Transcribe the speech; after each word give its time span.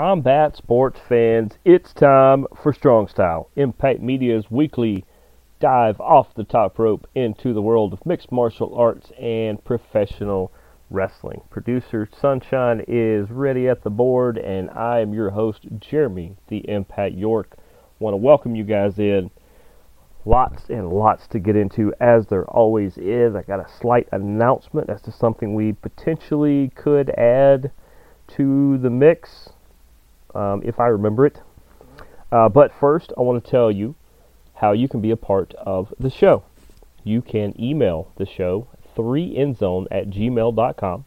combat 0.00 0.56
sports 0.56 0.98
fans, 1.10 1.58
it's 1.62 1.92
time 1.92 2.46
for 2.62 2.72
Strong 2.72 3.06
Style, 3.06 3.50
Impact 3.54 4.00
Media's 4.00 4.50
weekly 4.50 5.04
dive 5.60 6.00
off 6.00 6.32
the 6.32 6.42
top 6.42 6.78
rope 6.78 7.06
into 7.14 7.52
the 7.52 7.60
world 7.60 7.92
of 7.92 8.06
mixed 8.06 8.32
martial 8.32 8.74
arts 8.74 9.12
and 9.20 9.62
professional 9.62 10.50
wrestling. 10.88 11.42
Producer 11.50 12.08
Sunshine 12.18 12.82
is 12.88 13.30
ready 13.30 13.68
at 13.68 13.82
the 13.82 13.90
board, 13.90 14.38
and 14.38 14.70
I 14.70 15.00
am 15.00 15.12
your 15.12 15.28
host, 15.28 15.66
Jeremy 15.78 16.34
the 16.48 16.66
Impact 16.66 17.14
York. 17.14 17.58
Want 17.98 18.14
to 18.14 18.16
welcome 18.16 18.56
you 18.56 18.64
guys 18.64 18.98
in. 18.98 19.30
Lots 20.24 20.70
and 20.70 20.88
lots 20.88 21.26
to 21.26 21.38
get 21.38 21.56
into, 21.56 21.92
as 22.00 22.26
there 22.28 22.46
always 22.46 22.96
is. 22.96 23.34
I 23.34 23.42
got 23.42 23.60
a 23.60 23.70
slight 23.70 24.08
announcement 24.12 24.88
as 24.88 25.02
to 25.02 25.12
something 25.12 25.52
we 25.54 25.74
potentially 25.74 26.72
could 26.74 27.10
add 27.18 27.70
to 28.28 28.78
the 28.78 28.88
mix 28.88 29.50
um, 30.34 30.62
if 30.64 30.78
I 30.80 30.86
remember 30.86 31.26
it. 31.26 31.40
Uh, 32.32 32.48
but 32.48 32.72
first, 32.78 33.12
I 33.16 33.22
want 33.22 33.44
to 33.44 33.50
tell 33.50 33.70
you 33.70 33.94
how 34.54 34.72
you 34.72 34.88
can 34.88 35.00
be 35.00 35.10
a 35.10 35.16
part 35.16 35.54
of 35.54 35.92
the 35.98 36.10
show. 36.10 36.44
You 37.02 37.22
can 37.22 37.54
email 37.60 38.12
the 38.16 38.26
show 38.26 38.68
3endzone 38.96 39.86
at 39.90 40.10
gmail.com. 40.10 41.04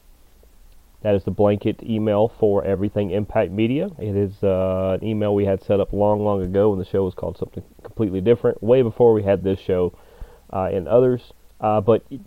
That 1.02 1.16
is 1.16 1.24
the 1.26 1.32
blanket 1.32 1.84
email 1.84 2.32
for 2.40 2.64
everything 2.64 3.12
Impact 3.12 3.52
Media. 3.52 3.90
It 4.00 4.16
is 4.16 4.42
uh, 4.42 4.98
an 5.00 5.06
email 5.06 5.36
we 5.36 5.46
had 5.46 5.62
set 5.62 5.82
up 5.82 5.92
long, 5.92 6.24
long 6.24 6.42
ago 6.42 6.70
when 6.70 6.80
the 6.80 6.86
show 6.86 7.04
was 7.04 7.14
called 7.14 7.38
something 7.38 7.64
completely 7.84 8.22
different, 8.22 8.64
way 8.64 8.82
before 8.82 9.14
we 9.14 9.24
had 9.24 9.44
this 9.44 9.60
show 9.60 9.94
uh, 10.52 10.70
and 10.72 10.88
others. 10.88 11.34
Uh, 11.60 11.82
but 11.82 12.06
you 12.10 12.22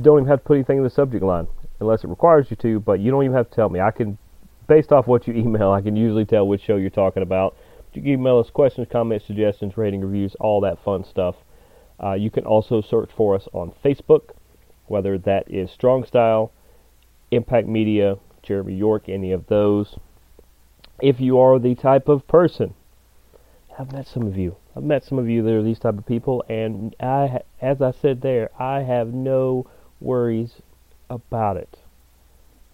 don't 0.00 0.18
even 0.18 0.28
have 0.28 0.40
to 0.40 0.44
put 0.44 0.54
anything 0.54 0.78
in 0.78 0.84
the 0.84 0.90
subject 0.90 1.24
line 1.24 1.48
unless 1.80 2.04
it 2.04 2.08
requires 2.08 2.46
you 2.50 2.56
to, 2.56 2.78
but 2.78 3.00
you 3.00 3.10
don't 3.10 3.24
even 3.24 3.36
have 3.36 3.50
to 3.50 3.54
tell 3.54 3.68
me. 3.68 3.80
I 3.80 3.90
can 3.90 4.16
based 4.66 4.92
off 4.92 5.06
what 5.06 5.26
you 5.26 5.34
email, 5.34 5.70
I 5.72 5.80
can 5.80 5.96
usually 5.96 6.24
tell 6.24 6.46
which 6.46 6.62
show 6.62 6.76
you're 6.76 6.90
talking 6.90 7.22
about. 7.22 7.56
You 7.92 8.02
can 8.02 8.10
email 8.10 8.38
us 8.38 8.50
questions, 8.50 8.88
comments, 8.90 9.26
suggestions, 9.26 9.76
rating, 9.76 10.00
reviews, 10.00 10.34
all 10.40 10.60
that 10.62 10.82
fun 10.84 11.04
stuff. 11.04 11.36
Uh, 12.02 12.14
you 12.14 12.30
can 12.30 12.44
also 12.44 12.80
search 12.80 13.10
for 13.16 13.36
us 13.36 13.46
on 13.52 13.72
Facebook, 13.84 14.30
whether 14.86 15.16
that 15.18 15.48
is 15.48 15.70
Strong 15.70 16.04
Style, 16.06 16.50
Impact 17.30 17.68
Media, 17.68 18.16
Jeremy 18.42 18.74
York, 18.74 19.08
any 19.08 19.30
of 19.30 19.46
those. 19.46 19.96
If 21.00 21.20
you 21.20 21.38
are 21.38 21.58
the 21.58 21.76
type 21.76 22.08
of 22.08 22.26
person, 22.26 22.74
I've 23.78 23.92
met 23.92 24.08
some 24.08 24.26
of 24.26 24.36
you. 24.36 24.56
I've 24.76 24.82
met 24.82 25.04
some 25.04 25.18
of 25.18 25.28
you 25.28 25.42
that 25.42 25.52
are 25.52 25.62
these 25.62 25.78
type 25.78 25.96
of 25.96 26.06
people, 26.06 26.44
and 26.48 26.96
I, 26.98 27.40
as 27.60 27.80
I 27.80 27.92
said 27.92 28.22
there, 28.22 28.50
I 28.60 28.82
have 28.82 29.14
no 29.14 29.68
worries 30.00 30.54
about 31.08 31.56
it. 31.56 31.78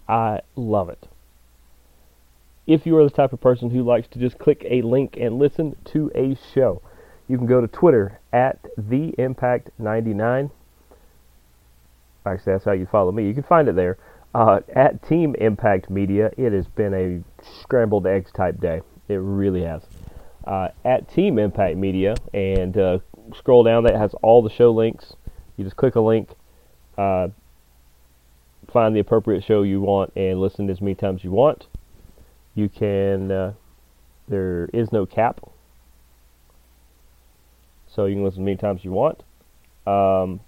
I 0.07 0.41
love 0.55 0.89
it 0.89 1.07
if 2.71 2.85
you 2.85 2.97
are 2.97 3.03
the 3.03 3.09
type 3.09 3.33
of 3.33 3.41
person 3.41 3.69
who 3.69 3.83
likes 3.83 4.07
to 4.07 4.19
just 4.19 4.39
click 4.39 4.65
a 4.69 4.81
link 4.81 5.17
and 5.19 5.37
listen 5.37 5.75
to 5.83 6.09
a 6.15 6.37
show, 6.53 6.81
you 7.27 7.37
can 7.37 7.45
go 7.45 7.59
to 7.59 7.67
Twitter 7.67 8.19
at 8.31 8.59
the 8.77 9.13
Impact99. 9.19 10.51
Actually, 12.25 12.53
that's 12.53 12.63
how 12.63 12.71
you 12.71 12.85
follow 12.85 13.11
me. 13.11 13.27
You 13.27 13.33
can 13.33 13.43
find 13.43 13.67
it 13.67 13.75
there. 13.75 13.97
Uh, 14.33 14.61
at 14.73 15.05
Team 15.05 15.35
Impact 15.39 15.89
Media, 15.89 16.31
it 16.37 16.53
has 16.53 16.65
been 16.67 16.93
a 16.93 17.43
scrambled 17.61 18.07
eggs 18.07 18.31
type 18.31 18.61
day. 18.61 18.79
It 19.09 19.15
really 19.15 19.63
has. 19.63 19.81
Uh, 20.47 20.69
at 20.85 21.13
Team 21.13 21.37
Impact 21.37 21.75
Media, 21.75 22.15
and 22.33 22.77
uh, 22.77 22.99
scroll 23.35 23.63
down, 23.63 23.83
that 23.83 23.95
has 23.95 24.13
all 24.21 24.41
the 24.41 24.49
show 24.49 24.71
links. 24.71 25.13
You 25.57 25.65
just 25.65 25.75
click 25.75 25.95
a 25.95 26.01
link, 26.01 26.29
uh, 26.97 27.27
find 28.71 28.95
the 28.95 29.01
appropriate 29.01 29.43
show 29.43 29.63
you 29.63 29.81
want, 29.81 30.13
and 30.15 30.39
listen 30.39 30.69
as 30.69 30.79
many 30.79 30.95
times 30.95 31.25
you 31.25 31.31
want. 31.31 31.67
You 32.55 32.69
can, 32.69 33.31
uh, 33.31 33.53
there 34.27 34.69
is 34.73 34.91
no 34.91 35.05
cap. 35.05 35.41
So 37.87 38.05
you 38.05 38.15
can 38.15 38.23
listen 38.23 38.41
as 38.41 38.45
many 38.45 38.57
times 38.57 38.81
as 38.81 38.85
you 38.85 38.91
want. 38.91 39.23
Um, 39.85 40.41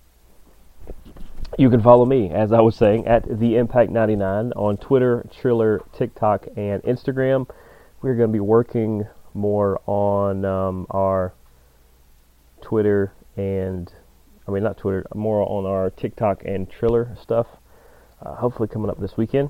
you 1.57 1.69
can 1.69 1.81
follow 1.81 2.05
me, 2.05 2.29
as 2.29 2.51
I 2.51 2.61
was 2.61 2.75
saying, 2.75 3.05
at 3.07 3.39
the 3.39 3.57
Impact 3.57 3.91
99 3.91 4.53
on 4.53 4.77
Twitter, 4.77 5.25
Triller, 5.39 5.81
TikTok, 5.93 6.47
and 6.55 6.81
Instagram. 6.83 7.49
We're 8.01 8.15
going 8.15 8.29
to 8.29 8.33
be 8.33 8.39
working 8.39 9.05
more 9.33 9.81
on 9.85 10.45
um, 10.45 10.87
our 10.89 11.33
Twitter 12.61 13.13
and, 13.35 13.91
I 14.47 14.51
mean, 14.51 14.63
not 14.63 14.77
Twitter, 14.77 15.05
more 15.13 15.41
on 15.41 15.65
our 15.65 15.89
TikTok 15.89 16.43
and 16.45 16.69
Triller 16.69 17.15
stuff. 17.21 17.47
Uh, 18.21 18.35
hopefully, 18.35 18.67
coming 18.67 18.89
up 18.89 18.99
this 18.99 19.17
weekend. 19.17 19.49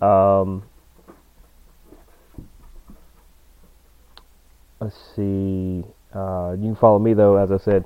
Um, 0.00 0.64
let's 4.80 4.96
see. 5.14 5.84
Uh, 6.14 6.52
you 6.52 6.68
can 6.68 6.76
follow 6.76 6.98
me 6.98 7.14
though, 7.14 7.36
as 7.36 7.50
I 7.50 7.58
said, 7.58 7.84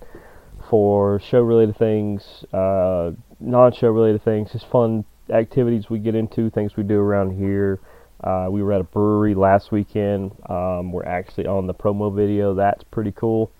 for 0.68 1.20
show 1.20 1.40
related 1.40 1.76
things, 1.76 2.44
uh, 2.52 3.12
non 3.40 3.72
show 3.72 3.88
related 3.88 4.22
things, 4.24 4.50
just 4.52 4.66
fun 4.68 5.04
activities 5.30 5.88
we 5.88 5.98
get 5.98 6.14
into, 6.14 6.50
things 6.50 6.76
we 6.76 6.82
do 6.82 6.98
around 6.98 7.36
here. 7.36 7.80
Uh, 8.22 8.48
we 8.50 8.62
were 8.62 8.72
at 8.72 8.80
a 8.80 8.84
brewery 8.84 9.34
last 9.34 9.72
weekend. 9.72 10.32
Um, 10.48 10.92
we're 10.92 11.06
actually 11.06 11.46
on 11.46 11.66
the 11.66 11.74
promo 11.74 12.14
video. 12.14 12.54
That's 12.54 12.84
pretty 12.84 13.12
cool. 13.12 13.50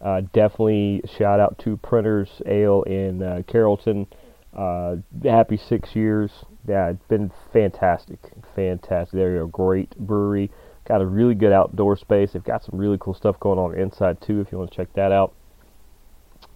Uh, 0.00 0.20
definitely 0.32 1.02
shout 1.16 1.40
out 1.40 1.58
to 1.60 1.78
Printers 1.78 2.28
Ale 2.46 2.82
in 2.82 3.22
uh, 3.22 3.42
Carrollton. 3.46 4.06
Uh, 4.54 4.96
happy 5.24 5.56
six 5.56 5.96
years. 5.96 6.30
Yeah, 6.68 6.90
it's 6.90 7.08
been 7.08 7.30
fantastic. 7.52 8.18
Fantastic. 8.54 9.12
They're 9.12 9.42
a 9.42 9.48
great 9.48 9.96
brewery. 9.96 10.50
Got 10.86 11.00
a 11.00 11.06
really 11.06 11.34
good 11.34 11.52
outdoor 11.52 11.96
space. 11.96 12.32
They've 12.32 12.44
got 12.44 12.64
some 12.64 12.78
really 12.78 12.98
cool 13.00 13.14
stuff 13.14 13.40
going 13.40 13.58
on 13.58 13.74
inside 13.78 14.20
too. 14.20 14.40
If 14.40 14.52
you 14.52 14.58
want 14.58 14.70
to 14.70 14.76
check 14.76 14.92
that 14.94 15.12
out. 15.12 15.32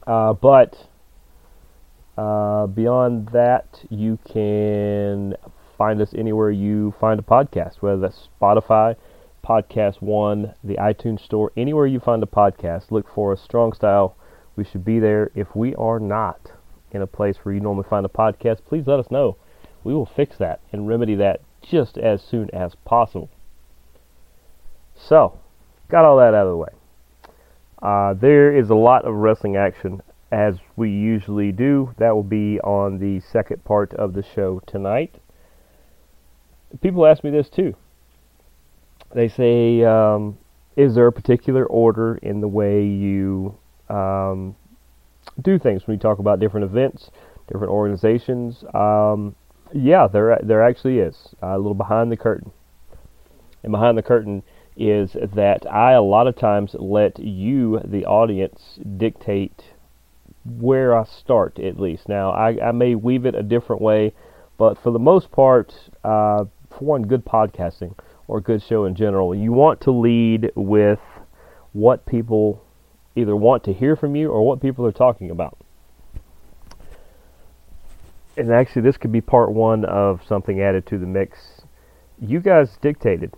Uh, 0.06 0.32
but 0.34 0.86
uh, 2.16 2.66
beyond 2.66 3.28
that, 3.28 3.84
you 3.88 4.18
can 4.30 5.34
find 5.78 6.00
us 6.02 6.12
anywhere 6.14 6.50
you 6.50 6.92
find 7.00 7.20
a 7.20 7.22
podcast, 7.22 7.76
whether 7.80 8.00
that's 8.00 8.28
Spotify, 8.40 8.96
Podcast 9.44 10.02
One, 10.02 10.54
the 10.64 10.74
iTunes 10.74 11.20
Store, 11.20 11.52
anywhere 11.56 11.86
you 11.86 12.00
find 12.00 12.22
a 12.22 12.26
podcast. 12.26 12.90
Look 12.90 13.06
for 13.14 13.32
a 13.32 13.36
Strong 13.36 13.74
Style. 13.74 14.16
We 14.56 14.64
should 14.64 14.84
be 14.84 14.98
there. 14.98 15.30
If 15.34 15.54
we 15.54 15.74
are 15.76 16.00
not 16.00 16.50
in 16.90 17.02
a 17.02 17.06
place 17.06 17.36
where 17.42 17.54
you 17.54 17.60
normally 17.60 17.86
find 17.88 18.04
a 18.04 18.10
podcast, 18.10 18.64
please 18.66 18.86
let 18.86 18.98
us 18.98 19.10
know. 19.10 19.36
We 19.84 19.94
will 19.94 20.06
fix 20.06 20.36
that 20.38 20.60
and 20.72 20.88
remedy 20.88 21.14
that 21.14 21.40
just 21.62 21.96
as 21.96 22.20
soon 22.22 22.50
as 22.52 22.74
possible. 22.84 23.30
So, 24.98 25.38
got 25.88 26.04
all 26.04 26.18
that 26.18 26.34
out 26.34 26.46
of 26.46 26.50
the 26.50 26.56
way. 26.56 26.68
Uh, 27.80 28.14
there 28.14 28.54
is 28.54 28.70
a 28.70 28.74
lot 28.74 29.04
of 29.04 29.14
wrestling 29.14 29.56
action 29.56 30.02
as 30.32 30.56
we 30.76 30.90
usually 30.90 31.52
do. 31.52 31.94
That 31.98 32.14
will 32.14 32.24
be 32.24 32.60
on 32.60 32.98
the 32.98 33.20
second 33.20 33.64
part 33.64 33.94
of 33.94 34.12
the 34.12 34.22
show 34.22 34.60
tonight. 34.66 35.14
People 36.82 37.06
ask 37.06 37.24
me 37.24 37.30
this 37.30 37.48
too. 37.48 37.74
They 39.14 39.28
say, 39.28 39.84
um, 39.84 40.36
is 40.76 40.94
there 40.94 41.06
a 41.06 41.12
particular 41.12 41.64
order 41.64 42.16
in 42.16 42.40
the 42.40 42.48
way 42.48 42.84
you 42.84 43.56
um, 43.88 44.54
do 45.40 45.58
things 45.58 45.86
when 45.86 45.94
you 45.96 46.00
talk 46.00 46.18
about 46.18 46.40
different 46.40 46.64
events, 46.64 47.10
different 47.46 47.72
organizations? 47.72 48.64
Um, 48.74 49.34
yeah, 49.72 50.08
there 50.08 50.38
there 50.42 50.62
actually 50.62 50.98
is 50.98 51.34
a 51.40 51.56
little 51.56 51.74
behind 51.74 52.12
the 52.12 52.16
curtain. 52.16 52.50
And 53.62 53.72
behind 53.72 53.96
the 53.96 54.02
curtain 54.02 54.42
is 54.78 55.16
that 55.34 55.70
I 55.70 55.92
a 55.92 56.02
lot 56.02 56.28
of 56.28 56.36
times 56.36 56.74
let 56.78 57.18
you, 57.18 57.80
the 57.84 58.06
audience, 58.06 58.78
dictate 58.96 59.64
where 60.44 60.96
I 60.96 61.04
start 61.04 61.58
at 61.58 61.80
least. 61.80 62.08
Now, 62.08 62.30
I, 62.30 62.68
I 62.68 62.72
may 62.72 62.94
weave 62.94 63.26
it 63.26 63.34
a 63.34 63.42
different 63.42 63.82
way, 63.82 64.14
but 64.56 64.78
for 64.80 64.92
the 64.92 64.98
most 64.98 65.32
part, 65.32 65.74
uh, 66.04 66.44
for 66.70 66.84
one, 66.84 67.02
good 67.02 67.24
podcasting 67.24 67.94
or 68.28 68.40
good 68.40 68.62
show 68.62 68.84
in 68.84 68.94
general, 68.94 69.34
you 69.34 69.52
want 69.52 69.80
to 69.82 69.90
lead 69.90 70.52
with 70.54 71.00
what 71.72 72.06
people 72.06 72.64
either 73.16 73.34
want 73.34 73.64
to 73.64 73.72
hear 73.72 73.96
from 73.96 74.14
you 74.14 74.30
or 74.30 74.46
what 74.46 74.62
people 74.62 74.86
are 74.86 74.92
talking 74.92 75.30
about. 75.30 75.58
And 78.36 78.52
actually, 78.52 78.82
this 78.82 78.96
could 78.96 79.10
be 79.10 79.20
part 79.20 79.50
one 79.50 79.84
of 79.84 80.20
something 80.28 80.60
added 80.60 80.86
to 80.86 80.98
the 80.98 81.06
mix. 81.06 81.62
You 82.20 82.38
guys 82.38 82.78
dictated 82.80 83.32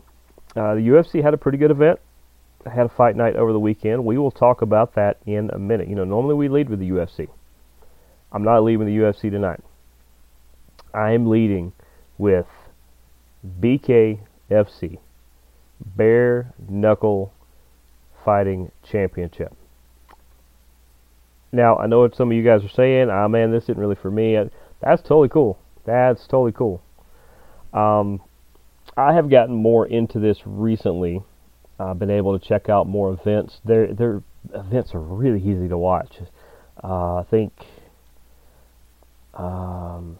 uh, 0.56 0.75
the 0.75 0.81
UFC 0.81 1.23
had 1.23 1.35
a 1.35 1.38
pretty 1.38 1.58
good 1.58 1.70
event. 1.70 2.00
Had 2.67 2.87
a 2.87 2.91
fight 2.91 3.17
night 3.17 3.37
over 3.37 3.52
the 3.52 3.61
weekend. 3.61 4.05
We 4.05 4.19
will 4.19 4.31
talk 4.31 4.61
about 4.61 4.94
that 4.94 5.19
in 5.25 5.50
a 5.50 5.58
minute. 5.58 5.88
You 5.88 5.94
know, 5.94 6.05
normally 6.05 6.35
we 6.35 6.49
lead 6.49 6.69
with 6.69 6.81
the 6.81 6.91
UFC. 6.91 7.29
I'm 8.32 8.44
not 8.44 8.62
leading 8.62 8.87
the 8.87 8.97
UFC 8.97 9.31
tonight. 9.31 9.61
I 10.93 11.12
am 11.12 11.26
leading 11.26 11.73
with 12.19 12.47
BKFC, 13.61 14.99
Bare 15.97 16.52
Knuckle 16.69 17.32
Fighting 18.25 18.70
Championship. 18.82 19.55
Now, 21.52 21.76
I 21.79 21.87
know 21.87 22.00
what 22.00 22.14
some 22.14 22.31
of 22.31 22.37
you 22.37 22.44
guys 22.44 22.64
are 22.64 22.69
saying. 22.69 23.08
Ah, 23.11 23.26
man, 23.26 23.50
this 23.50 23.64
isn't 23.64 23.79
really 23.79 23.97
for 23.97 24.11
me. 24.11 24.37
That's 24.81 25.02
totally 25.02 25.29
cool. 25.29 25.58
That's 25.85 26.26
totally 26.26 26.52
cool. 26.52 26.82
Um, 27.73 28.20
I 29.00 29.14
have 29.14 29.31
gotten 29.31 29.55
more 29.55 29.87
into 29.87 30.19
this 30.19 30.41
recently. 30.44 31.23
I've 31.79 31.99
been 31.99 32.11
able 32.11 32.38
to 32.38 32.47
check 32.47 32.69
out 32.69 32.87
more 32.87 33.11
events. 33.14 33.58
Their 33.64 33.94
their 33.94 34.23
events 34.52 34.94
are 34.94 35.00
really 35.00 35.41
easy 35.41 35.69
to 35.69 35.79
watch. 35.79 36.19
Uh, 36.85 37.17
I 37.17 37.25
think 37.31 37.52
um, 39.32 40.19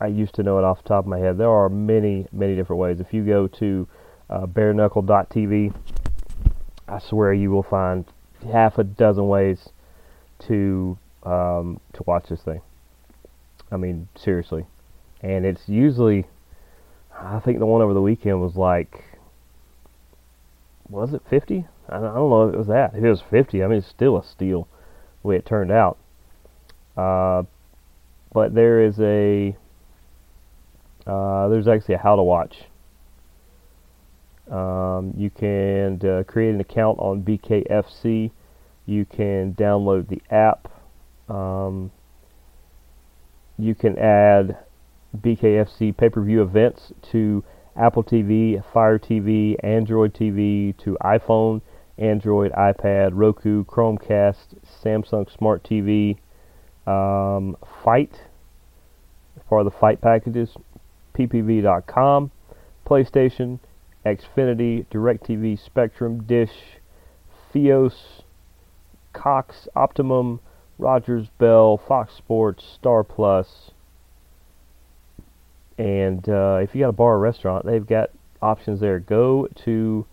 I 0.00 0.06
used 0.06 0.36
to 0.36 0.44
know 0.44 0.58
it 0.58 0.64
off 0.64 0.84
the 0.84 0.88
top 0.88 1.04
of 1.04 1.08
my 1.08 1.18
head. 1.18 1.36
There 1.36 1.50
are 1.50 1.68
many 1.68 2.28
many 2.30 2.54
different 2.54 2.78
ways. 2.78 3.00
If 3.00 3.12
you 3.12 3.24
go 3.24 3.48
to 3.48 3.88
uh, 4.30 4.46
bareknuckle.tv, 4.46 5.74
I 6.86 6.98
swear 7.00 7.32
you 7.32 7.50
will 7.50 7.64
find 7.64 8.04
half 8.52 8.78
a 8.78 8.84
dozen 8.84 9.26
ways 9.26 9.70
to 10.46 10.96
um, 11.24 11.80
to 11.94 12.04
watch 12.06 12.26
this 12.28 12.42
thing. 12.42 12.60
I 13.72 13.78
mean, 13.78 14.06
seriously, 14.14 14.64
and 15.22 15.44
it's 15.44 15.68
usually 15.68 16.26
I 17.24 17.40
think 17.40 17.58
the 17.58 17.66
one 17.66 17.80
over 17.80 17.94
the 17.94 18.02
weekend 18.02 18.40
was 18.40 18.54
like, 18.54 19.02
was 20.90 21.14
it 21.14 21.22
50? 21.30 21.66
I 21.88 21.92
don't 21.94 22.14
know 22.14 22.48
if 22.48 22.54
it 22.54 22.58
was 22.58 22.66
that. 22.66 22.94
If 22.94 23.02
it 23.02 23.08
was 23.08 23.22
50, 23.30 23.62
I 23.62 23.66
mean, 23.66 23.78
it's 23.78 23.88
still 23.88 24.18
a 24.18 24.24
steal 24.24 24.68
the 25.22 25.28
way 25.28 25.36
it 25.36 25.46
turned 25.46 25.72
out. 25.72 25.96
Uh, 26.96 27.44
but 28.32 28.54
there 28.54 28.82
is 28.82 29.00
a, 29.00 29.56
uh, 31.06 31.48
there's 31.48 31.66
actually 31.66 31.94
a 31.94 31.98
how 31.98 32.16
to 32.16 32.22
watch. 32.22 32.64
Um, 34.50 35.14
you 35.16 35.30
can 35.30 35.98
uh, 36.06 36.24
create 36.24 36.54
an 36.54 36.60
account 36.60 36.98
on 36.98 37.22
BKFC. 37.22 38.30
You 38.84 39.06
can 39.06 39.54
download 39.54 40.08
the 40.08 40.20
app. 40.30 40.70
Um, 41.34 41.90
you 43.58 43.74
can 43.74 43.98
add 43.98 44.58
BKFC 45.16 45.96
pay-per-view 45.96 46.42
events 46.42 46.92
to 47.12 47.44
Apple 47.76 48.04
TV, 48.04 48.62
Fire 48.72 48.98
TV, 48.98 49.56
Android 49.64 50.14
TV, 50.14 50.76
to 50.78 50.96
iPhone, 51.02 51.60
Android, 51.98 52.52
iPad, 52.52 53.10
Roku, 53.12 53.64
Chromecast, 53.64 54.56
Samsung 54.82 55.30
Smart 55.36 55.62
TV, 55.64 56.16
um, 56.86 57.56
part 57.84 58.10
of 59.50 59.64
the 59.64 59.78
Fight 59.78 60.00
packages, 60.00 60.56
ppv.com, 61.14 62.30
PlayStation, 62.86 63.58
Xfinity, 64.04 64.86
DirecTV, 64.86 65.58
Spectrum, 65.58 66.24
Dish, 66.24 66.78
Fios, 67.52 68.22
Cox, 69.12 69.68
Optimum, 69.74 70.40
Rogers, 70.78 71.28
Bell, 71.38 71.76
Fox 71.78 72.14
Sports, 72.14 72.64
Star 72.64 73.04
Plus, 73.04 73.70
and 75.78 76.28
uh, 76.28 76.60
if 76.62 76.74
you 76.74 76.82
got 76.82 76.90
a 76.90 76.92
bar 76.92 77.14
or 77.14 77.18
restaurant, 77.18 77.66
they've 77.66 77.86
got 77.86 78.10
options 78.40 78.80
there. 78.80 79.00
Go 79.00 79.48
to, 79.64 80.06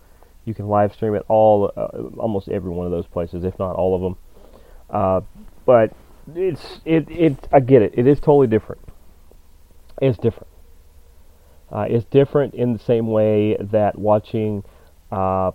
you 0.44 0.54
can 0.54 0.68
live 0.68 0.92
stream 0.92 1.14
at 1.14 1.24
all, 1.28 1.70
uh, 1.76 1.86
almost 2.18 2.48
every 2.48 2.70
one 2.70 2.86
of 2.86 2.92
those 2.92 3.06
places, 3.06 3.44
if 3.44 3.58
not 3.58 3.76
all 3.76 3.94
of 3.94 4.02
them. 4.02 4.16
Uh, 4.90 5.20
but 5.64 5.94
it's 6.34 6.80
it 6.84 7.08
it 7.10 7.48
I 7.52 7.60
get 7.60 7.82
it. 7.82 7.94
It 7.96 8.06
is 8.06 8.18
totally 8.18 8.46
different. 8.46 8.82
It's 10.00 10.18
different. 10.18 10.48
Uh, 11.70 11.86
it's 11.88 12.04
different 12.06 12.54
in 12.54 12.72
the 12.72 12.78
same 12.78 13.06
way 13.06 13.56
that 13.58 13.98
watching 13.98 14.62
uh, 15.10 15.52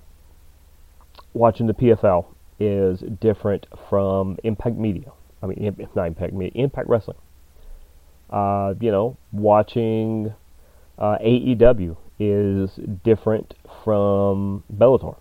watching 1.33 1.67
the 1.67 1.73
PFL 1.73 2.25
is 2.59 2.99
different 2.99 3.67
from 3.89 4.37
Impact 4.43 4.77
Media. 4.77 5.11
I 5.43 5.45
mean, 5.45 5.75
not 5.95 6.07
Impact 6.07 6.33
Media, 6.33 6.63
Impact 6.63 6.89
Wrestling. 6.89 7.17
Uh, 8.29 8.73
you 8.81 8.91
know, 8.91 9.17
watching 9.31 10.33
uh, 10.97 11.17
AEW 11.19 11.95
is 12.19 12.71
different 13.03 13.53
from 13.83 14.63
Bellator, 14.73 15.15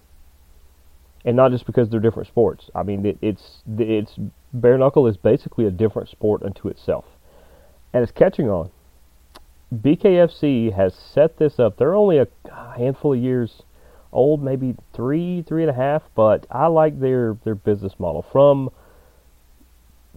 and 1.25 1.37
not 1.37 1.51
just 1.53 1.67
because 1.67 1.89
they're 1.89 2.01
different 2.01 2.29
sports. 2.29 2.71
I 2.75 2.83
mean, 2.83 3.07
it, 3.07 3.19
it's 3.23 3.63
it's 3.79 4.15
bare 4.53 4.79
knuckle 4.79 5.07
is 5.07 5.17
basically 5.17 5.67
a 5.67 5.71
different 5.71 6.09
sport 6.09 6.43
unto 6.43 6.69
itself, 6.69 7.05
and 7.93 8.03
it's 8.03 8.13
catching 8.13 8.49
on. 8.49 8.71
BKFC 9.75 10.73
has 10.75 10.95
set 10.95 11.39
this 11.39 11.59
up. 11.59 11.77
They're 11.77 11.95
only 11.95 12.19
a 12.19 12.29
handful 12.77 13.15
of 13.15 13.21
years 13.21 13.63
old, 14.13 14.43
maybe 14.43 14.75
three, 14.95 15.43
three 15.43 15.63
and 15.63 15.71
a 15.71 15.75
half, 15.75 16.03
but 16.15 16.47
I 16.51 16.67
like 16.67 17.01
their 17.01 17.37
their 17.45 17.55
business 17.55 17.95
model 17.99 18.25
from 18.33 18.71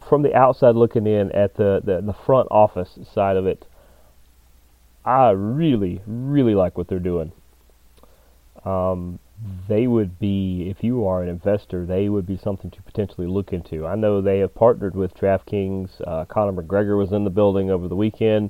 from 0.08 0.22
the 0.22 0.36
outside 0.36 0.76
looking 0.76 1.08
in 1.08 1.32
at 1.32 1.56
the, 1.56 1.82
the, 1.84 2.02
the 2.02 2.14
front 2.26 2.48
office 2.52 3.00
side 3.14 3.38
of 3.38 3.46
it, 3.46 3.66
I 5.06 5.32
really, 5.32 6.02
really 6.06 6.56
like 6.56 6.78
what 6.78 6.88
they're 6.88 7.00
doing. 7.00 7.32
Um, 8.66 9.20
they 9.68 9.88
would 9.88 10.20
be, 10.20 10.68
if 10.70 10.84
you 10.84 11.08
are 11.08 11.24
an 11.24 11.30
investor, 11.30 11.86
they 11.86 12.10
would 12.10 12.26
be 12.26 12.38
something 12.38 12.70
to 12.72 12.82
potentially 12.82 13.28
look 13.28 13.54
into. 13.54 13.88
I 13.88 13.96
know 13.96 14.22
they 14.22 14.40
have 14.40 14.54
partnered 14.54 14.96
with 14.96 15.16
DraftKings. 15.16 16.02
Uh, 16.06 16.26
Conor 16.26 16.62
McGregor 16.62 16.98
was 16.98 17.14
in 17.14 17.24
the 17.24 17.30
building 17.30 17.70
over 17.70 17.88
the 17.88 17.96
weekend. 17.96 18.50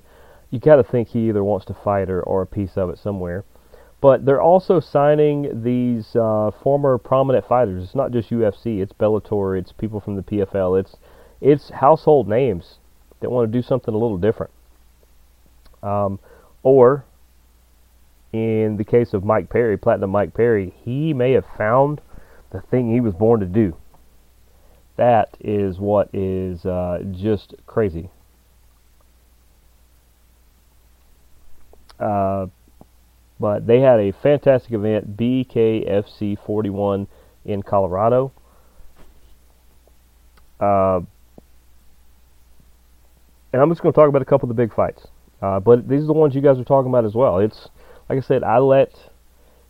You 0.49 0.59
got 0.59 0.77
to 0.77 0.83
think 0.83 1.09
he 1.09 1.29
either 1.29 1.43
wants 1.43 1.67
to 1.67 1.75
fight 1.75 2.09
or, 2.09 2.23
or 2.23 2.41
a 2.41 2.47
piece 2.47 2.75
of 2.75 2.89
it 2.89 2.97
somewhere. 2.97 3.45
But 4.01 4.25
they're 4.25 4.41
also 4.41 4.79
signing 4.79 5.63
these 5.63 6.15
uh, 6.15 6.51
former 6.63 6.97
prominent 6.97 7.45
fighters. 7.45 7.83
It's 7.83 7.95
not 7.95 8.11
just 8.11 8.29
UFC. 8.29 8.81
It's 8.81 8.93
Bellator. 8.93 9.59
It's 9.59 9.73
people 9.73 9.99
from 9.99 10.15
the 10.15 10.23
PFL. 10.23 10.79
It's 10.79 10.95
it's 11.41 11.69
household 11.69 12.27
names 12.27 12.79
that 13.19 13.29
want 13.29 13.51
to 13.51 13.57
do 13.57 13.65
something 13.65 13.93
a 13.93 13.97
little 13.97 14.17
different. 14.17 14.51
Um, 15.81 16.19
or, 16.63 17.05
in 18.33 18.77
the 18.77 18.83
case 18.83 19.13
of 19.13 19.23
Mike 19.23 19.49
Perry, 19.49 19.77
Platinum 19.77 20.09
Mike 20.09 20.33
Perry, 20.33 20.73
he 20.83 21.13
may 21.13 21.31
have 21.33 21.45
found 21.57 22.01
the 22.51 22.61
thing 22.61 22.91
he 22.91 22.99
was 22.99 23.13
born 23.13 23.39
to 23.39 23.45
do. 23.45 23.75
That 24.97 25.37
is 25.39 25.79
what 25.79 26.09
is 26.13 26.65
uh, 26.65 27.03
just 27.11 27.55
crazy. 27.65 28.09
Uh, 31.99 32.47
but 33.39 33.65
they 33.65 33.79
had 33.79 33.99
a 33.99 34.11
fantastic 34.11 34.73
event, 34.73 35.15
BKFC 35.15 36.37
41 36.45 37.07
in 37.45 37.63
Colorado. 37.63 38.33
Uh, 40.59 41.01
and 43.51 43.61
I'm 43.61 43.69
just 43.69 43.81
going 43.81 43.93
to 43.93 43.95
talk 43.95 44.09
about 44.09 44.21
a 44.21 44.25
couple 44.25 44.49
of 44.49 44.55
the 44.55 44.61
big 44.61 44.73
fights. 44.73 45.07
Uh, 45.41 45.59
but 45.59 45.87
these 45.87 46.03
are 46.03 46.07
the 46.07 46.13
ones 46.13 46.35
you 46.35 46.41
guys 46.41 46.59
are 46.59 46.63
talking 46.63 46.89
about 46.89 47.05
as 47.05 47.15
well. 47.15 47.39
It's 47.39 47.69
like 48.09 48.17
I 48.17 48.21
said, 48.21 48.43
I 48.43 48.57
let 48.57 48.91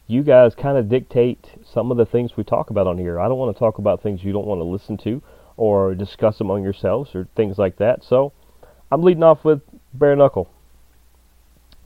you 0.07 0.24
guys 0.24 0.55
kind 0.55 0.77
of 0.77 0.89
dictate 0.89 1.45
some 1.71 1.91
of 1.91 1.98
the 1.98 2.05
things 2.05 2.36
we 2.36 2.43
talk 2.43 2.71
about 2.71 2.88
on 2.88 2.98
here. 2.98 3.19
I 3.19 3.27
don't 3.27 3.38
want 3.38 3.55
to 3.55 3.59
talk 3.59 3.77
about 3.77 4.01
things 4.01 4.24
you 4.24 4.31
don't 4.31 4.48
want 4.48 4.59
to 4.59 4.65
listen 4.65 4.98
to 5.03 5.21
or 5.55 5.93
discuss 5.93 6.41
among 6.41 6.63
yourselves 6.63 7.13
or 7.13 7.27
things 7.36 7.57
like 7.57 7.77
that. 7.77 8.03
So 8.03 8.33
I'm 8.91 9.03
leading 9.03 9.24
off 9.24 9.45
with 9.45 9.62
bare 9.93 10.15
knuckle. 10.15 10.50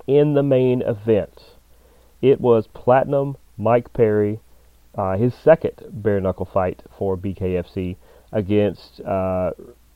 In 0.07 0.33
the 0.33 0.43
main 0.43 0.81
event, 0.81 1.55
it 2.21 2.39
was 2.39 2.67
Platinum 2.67 3.37
Mike 3.57 3.91
Perry, 3.93 4.39
uh, 4.95 5.17
his 5.17 5.33
second 5.33 5.73
bare 5.91 6.21
knuckle 6.21 6.45
fight 6.45 6.83
for 6.97 7.17
BKFC 7.17 7.97
against 8.31 9.01
uh, 9.01 9.51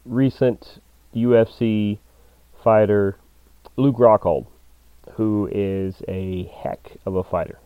recent 0.06 0.80
UFC 1.16 2.00
fighter 2.64 3.18
Luke 3.76 3.98
Rockhold, 3.98 4.48
who 5.14 5.50
is 5.52 5.96
a 6.08 6.46
heck 6.46 6.98
of 7.06 7.16
a 7.16 7.24
fighter. 7.24 7.60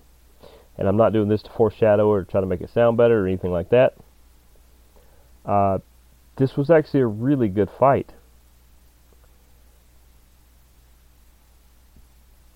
And 0.77 0.87
I'm 0.87 0.97
not 0.97 1.13
doing 1.13 1.29
this 1.29 1.43
to 1.43 1.49
foreshadow 1.49 2.07
or 2.07 2.23
try 2.23 2.41
to 2.41 2.47
make 2.47 2.61
it 2.61 2.69
sound 2.69 2.97
better 2.97 3.23
or 3.23 3.27
anything 3.27 3.51
like 3.51 3.69
that. 3.69 3.93
Uh, 5.45 5.79
this 6.37 6.55
was 6.55 6.69
actually 6.69 7.01
a 7.01 7.07
really 7.07 7.49
good 7.49 7.69
fight. 7.79 8.13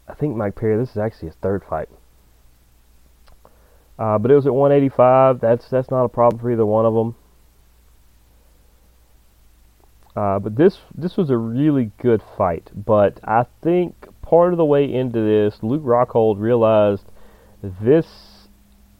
I 0.07 0.13
think 0.13 0.35
Mike 0.35 0.55
Perry, 0.55 0.77
this 0.77 0.91
is 0.91 0.97
actually 0.97 1.29
his 1.29 1.37
third 1.37 1.63
fight. 1.67 1.89
Uh, 3.97 4.17
but 4.17 4.29
it 4.29 4.35
was 4.35 4.45
at 4.45 4.53
185. 4.53 5.39
That's 5.39 5.69
that's 5.69 5.89
not 5.89 6.03
a 6.03 6.09
problem 6.09 6.39
for 6.41 6.51
either 6.51 6.65
one 6.65 6.85
of 6.85 6.93
them. 6.93 7.15
Uh, 10.15 10.39
but 10.39 10.55
this 10.55 10.79
this 10.95 11.17
was 11.17 11.29
a 11.29 11.37
really 11.37 11.91
good 12.01 12.21
fight. 12.37 12.71
But 12.73 13.19
I 13.23 13.45
think 13.61 14.07
part 14.21 14.53
of 14.53 14.57
the 14.57 14.65
way 14.65 14.91
into 14.91 15.19
this, 15.19 15.59
Luke 15.61 15.83
Rockhold 15.83 16.39
realized 16.39 17.03
this 17.61 18.05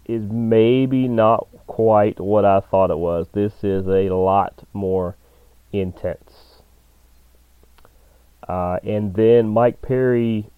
is 0.05 0.23
maybe 0.29 1.07
not 1.07 1.47
quite 1.67 2.19
what 2.19 2.45
I 2.45 2.59
thought 2.59 2.91
it 2.91 2.97
was. 2.97 3.27
This 3.33 3.53
is 3.63 3.87
a 3.87 4.09
lot 4.13 4.67
more 4.73 5.15
intense. 5.71 6.61
Uh, 8.47 8.77
and 8.83 9.15
then 9.15 9.47
Mike 9.47 9.81
Perry 9.81 10.49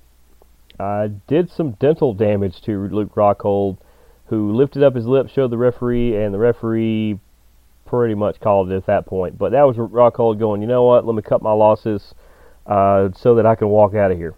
uh, 0.80 1.08
did 1.28 1.50
some 1.50 1.72
dental 1.72 2.14
damage 2.14 2.62
to 2.64 2.88
Luke 2.88 3.16
Rockhold, 3.16 3.78
who 4.26 4.52
lifted 4.52 4.84
up 4.84 4.96
his 4.96 5.06
lip, 5.06 5.30
showed 5.30 5.52
the 5.52 5.58
referee, 5.58 6.16
and 6.16 6.34
the 6.34 6.40
referee 6.40 7.20
pretty 7.88 8.14
much 8.14 8.40
called 8.40 8.72
it 8.72 8.76
at 8.76 8.86
that 8.86 9.06
point. 9.06 9.38
But 9.38 9.54
that 9.54 9.64
was 9.64 9.78
rock 9.78 10.16
Rockhold 10.16 10.40
going, 10.40 10.62
you 10.62 10.68
know 10.68 10.84
what? 10.84 11.06
Let 11.06 11.16
me 11.16 11.22
cut 11.22 11.42
my 11.42 11.54
losses 11.54 12.14
uh, 12.68 13.10
so 13.16 13.36
that 13.36 13.46
I 13.46 13.56
can 13.56 13.70
walk 13.70 13.96
out 13.96 14.12
of 14.12 14.18
here. 14.18 14.36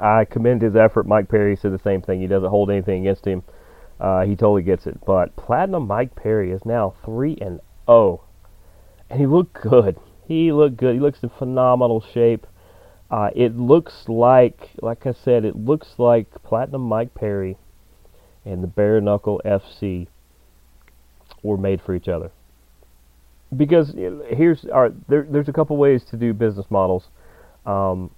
I 0.00 0.24
commend 0.24 0.62
his 0.62 0.76
effort. 0.76 1.06
Mike 1.06 1.28
Perry 1.28 1.56
said 1.56 1.72
the 1.72 1.78
same 1.82 2.02
thing. 2.02 2.20
He 2.20 2.26
doesn't 2.26 2.50
hold 2.50 2.70
anything 2.70 3.00
against 3.00 3.26
him. 3.26 3.42
Uh, 3.98 4.24
he 4.24 4.36
totally 4.36 4.62
gets 4.62 4.86
it. 4.86 5.04
But 5.04 5.34
Platinum 5.36 5.86
Mike 5.86 6.14
Perry 6.14 6.52
is 6.52 6.64
now 6.64 6.94
three 7.04 7.36
and 7.40 7.60
0. 7.86 8.22
and 9.10 9.20
he 9.20 9.26
looked 9.26 9.54
good. 9.54 9.96
He 10.26 10.52
looked 10.52 10.76
good. 10.76 10.94
He 10.94 11.00
looks 11.00 11.22
in 11.22 11.30
phenomenal 11.30 12.00
shape. 12.00 12.46
Uh, 13.10 13.30
it 13.34 13.56
looks 13.56 14.08
like, 14.08 14.70
like 14.82 15.06
I 15.06 15.12
said, 15.12 15.44
it 15.44 15.56
looks 15.56 15.94
like 15.98 16.30
Platinum 16.42 16.82
Mike 16.82 17.14
Perry 17.14 17.56
and 18.44 18.62
the 18.62 18.66
Bare 18.66 19.00
Knuckle 19.00 19.40
FC 19.44 20.08
were 21.42 21.56
made 21.56 21.80
for 21.80 21.94
each 21.94 22.08
other. 22.08 22.30
Because 23.56 23.94
here's 23.94 24.62
there, 25.08 25.26
there's 25.28 25.48
a 25.48 25.52
couple 25.52 25.76
ways 25.76 26.04
to 26.10 26.16
do 26.16 26.34
business 26.34 26.66
models. 26.70 27.08
Um, 27.64 28.10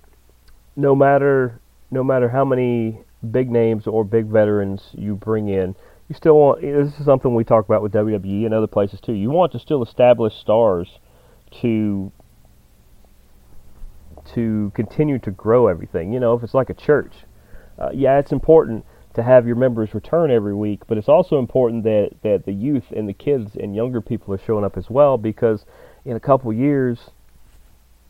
no 0.77 0.95
matter 0.95 1.61
no 1.91 2.03
matter 2.03 2.29
how 2.29 2.45
many 2.45 3.01
big 3.31 3.51
names 3.51 3.87
or 3.87 4.05
big 4.05 4.27
veterans 4.27 4.83
you 4.93 5.15
bring 5.15 5.49
in, 5.49 5.75
you 6.09 6.15
still 6.15 6.37
want. 6.37 6.63
This 6.63 6.99
is 6.99 7.05
something 7.05 7.35
we 7.35 7.45
talk 7.45 7.65
about 7.65 7.83
with 7.83 7.93
WWE 7.93 8.45
and 8.45 8.55
other 8.55 8.67
places 8.67 9.01
too. 9.01 9.13
You 9.13 9.31
want 9.31 9.53
to 9.53 9.59
still 9.59 9.83
establish 9.83 10.35
stars 10.35 10.99
to 11.63 12.11
to 14.35 14.73
continue 14.75 15.19
to 15.21 15.31
grow 15.31 15.69
everything. 15.69 16.13
You 16.13 16.21
know, 16.21 16.35
if 16.35 16.43
it's 16.43 16.55
like 16.55 16.71
a 16.71 16.75
church, 16.75 17.13
uh, 17.79 17.91
yeah, 17.93 18.19
it's 18.19 18.33
important 18.33 18.85
to 19.15 19.23
have 19.23 19.47
your 19.47 19.57
members 19.57 19.95
return 19.95 20.31
every 20.31 20.55
week, 20.55 20.81
but 20.87 20.97
it's 20.97 21.09
also 21.09 21.39
important 21.39 21.85
that, 21.85 22.11
that 22.23 22.45
the 22.45 22.53
youth 22.53 22.93
and 22.95 23.09
the 23.09 23.13
kids 23.13 23.57
and 23.57 23.75
younger 23.75 24.01
people 24.01 24.33
are 24.33 24.41
showing 24.47 24.65
up 24.65 24.77
as 24.77 24.89
well 24.89 25.19
because 25.19 25.65
in 26.05 26.17
a 26.17 26.21
couple 26.21 26.53
years, 26.53 27.11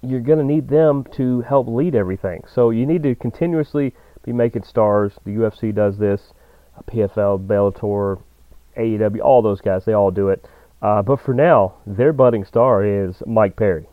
you're 0.03 0.21
going 0.21 0.39
to 0.39 0.45
need 0.45 0.69
them 0.69 1.05
to 1.17 1.41
help 1.43 1.67
lead 1.69 1.95
everything. 1.95 2.43
So 2.53 2.71
you 2.71 2.87
need 2.87 3.03
to 3.03 3.15
continuously 3.15 3.95
be 4.25 4.33
making 4.33 4.65
stars. 4.65 5.13
The 5.25 5.31
UFC 5.33 5.75
does 5.75 5.99
this, 5.99 6.33
PFL, 6.87 7.47
Bellator, 7.47 8.23
AEW, 8.77 9.21
all 9.21 9.43
those 9.43 9.61
guys, 9.61 9.85
they 9.85 9.93
all 9.93 10.11
do 10.11 10.29
it. 10.29 10.47
Uh, 10.83 11.03
but 11.03 11.21
for 11.21 11.35
now, 11.35 11.75
their 11.87 12.13
budding 12.13 12.45
star 12.45 12.85
is 12.85 13.23
Mike 13.27 13.57
Perry. 13.57 13.87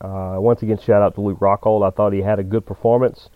Uh, 0.00 0.36
once 0.38 0.62
again, 0.62 0.78
shout 0.78 1.02
out 1.02 1.14
to 1.14 1.20
Luke 1.20 1.38
Rockhold. 1.38 1.86
I 1.86 1.90
thought 1.90 2.12
he 2.12 2.22
had 2.22 2.40
a 2.40 2.44
good 2.44 2.66
performance. 2.66 3.28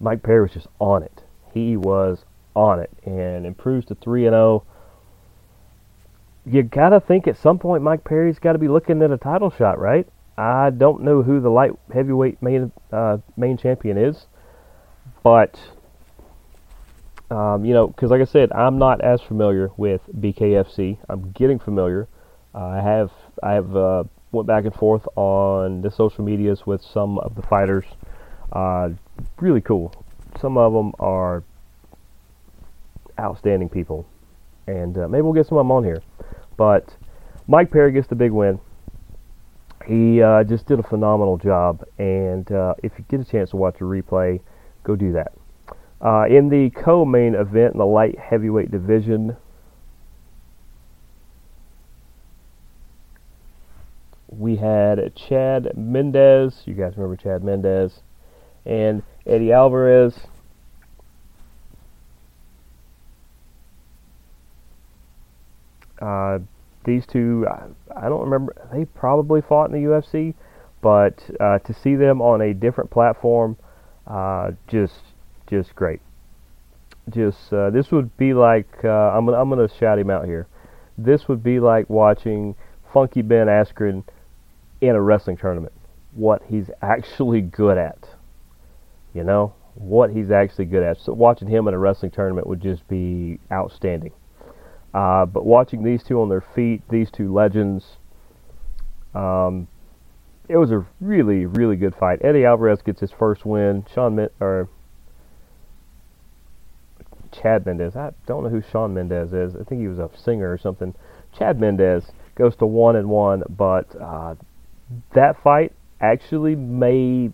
Mike 0.00 0.22
Perry 0.22 0.42
was 0.42 0.52
just 0.52 0.68
on 0.78 1.02
it. 1.02 1.22
He 1.66 1.76
was 1.76 2.24
on 2.54 2.80
it 2.80 2.90
and 3.04 3.46
improves 3.46 3.86
to 3.86 3.94
3 3.94 4.26
and 4.26 4.34
0. 4.34 4.64
You 6.46 6.62
got 6.62 6.90
to 6.90 7.00
think 7.00 7.26
at 7.26 7.36
some 7.36 7.58
point 7.58 7.82
Mike 7.82 8.04
Perry's 8.04 8.38
got 8.38 8.52
to 8.52 8.58
be 8.58 8.68
looking 8.68 9.02
at 9.02 9.10
a 9.10 9.18
title 9.18 9.50
shot, 9.50 9.78
right? 9.78 10.06
I 10.36 10.70
don't 10.70 11.02
know 11.02 11.22
who 11.22 11.40
the 11.40 11.50
light 11.50 11.72
heavyweight 11.92 12.40
main 12.40 12.70
uh, 12.92 13.18
main 13.36 13.56
champion 13.56 13.98
is, 13.98 14.26
but 15.24 15.58
um, 17.30 17.64
you 17.64 17.74
know, 17.74 17.88
because 17.88 18.10
like 18.10 18.20
I 18.20 18.24
said, 18.24 18.52
I'm 18.52 18.78
not 18.78 19.00
as 19.00 19.20
familiar 19.20 19.70
with 19.76 20.00
BKFC. 20.16 20.98
I'm 21.08 21.32
getting 21.32 21.58
familiar. 21.58 22.06
Uh, 22.54 22.66
I 22.66 22.80
have 22.80 23.10
I 23.42 23.52
have 23.52 23.76
uh, 23.76 24.04
went 24.32 24.46
back 24.46 24.64
and 24.64 24.74
forth 24.74 25.06
on 25.16 25.82
the 25.82 25.90
social 25.90 26.24
medias 26.24 26.64
with 26.64 26.82
some 26.82 27.18
of 27.18 27.34
the 27.34 27.42
fighters. 27.42 27.84
Uh, 28.52 28.90
really 29.40 29.60
cool. 29.60 29.92
Some 30.40 30.56
of 30.56 30.72
them 30.72 30.92
are 31.00 31.42
outstanding 33.18 33.68
people, 33.68 34.06
and 34.66 34.96
uh, 34.96 35.08
maybe 35.08 35.22
we'll 35.22 35.32
get 35.32 35.46
some 35.46 35.58
of 35.58 35.62
them 35.62 35.72
on 35.72 35.84
here. 35.84 36.02
But 36.56 36.96
Mike 37.46 37.70
Perry 37.70 37.92
gets 37.92 38.08
the 38.08 38.14
big 38.14 38.32
win. 38.32 38.60
He 39.86 40.22
uh, 40.22 40.44
just 40.44 40.66
did 40.66 40.78
a 40.78 40.82
phenomenal 40.82 41.38
job, 41.38 41.84
and 41.98 42.50
uh, 42.52 42.74
if 42.82 42.92
you 42.98 43.04
get 43.08 43.20
a 43.20 43.24
chance 43.24 43.50
to 43.50 43.56
watch 43.56 43.76
a 43.80 43.84
replay, 43.84 44.40
go 44.84 44.96
do 44.96 45.12
that. 45.12 45.32
Uh, 46.00 46.26
in 46.28 46.48
the 46.48 46.70
co-main 46.70 47.34
event 47.34 47.72
in 47.72 47.78
the 47.78 47.86
light 47.86 48.18
heavyweight 48.18 48.70
division, 48.70 49.36
we 54.28 54.56
had 54.56 55.14
Chad 55.16 55.76
Mendes. 55.76 56.62
You 56.66 56.74
guys 56.74 56.94
remember 56.96 57.16
Chad 57.16 57.42
Mendes 57.42 58.00
and 58.64 59.02
Eddie 59.26 59.52
Alvarez. 59.52 60.26
Uh, 66.00 66.38
these 66.84 67.06
two, 67.06 67.46
I, 67.48 68.06
I, 68.06 68.08
don't 68.08 68.22
remember. 68.22 68.54
They 68.72 68.84
probably 68.84 69.40
fought 69.40 69.70
in 69.70 69.72
the 69.72 69.88
UFC, 69.88 70.34
but 70.80 71.22
uh, 71.40 71.58
to 71.58 71.74
see 71.74 71.96
them 71.96 72.22
on 72.22 72.40
a 72.40 72.54
different 72.54 72.90
platform, 72.90 73.56
uh, 74.06 74.52
just 74.68 74.94
just 75.50 75.74
great. 75.74 76.00
Just 77.10 77.52
uh, 77.52 77.70
this 77.70 77.90
would 77.90 78.16
be 78.16 78.32
like 78.32 78.68
uh, 78.84 78.88
I'm 78.88 79.26
gonna, 79.26 79.40
I'm 79.40 79.48
gonna 79.48 79.68
shout 79.78 79.98
him 79.98 80.10
out 80.10 80.26
here. 80.26 80.46
This 80.96 81.28
would 81.28 81.42
be 81.42 81.60
like 81.60 81.88
watching 81.90 82.54
Funky 82.92 83.22
Ben 83.22 83.46
Askren 83.46 84.04
in 84.80 84.94
a 84.94 85.00
wrestling 85.00 85.36
tournament. 85.36 85.72
What 86.12 86.42
he's 86.48 86.70
actually 86.80 87.40
good 87.40 87.78
at, 87.78 88.08
you 89.14 89.24
know, 89.24 89.54
what 89.74 90.10
he's 90.10 90.30
actually 90.30 90.66
good 90.66 90.82
at. 90.82 90.98
So 90.98 91.12
watching 91.12 91.48
him 91.48 91.68
in 91.68 91.74
a 91.74 91.78
wrestling 91.78 92.10
tournament 92.10 92.46
would 92.46 92.60
just 92.60 92.86
be 92.88 93.38
outstanding. 93.52 94.12
Uh, 94.94 95.26
but 95.26 95.44
watching 95.44 95.82
these 95.82 96.02
two 96.02 96.20
on 96.20 96.28
their 96.28 96.44
feet, 96.54 96.82
these 96.90 97.10
two 97.10 97.32
legends, 97.32 97.98
um, 99.14 99.68
it 100.48 100.56
was 100.56 100.70
a 100.70 100.86
really, 101.00 101.44
really 101.44 101.76
good 101.76 101.94
fight. 101.94 102.20
Eddie 102.24 102.44
Alvarez 102.44 102.80
gets 102.82 103.00
his 103.00 103.10
first 103.10 103.44
win. 103.44 103.84
Sean 103.92 104.28
or 104.40 104.68
Chad 107.30 107.66
Mendes. 107.66 107.96
I 107.96 108.12
don't 108.26 108.44
know 108.44 108.48
who 108.48 108.62
Shawn 108.62 108.94
Mendes 108.94 109.32
is. 109.32 109.54
I 109.54 109.64
think 109.64 109.80
he 109.80 109.88
was 109.88 109.98
a 109.98 110.10
singer 110.16 110.50
or 110.50 110.58
something. 110.58 110.94
Chad 111.36 111.60
Mendes 111.60 112.04
goes 112.34 112.56
to 112.56 112.66
one 112.66 112.96
and 112.96 113.08
one, 113.08 113.42
but 113.48 113.86
uh, 114.00 114.34
that 115.14 115.42
fight 115.42 115.72
actually 116.00 116.54
may 116.54 117.30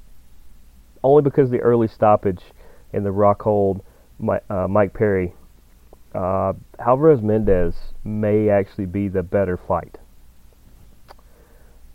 only 1.03 1.23
because 1.23 1.51
the 1.51 1.61
early 1.61 1.87
stoppage 1.87 2.43
in 2.93 3.05
the 3.05 3.11
Rockhold 3.11 3.83
uh, 4.51 4.67
Mike 4.69 4.95
Perry. 4.95 5.35
Uh, 6.15 6.53
Alvarez 6.79 7.21
Mendes 7.21 7.75
may 8.05 8.49
actually 8.49 8.87
be 8.87 9.09
the 9.09 9.23
better 9.23 9.57
fight. 9.57 9.99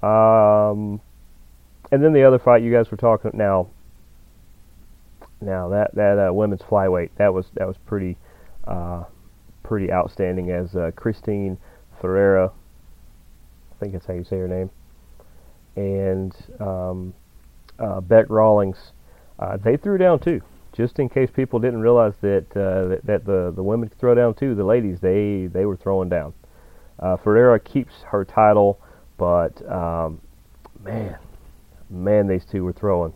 Um, 0.04 1.02
and 1.92 2.04
then 2.04 2.14
the 2.14 2.24
other 2.24 2.40
fight 2.40 2.62
you 2.62 2.72
guys 2.72 2.92
were 2.92 2.98
talking 2.98 3.32
now 3.34 3.70
now 5.42 5.70
that 5.70 5.96
that 5.96 6.20
uh, 6.20 6.34
women's 6.34 6.62
flyweight 6.62 7.10
that 7.18 7.34
was 7.34 7.48
that 7.54 7.68
was 7.68 7.78
pretty 7.86 8.18
uh, 8.66 9.04
pretty 9.64 9.92
outstanding 9.92 10.52
as 10.52 10.76
uh, 10.76 10.92
Christine 10.96 11.58
Ferea, 12.02 12.50
I 12.50 13.80
think 13.80 13.94
that's 13.94 14.06
how 14.06 14.14
you 14.14 14.24
say 14.24 14.38
her 14.38 14.48
name, 14.48 14.70
and 15.76 16.36
um, 16.60 17.14
uh, 17.78 18.02
Beck 18.02 18.26
Rawlings, 18.30 18.92
uh, 19.38 19.58
they 19.58 19.78
threw 19.78 19.98
down 19.98 20.20
too. 20.20 20.42
Just 20.80 20.98
in 20.98 21.10
case 21.10 21.30
people 21.30 21.60
didn't 21.60 21.82
realize 21.82 22.14
that 22.22 22.46
uh, 22.56 22.88
that, 22.88 23.02
that, 23.04 23.26
the 23.26 23.52
the 23.54 23.62
women 23.62 23.90
could 23.90 24.00
throw 24.00 24.16
down 24.16 24.34
too, 24.34 24.56
the 24.56 24.64
ladies 24.64 25.02
they 25.02 25.50
they 25.52 25.66
were 25.66 25.76
throwing 25.76 26.08
down. 26.08 26.34
Ferea 27.02 27.62
keeps 27.62 27.92
her 28.08 28.24
title, 28.24 28.80
but 29.18 29.62
um, 29.70 30.22
man, 30.82 31.18
man, 31.90 32.28
these 32.28 32.46
two 32.50 32.64
were 32.64 32.72
throwing. 32.72 33.12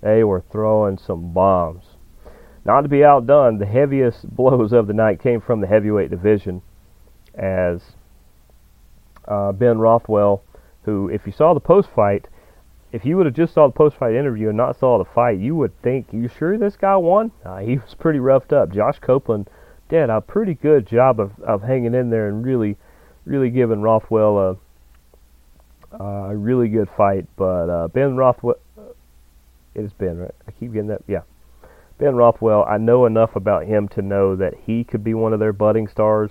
They 0.00 0.24
were 0.24 0.42
throwing 0.50 0.96
some 0.96 1.34
bombs. 1.34 1.84
Not 2.64 2.82
to 2.82 2.88
be 2.88 3.04
outdone, 3.04 3.58
the 3.58 3.66
heaviest 3.66 4.26
blows 4.34 4.72
of 4.72 4.86
the 4.86 4.94
night 4.94 5.22
came 5.22 5.42
from 5.42 5.60
the 5.60 5.66
heavyweight 5.66 6.08
division 6.08 6.62
as 7.34 7.82
uh, 9.26 9.52
Ben 9.52 9.76
Rothwell, 9.78 10.42
who, 10.84 11.10
if 11.10 11.26
you 11.26 11.32
saw 11.32 11.52
the 11.52 11.60
post 11.60 11.90
fight, 11.94 12.28
if 12.92 13.04
you 13.04 13.16
would 13.16 13.26
have 13.26 13.34
just 13.34 13.54
saw 13.54 13.66
the 13.66 13.72
post 13.72 13.96
fight 13.96 14.14
interview 14.14 14.48
and 14.48 14.56
not 14.56 14.78
saw 14.78 14.98
the 14.98 15.04
fight, 15.04 15.38
you 15.38 15.54
would 15.56 15.80
think, 15.82 16.06
you 16.12 16.28
sure 16.28 16.56
this 16.56 16.76
guy 16.76 16.96
won? 16.96 17.30
Uh, 17.44 17.58
he 17.58 17.76
was 17.76 17.94
pretty 17.94 18.18
roughed 18.18 18.52
up. 18.52 18.72
Josh 18.72 18.98
Copeland 18.98 19.48
did 19.88 20.10
a 20.10 20.20
pretty 20.20 20.54
good 20.54 20.86
job 20.86 21.20
of, 21.20 21.38
of 21.40 21.62
hanging 21.62 21.94
in 21.94 22.10
there 22.10 22.28
and 22.28 22.44
really, 22.44 22.76
really 23.24 23.50
giving 23.50 23.82
Rothwell 23.82 24.58
a, 25.92 26.02
a 26.02 26.36
really 26.36 26.68
good 26.68 26.88
fight. 26.96 27.26
But 27.36 27.68
uh, 27.68 27.88
Ben 27.88 28.16
Rothwell, 28.16 28.56
it 29.74 29.84
is 29.84 29.92
Ben, 29.92 30.18
right? 30.18 30.34
I 30.46 30.50
keep 30.52 30.72
getting 30.72 30.88
that. 30.88 31.02
Yeah. 31.06 31.22
Ben 31.98 32.14
Rothwell, 32.14 32.64
I 32.64 32.78
know 32.78 33.06
enough 33.06 33.36
about 33.36 33.66
him 33.66 33.88
to 33.88 34.02
know 34.02 34.36
that 34.36 34.54
he 34.64 34.84
could 34.84 35.02
be 35.02 35.14
one 35.14 35.32
of 35.32 35.40
their 35.40 35.52
budding 35.52 35.88
stars 35.88 36.30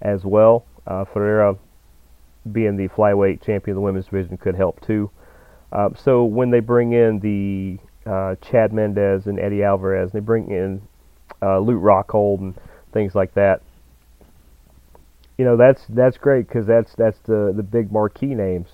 as 0.00 0.24
well. 0.24 0.64
Uh, 0.86 1.04
Ferea, 1.04 1.58
being 2.50 2.76
the 2.76 2.88
flyweight 2.88 3.42
champion 3.42 3.76
of 3.76 3.80
the 3.80 3.84
women's 3.84 4.06
division, 4.06 4.36
could 4.36 4.54
help 4.54 4.80
too. 4.80 5.10
Uh, 5.72 5.90
so 5.94 6.24
when 6.24 6.50
they 6.50 6.60
bring 6.60 6.92
in 6.92 7.20
the 7.20 7.78
uh, 8.10 8.36
Chad 8.40 8.72
Mendes 8.72 9.26
and 9.26 9.38
Eddie 9.38 9.62
Alvarez, 9.62 10.12
and 10.12 10.22
they 10.22 10.24
bring 10.24 10.50
in 10.50 10.82
uh, 11.42 11.58
Luke 11.58 11.82
Rockhold 11.82 12.40
and 12.40 12.54
things 12.92 13.14
like 13.14 13.34
that. 13.34 13.60
You 15.36 15.44
know 15.44 15.56
that's 15.56 15.84
that's 15.90 16.16
great 16.16 16.48
because 16.48 16.66
that's 16.66 16.94
that's 16.94 17.18
the 17.20 17.52
the 17.54 17.62
big 17.62 17.92
marquee 17.92 18.34
names. 18.34 18.68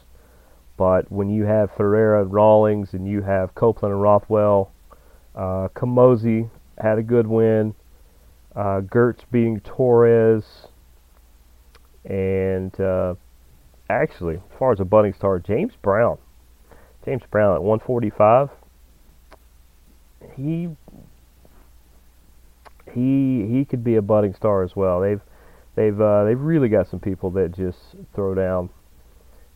But 0.77 1.11
when 1.11 1.29
you 1.29 1.45
have 1.45 1.71
Ferea 1.73 2.23
and 2.23 2.33
Rawlings 2.33 2.95
and 2.95 3.07
you 3.07 3.23
have 3.23 3.55
Copeland 3.55 3.93
and 3.93 4.03
Rothwell, 4.03 4.71
Uh, 5.35 5.69
Kamosi 5.75 6.49
had 6.79 6.99
a 6.99 7.03
good 7.03 7.27
win. 7.27 7.75
Uh, 8.55 8.81
Gertz 8.81 9.25
beating 9.31 9.61
Torres. 9.61 10.69
And 12.05 12.79
uh, 12.81 13.15
actually, 13.91 14.37
as 14.37 14.59
far 14.59 14.73
as 14.73 14.81
a 14.81 14.85
budding 14.85 15.13
star, 15.13 15.39
James 15.41 15.75
Brown. 15.83 16.19
James 17.05 17.23
Brown 17.31 17.55
at 17.55 17.63
145. 17.63 18.51
He 20.37 20.69
he 22.93 23.47
he 23.51 23.65
could 23.69 23.85
be 23.85 23.97
a 23.97 24.03
budding 24.03 24.35
star 24.35 24.63
as 24.63 24.75
well. 24.75 25.01
They've 25.01 25.21
they've 25.75 26.01
uh, 26.01 26.25
they've 26.25 26.41
really 26.41 26.69
got 26.69 26.89
some 26.89 27.01
people 27.01 27.31
that 27.33 27.55
just 27.55 27.79
throw 28.15 28.35
down. 28.35 28.71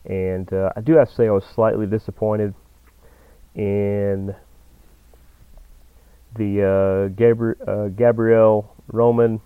And 0.05 0.51
uh, 0.53 0.71
I 0.75 0.81
do 0.81 0.93
have 0.93 1.09
to 1.09 1.15
say 1.15 1.27
I 1.27 1.31
was 1.31 1.43
slightly 1.53 1.85
disappointed 1.85 2.53
in 3.55 4.35
the 6.35 6.61
uh, 6.61 7.09
Gabri- 7.19 7.67
uh, 7.67 7.89
Gabrielle 7.89 8.73
Roman 8.87 9.41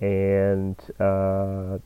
and 0.00 0.76
uh, 0.98 1.78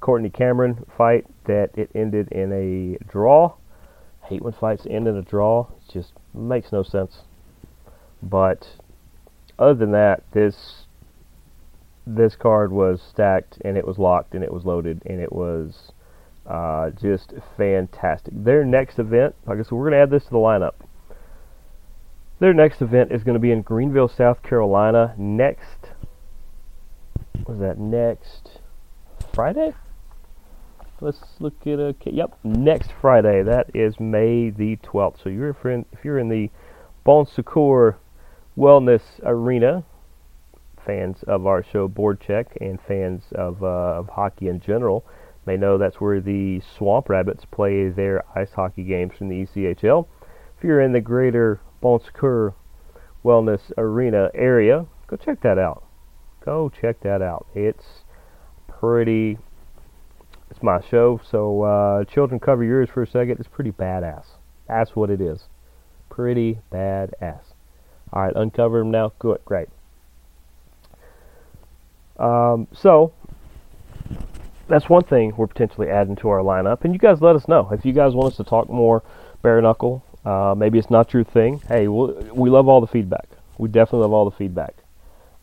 Courtney 0.00 0.30
Cameron 0.30 0.84
fight 0.96 1.26
that 1.46 1.70
it 1.76 1.90
ended 1.94 2.28
in 2.32 2.52
a 2.52 3.04
draw. 3.10 3.54
Hate 4.26 4.42
when 4.42 4.52
fights 4.52 4.86
end 4.88 5.06
in 5.06 5.16
a 5.16 5.22
draw. 5.22 5.66
It 5.86 5.92
just 5.92 6.12
makes 6.32 6.72
no 6.72 6.82
sense. 6.82 7.22
But 8.22 8.76
other 9.58 9.74
than 9.74 9.92
that, 9.92 10.22
this 10.32 10.84
this 12.06 12.36
card 12.36 12.70
was 12.70 13.00
stacked 13.02 13.58
and 13.64 13.78
it 13.78 13.86
was 13.86 13.98
locked 13.98 14.34
and 14.34 14.44
it 14.44 14.52
was 14.52 14.64
loaded 14.64 15.02
and 15.06 15.20
it 15.20 15.32
was 15.32 15.92
uh, 16.46 16.90
just 16.90 17.32
fantastic. 17.56 18.32
Their 18.36 18.64
next 18.64 18.98
event, 18.98 19.34
like 19.46 19.54
I 19.54 19.58
guess 19.58 19.70
we're 19.70 19.90
going 19.90 19.92
to 19.92 20.02
add 20.02 20.10
this 20.10 20.24
to 20.24 20.30
the 20.30 20.36
lineup. 20.36 20.74
Their 22.40 22.52
next 22.52 22.82
event 22.82 23.12
is 23.12 23.22
going 23.22 23.34
to 23.34 23.40
be 23.40 23.52
in 23.52 23.62
Greenville, 23.62 24.08
South 24.08 24.42
Carolina 24.42 25.14
next. 25.16 25.92
Was 27.46 27.58
that 27.60 27.78
next 27.78 28.58
Friday? 29.32 29.74
Let's 31.04 31.20
look 31.38 31.66
at 31.66 31.78
a. 31.78 31.94
Yep, 32.06 32.38
next 32.44 32.90
Friday. 32.90 33.42
That 33.42 33.66
is 33.74 34.00
May 34.00 34.48
the 34.48 34.76
12th. 34.76 35.22
So 35.22 35.28
you're 35.28 35.54
in, 35.70 35.84
if 35.92 36.02
you're 36.02 36.18
in 36.18 36.30
the 36.30 36.48
Bon 37.04 37.26
Secours 37.26 37.96
Wellness 38.56 39.02
Arena, 39.22 39.84
fans 40.82 41.22
of 41.24 41.46
our 41.46 41.62
show 41.62 41.88
Board 41.88 42.22
Check 42.22 42.56
and 42.58 42.80
fans 42.80 43.22
of, 43.32 43.62
uh, 43.62 43.66
of 43.98 44.08
hockey 44.08 44.48
in 44.48 44.60
general 44.60 45.04
may 45.44 45.58
know 45.58 45.76
that's 45.76 46.00
where 46.00 46.22
the 46.22 46.62
Swamp 46.78 47.10
Rabbits 47.10 47.44
play 47.44 47.90
their 47.90 48.24
ice 48.34 48.54
hockey 48.54 48.84
games 48.84 49.12
from 49.18 49.28
the 49.28 49.44
ECHL. 49.44 50.06
If 50.56 50.64
you're 50.64 50.80
in 50.80 50.92
the 50.92 51.02
greater 51.02 51.60
Bon 51.82 52.00
Secours 52.00 52.54
Wellness 53.22 53.72
Arena 53.76 54.30
area, 54.32 54.86
go 55.06 55.16
check 55.16 55.42
that 55.42 55.58
out. 55.58 55.84
Go 56.42 56.70
check 56.70 57.00
that 57.00 57.20
out. 57.20 57.46
It's 57.54 58.04
pretty. 58.66 59.36
My 60.64 60.80
show, 60.80 61.20
so 61.30 61.62
uh, 61.62 62.04
children, 62.04 62.40
cover 62.40 62.64
yours 62.64 62.88
for 62.88 63.02
a 63.02 63.06
second. 63.06 63.38
It's 63.38 63.48
pretty 63.48 63.70
badass. 63.70 64.24
That's 64.66 64.96
what 64.96 65.10
it 65.10 65.20
is. 65.20 65.44
Pretty 66.08 66.58
badass. 66.72 67.42
All 68.12 68.22
right, 68.22 68.32
uncover 68.34 68.78
them 68.78 68.90
now. 68.90 69.12
Good, 69.18 69.40
great. 69.44 69.68
Um, 72.18 72.66
so 72.72 73.12
that's 74.66 74.88
one 74.88 75.04
thing 75.04 75.34
we're 75.36 75.48
potentially 75.48 75.90
adding 75.90 76.16
to 76.16 76.30
our 76.30 76.38
lineup. 76.38 76.84
And 76.84 76.94
you 76.94 76.98
guys 76.98 77.20
let 77.20 77.36
us 77.36 77.46
know 77.46 77.68
if 77.70 77.84
you 77.84 77.92
guys 77.92 78.14
want 78.14 78.32
us 78.32 78.36
to 78.38 78.44
talk 78.44 78.70
more 78.70 79.02
bare 79.42 79.60
knuckle 79.60 80.02
uh, 80.24 80.54
maybe 80.56 80.78
it's 80.78 80.90
not 80.90 81.12
your 81.12 81.24
thing. 81.24 81.60
Hey, 81.68 81.88
we'll, 81.88 82.14
we 82.34 82.48
love 82.48 82.68
all 82.68 82.80
the 82.80 82.86
feedback. 82.86 83.28
We 83.58 83.68
definitely 83.68 84.00
love 84.00 84.12
all 84.12 84.24
the 84.30 84.36
feedback. 84.36 84.74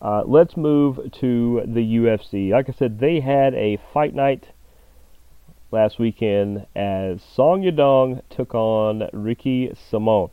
Uh, 0.00 0.24
let's 0.26 0.56
move 0.56 1.12
to 1.20 1.62
the 1.64 1.96
UFC. 1.96 2.50
Like 2.50 2.68
I 2.68 2.72
said, 2.72 2.98
they 2.98 3.20
had 3.20 3.54
a 3.54 3.78
fight 3.94 4.14
night 4.14 4.48
last 5.72 5.98
weekend 5.98 6.66
as 6.76 7.22
Song 7.22 7.62
Yadong 7.62 8.20
took 8.28 8.54
on 8.54 9.08
Ricky 9.14 9.72
Simon. 9.90 10.28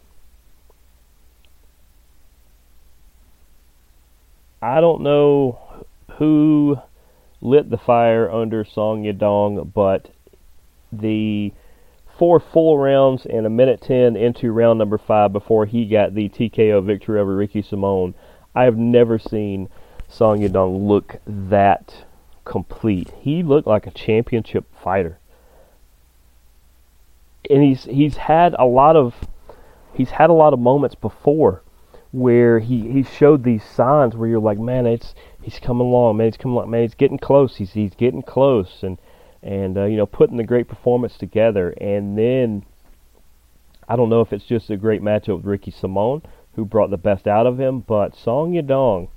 I 4.61 4.81
don't 4.81 5.01
know 5.01 5.85
who 6.17 6.77
lit 7.39 7.69
the 7.69 7.77
fire 7.77 8.29
under 8.29 8.65
Song 8.65 9.03
Yadong, 9.03 9.71
but 9.73 10.11
the 10.91 11.53
four 12.17 12.41
full 12.41 12.77
rounds 12.77 13.25
and 13.25 13.45
a 13.45 13.49
minute 13.49 13.81
10 13.81 14.17
into 14.17 14.51
round 14.51 14.77
number 14.77 14.97
five 14.97 15.31
before 15.31 15.65
he 15.65 15.85
got 15.85 16.13
the 16.13 16.27
TKO 16.27 16.83
victory 16.83 17.17
over 17.17 17.33
Ricky 17.37 17.61
Simon. 17.61 18.13
I 18.53 18.65
have 18.65 18.77
never 18.77 19.17
seen 19.17 19.69
Song 20.09 20.39
Yadong 20.39 20.85
look 20.85 21.21
that 21.25 22.03
complete. 22.43 23.13
He 23.21 23.41
looked 23.41 23.67
like 23.67 23.87
a 23.87 23.91
championship 23.91 24.65
fighter. 24.83 25.18
And 27.49 27.63
he's 27.63 27.85
he's 27.85 28.17
had 28.17 28.55
a 28.59 28.65
lot 28.65 28.95
of 28.95 29.15
he's 29.93 30.11
had 30.11 30.29
a 30.29 30.33
lot 30.33 30.53
of 30.53 30.59
moments 30.59 30.95
before 30.95 31.63
where 32.11 32.59
he, 32.59 32.89
he 32.89 33.03
showed 33.03 33.43
these 33.43 33.63
signs 33.63 34.15
where 34.15 34.27
you're 34.27 34.39
like, 34.39 34.57
man, 34.57 34.85
it's 34.87 35.13
he's 35.41 35.59
coming 35.59 35.87
along, 35.87 36.17
man, 36.17 36.27
he's 36.27 36.37
coming 36.37 36.57
along, 36.57 36.71
man, 36.71 36.81
he's 36.81 36.95
getting 36.95 37.17
close, 37.17 37.57
he's 37.57 37.73
he's 37.73 37.95
getting 37.95 38.21
close, 38.21 38.83
and 38.83 38.97
and 39.41 39.77
uh, 39.77 39.85
you 39.85 39.97
know 39.97 40.05
putting 40.05 40.37
the 40.37 40.43
great 40.43 40.67
performance 40.67 41.17
together. 41.17 41.71
And 41.79 42.17
then 42.17 42.65
I 43.87 43.95
don't 43.95 44.09
know 44.09 44.21
if 44.21 44.33
it's 44.33 44.45
just 44.45 44.69
a 44.69 44.77
great 44.77 45.01
matchup 45.01 45.37
with 45.37 45.45
Ricky 45.45 45.71
Simon, 45.71 46.21
who 46.55 46.65
brought 46.65 46.89
the 46.89 46.97
best 46.97 47.27
out 47.27 47.47
of 47.47 47.59
him, 47.59 47.79
but 47.79 48.15
Song 48.15 48.53
Yadong, 48.53 49.09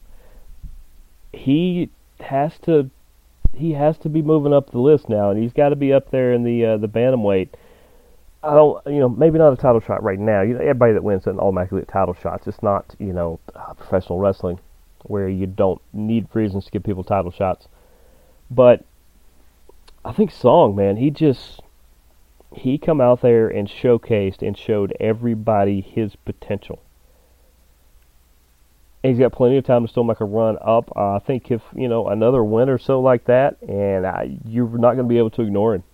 he 1.33 1.91
has 2.21 2.59
to 2.61 2.91
he 3.55 3.73
has 3.73 3.99
to 3.99 4.09
be 4.09 4.23
moving 4.23 4.53
up 4.53 4.71
the 4.71 4.79
list 4.79 5.09
now, 5.09 5.31
and 5.31 5.43
he's 5.43 5.53
got 5.53 5.71
to 5.71 5.77
be 5.77 5.93
up 5.93 6.11
there 6.11 6.33
in 6.33 6.45
the 6.45 6.65
uh, 6.65 6.77
the 6.77 6.89
bantamweight. 6.89 7.49
I 8.45 8.55
don't, 8.55 8.85
you 8.87 8.99
know, 8.99 9.09
maybe 9.09 9.39
not 9.39 9.53
a 9.53 9.57
title 9.57 9.81
shot 9.81 10.03
right 10.03 10.19
now. 10.19 10.43
You 10.43 10.55
know, 10.55 10.61
everybody 10.61 10.95
that 10.95 11.05
wins 11.05 11.25
doesn't 11.25 11.39
automatically 11.39 11.81
get 11.81 11.89
title 11.89 12.15
shots. 12.15 12.47
It's 12.47 12.63
not, 12.63 12.95
you 12.99 13.13
know, 13.13 13.39
uh, 13.55 13.75
professional 13.75 14.19
wrestling 14.19 14.59
where 15.05 15.29
you 15.29 15.47
don't 15.47 15.81
need 15.93 16.29
reasons 16.35 16.65
to 16.65 16.71
give 16.71 16.83
people 16.83 17.05
title 17.05 17.31
shots. 17.31 17.69
But 18.51 18.85
I 20.05 20.13
think 20.13 20.31
Song, 20.31 20.75
man, 20.75 20.97
he 20.97 21.11
just 21.11 21.61
he 22.55 22.79
come 22.79 23.01
out 23.01 23.23
there 23.23 23.49
and 23.49 23.69
showcased 23.69 24.47
and 24.47 24.59
showed 24.59 24.95
everybody 25.01 25.81
his 25.81 26.17
potential. 26.17 26.83
And 29.03 29.13
he's 29.13 29.21
got 29.21 29.33
plenty 29.33 29.57
of 29.57 29.65
time 29.65 29.83
to 29.83 29.89
still 29.89 30.05
make 30.05 30.21
a 30.21 30.25
run 30.25 30.59
up. 30.61 30.91
Uh, 30.95 31.17
I 31.17 31.19
think 31.21 31.51
if 31.51 31.63
you 31.75 31.89
know 31.89 32.09
another 32.09 32.43
win 32.45 32.69
or 32.69 32.79
so 32.79 33.01
like 33.01 33.25
that, 33.27 33.61
and 33.63 34.07
I, 34.07 34.39
you're 34.45 34.69
not 34.69 34.95
going 34.95 35.05
to 35.07 35.13
be 35.13 35.19
able 35.19 35.31
to 35.31 35.43
ignore 35.43 35.75
him. 35.75 35.85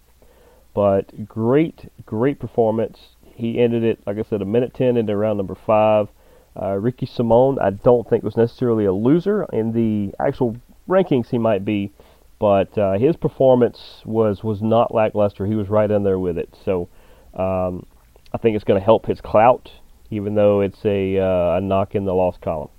But 0.78 1.26
great, 1.26 1.90
great 2.06 2.38
performance. 2.38 3.00
He 3.34 3.58
ended 3.58 3.82
it, 3.82 3.98
like 4.06 4.16
I 4.16 4.22
said, 4.22 4.42
a 4.42 4.44
minute 4.44 4.74
ten 4.74 4.96
into 4.96 5.16
round 5.16 5.38
number 5.38 5.56
five. 5.56 6.06
Uh, 6.54 6.74
Ricky 6.74 7.04
Simon, 7.04 7.58
I 7.60 7.70
don't 7.70 8.08
think 8.08 8.22
was 8.22 8.36
necessarily 8.36 8.84
a 8.84 8.92
loser 8.92 9.44
in 9.52 9.72
the 9.72 10.14
actual 10.24 10.56
rankings. 10.88 11.30
He 11.30 11.38
might 11.38 11.64
be, 11.64 11.90
but 12.38 12.78
uh, 12.78 12.92
his 12.92 13.16
performance 13.16 14.02
was 14.04 14.44
was 14.44 14.62
not 14.62 14.94
lackluster. 14.94 15.46
He 15.46 15.56
was 15.56 15.68
right 15.68 15.90
in 15.90 16.04
there 16.04 16.20
with 16.20 16.38
it. 16.38 16.56
So 16.64 16.88
um, 17.34 17.84
I 18.32 18.38
think 18.38 18.54
it's 18.54 18.64
going 18.64 18.78
to 18.78 18.84
help 18.84 19.06
his 19.06 19.20
clout, 19.20 19.72
even 20.10 20.36
though 20.36 20.60
it's 20.60 20.84
a, 20.84 21.18
uh, 21.18 21.56
a 21.56 21.60
knock 21.60 21.96
in 21.96 22.04
the 22.04 22.14
loss 22.14 22.36
column. 22.40 22.70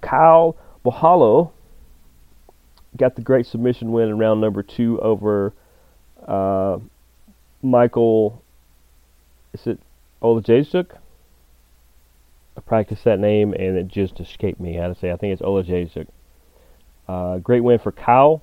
Kyle 0.00 0.56
Borralho 0.82 1.50
got 2.96 3.16
the 3.16 3.22
great 3.22 3.44
submission 3.44 3.92
win 3.92 4.08
in 4.08 4.16
round 4.16 4.40
number 4.40 4.62
two 4.62 4.98
over 5.02 5.52
uh, 6.28 6.78
Michael. 7.62 8.42
Is 9.52 9.66
it 9.66 9.80
Olajaychuk? 10.22 10.96
I 12.56 12.60
practiced 12.60 13.04
that 13.04 13.18
name 13.18 13.52
and 13.52 13.76
it 13.76 13.88
just 13.88 14.20
escaped 14.20 14.60
me 14.60 14.74
how 14.74 14.88
to 14.88 14.94
say. 14.94 15.10
I 15.10 15.16
think 15.16 15.32
it's 15.32 15.42
Olajaychuk. 15.42 16.06
Uh, 17.08 17.38
great 17.38 17.64
win 17.64 17.78
for 17.78 17.92
Kyle. 17.92 18.42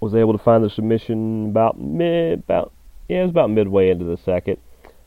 Was 0.00 0.14
able 0.14 0.32
to 0.32 0.42
find 0.42 0.64
the 0.64 0.70
submission 0.70 1.50
about 1.50 1.78
mid, 1.78 2.38
about 2.40 2.72
yeah, 3.08 3.18
it 3.18 3.22
was 3.22 3.30
about 3.30 3.50
midway 3.50 3.90
into 3.90 4.04
the 4.04 4.16
second. 4.16 4.56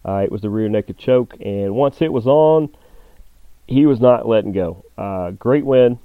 Uh, 0.06 0.18
it 0.18 0.32
was 0.32 0.42
the 0.42 0.50
rear 0.50 0.70
naked 0.70 1.00
choke, 1.00 1.34
and 1.40 1.74
once 1.74 2.02
it 2.02 2.14
was 2.14 2.28
on, 2.28 2.70
he 3.66 3.88
was 3.88 4.00
not 4.00 4.28
letting 4.28 4.52
go. 4.52 4.84
Uh, 4.96 5.32
great 5.32 5.66
win. 5.66 5.98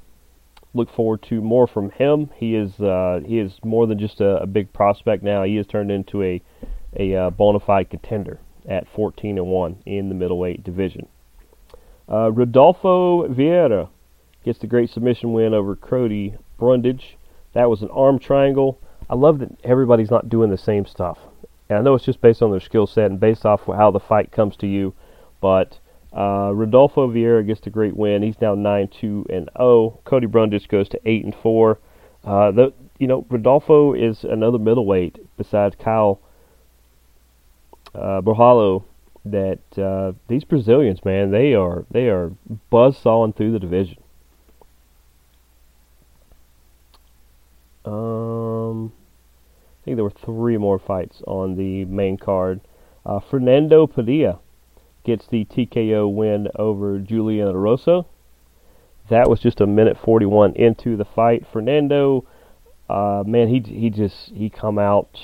Look 0.74 0.90
forward 0.94 1.22
to 1.24 1.40
more 1.40 1.66
from 1.66 1.90
him. 1.90 2.30
He 2.36 2.54
is 2.54 2.78
uh, 2.78 3.20
he 3.24 3.38
is 3.38 3.52
more 3.64 3.86
than 3.86 3.98
just 3.98 4.20
a, 4.20 4.42
a, 4.42 4.46
big 4.46 4.72
prospect 4.72 5.22
now. 5.22 5.42
He 5.42 5.56
has 5.56 5.66
turned 5.66 5.90
into 5.90 6.22
a 6.22 6.42
a 6.96 7.14
uh, 7.14 7.30
bona 7.30 7.60
fide 7.60 7.90
contender 7.90 8.38
at 8.68 8.86
14 8.94 9.38
and 9.38 9.46
one 9.46 9.82
in 9.86 10.08
the 10.08 10.14
middleweight 10.14 10.62
division. 10.62 11.08
Uh, 12.10 12.30
Rodolfo 12.30 13.26
Vieira 13.28 13.88
gets 14.44 14.58
the 14.58 14.66
great 14.66 14.90
submission 14.90 15.32
win 15.32 15.54
over 15.54 15.74
Cody 15.74 16.36
Brundage. 16.58 17.16
That 17.54 17.70
was 17.70 17.82
an 17.82 17.90
arm 17.90 18.18
triangle. 18.18 18.78
I 19.10 19.14
love 19.14 19.38
that 19.38 19.58
everybody's 19.64 20.10
not 20.10 20.28
doing 20.28 20.50
the 20.50 20.58
same 20.58 20.86
stuff. 20.86 21.18
And 21.68 21.78
I 21.78 21.82
know 21.82 21.94
it's 21.94 22.04
just 22.04 22.20
based 22.20 22.42
on 22.42 22.50
their 22.50 22.60
skill 22.60 22.86
set 22.86 23.10
and 23.10 23.20
based 23.20 23.44
off 23.44 23.66
how 23.66 23.90
the 23.90 24.00
fight 24.00 24.32
comes 24.32 24.56
to 24.56 24.66
you, 24.66 24.94
but 25.40 25.78
Uh, 26.18 26.50
Rodolfo 26.52 27.08
Vieira 27.08 27.46
gets 27.46 27.60
the 27.60 27.70
great 27.70 27.96
win. 27.96 28.22
He's 28.22 28.40
now 28.40 28.56
nine 28.56 28.88
two 28.88 29.24
and 29.30 29.48
zero. 29.56 29.94
Oh. 29.94 30.00
Cody 30.04 30.26
Brundage 30.26 30.66
goes 30.66 30.88
to 30.88 31.00
eight 31.04 31.24
and 31.24 31.34
four. 31.34 31.78
Uh, 32.24 32.50
the 32.50 32.72
you 32.98 33.06
know 33.06 33.24
Rodolfo 33.30 33.94
is 33.94 34.24
another 34.24 34.58
middleweight 34.58 35.18
besides 35.36 35.76
Kyle 35.78 36.18
uh. 37.94 38.20
That 39.24 39.58
uh, 39.76 40.12
these 40.26 40.42
Brazilians, 40.42 41.04
man, 41.04 41.30
they 41.30 41.54
are 41.54 41.84
they 41.90 42.08
are 42.08 42.32
buzz 42.68 42.98
sawing 42.98 43.34
through 43.34 43.52
the 43.52 43.60
division. 43.60 43.98
Um, 47.84 48.92
I 49.80 49.84
think 49.84 49.96
there 49.96 50.04
were 50.04 50.10
three 50.10 50.56
more 50.56 50.80
fights 50.80 51.22
on 51.28 51.56
the 51.56 51.84
main 51.84 52.16
card. 52.16 52.60
Uh, 53.06 53.20
Fernando 53.20 53.86
Padilla 53.86 54.40
gets 55.04 55.26
the 55.26 55.44
TKO 55.44 56.12
win 56.12 56.48
over 56.56 56.98
Julian 56.98 57.48
Erosa. 57.48 58.04
That 59.08 59.28
was 59.28 59.40
just 59.40 59.60
a 59.60 59.66
minute 59.66 59.96
41 60.02 60.54
into 60.54 60.96
the 60.96 61.04
fight. 61.04 61.46
Fernando, 61.50 62.26
uh, 62.88 63.24
man, 63.26 63.48
he 63.48 63.60
he 63.60 63.90
just 63.90 64.30
he 64.34 64.50
come 64.50 64.78
out, 64.78 65.18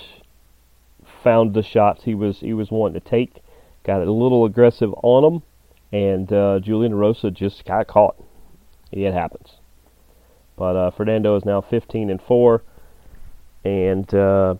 found 1.22 1.54
the 1.54 1.62
shots 1.62 2.04
he 2.04 2.14
was 2.14 2.40
he 2.40 2.54
was 2.54 2.70
wanting 2.70 3.00
to 3.00 3.08
take, 3.08 3.42
got 3.84 4.00
a 4.00 4.10
little 4.10 4.44
aggressive 4.44 4.94
on 5.02 5.24
him, 5.24 5.42
and 5.92 6.32
uh, 6.32 6.60
Julian 6.60 6.92
Erosa 6.92 7.32
just 7.32 7.64
got 7.64 7.86
caught. 7.86 8.16
It 8.90 9.12
happens. 9.12 9.56
But 10.56 10.76
uh, 10.76 10.90
Fernando 10.92 11.36
is 11.36 11.44
now 11.44 11.60
15 11.60 12.10
and 12.10 12.20
four, 12.22 12.62
and 13.64 14.12
uh, 14.14 14.54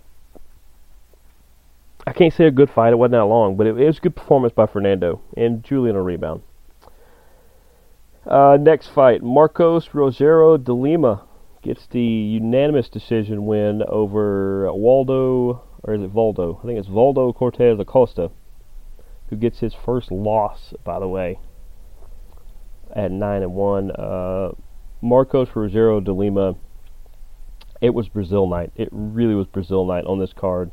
I 2.07 2.13
can't 2.13 2.33
say 2.33 2.47
a 2.47 2.51
good 2.51 2.71
fight. 2.71 2.93
It 2.93 2.97
wasn't 2.97 3.13
that 3.13 3.25
long, 3.25 3.57
but 3.57 3.67
it, 3.67 3.79
it 3.79 3.87
was 3.87 3.99
a 3.99 4.01
good 4.01 4.17
performance 4.17 4.53
by 4.53 4.67
Fernando 4.67 5.21
and 5.37 5.65
Julian 5.65 5.97
a 5.97 6.03
rebound. 6.03 6.43
Uh, 8.27 8.57
next 8.61 8.89
fight, 8.89 9.23
Marcos 9.23 9.89
Rogério 9.89 10.63
de 10.63 10.73
Lima 10.73 11.25
gets 11.63 11.87
the 11.87 12.01
unanimous 12.01 12.89
decision 12.89 13.47
win 13.47 13.83
over 13.89 14.73
Waldo, 14.73 15.63
or 15.83 15.95
is 15.95 16.03
it 16.03 16.13
Valdo? 16.13 16.61
I 16.63 16.67
think 16.67 16.79
it's 16.79 16.89
Valdo 16.89 17.35
Cortes 17.35 17.79
Acosta, 17.79 18.31
who 19.29 19.37
gets 19.37 19.61
his 19.61 19.75
first 19.75 20.11
loss, 20.11 20.75
by 20.85 20.99
the 20.99 21.09
way, 21.09 21.39
at 22.95 23.11
nine 23.11 23.43
and 23.43 23.55
one. 23.55 23.91
Uh, 23.91 24.53
Marcos 25.03 25.49
Rogério 25.51 26.03
de 26.03 26.13
Lima. 26.13 26.57
It 27.81 27.93
was 27.93 28.09
Brazil 28.09 28.47
night. 28.47 28.73
It 28.77 28.89
really 28.91 29.35
was 29.35 29.47
Brazil 29.47 29.85
night 29.85 30.05
on 30.07 30.19
this 30.19 30.33
card, 30.33 30.71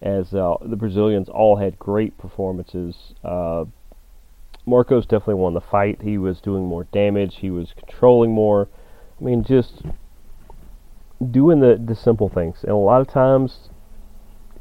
as 0.00 0.32
uh, 0.32 0.56
the 0.62 0.76
Brazilians 0.76 1.28
all 1.28 1.56
had 1.56 1.78
great 1.78 2.16
performances. 2.18 3.14
Uh, 3.24 3.64
Marcos 4.66 5.06
definitely 5.06 5.34
won 5.34 5.54
the 5.54 5.60
fight. 5.60 6.02
He 6.02 6.18
was 6.18 6.40
doing 6.40 6.66
more 6.66 6.84
damage. 6.84 7.36
He 7.36 7.50
was 7.50 7.72
controlling 7.76 8.32
more. 8.32 8.68
I 9.20 9.24
mean, 9.24 9.42
just 9.42 9.82
doing 11.30 11.60
the 11.60 11.82
the 11.84 11.96
simple 11.96 12.28
things. 12.28 12.58
And 12.62 12.72
a 12.72 12.76
lot 12.76 13.00
of 13.00 13.08
times, 13.08 13.70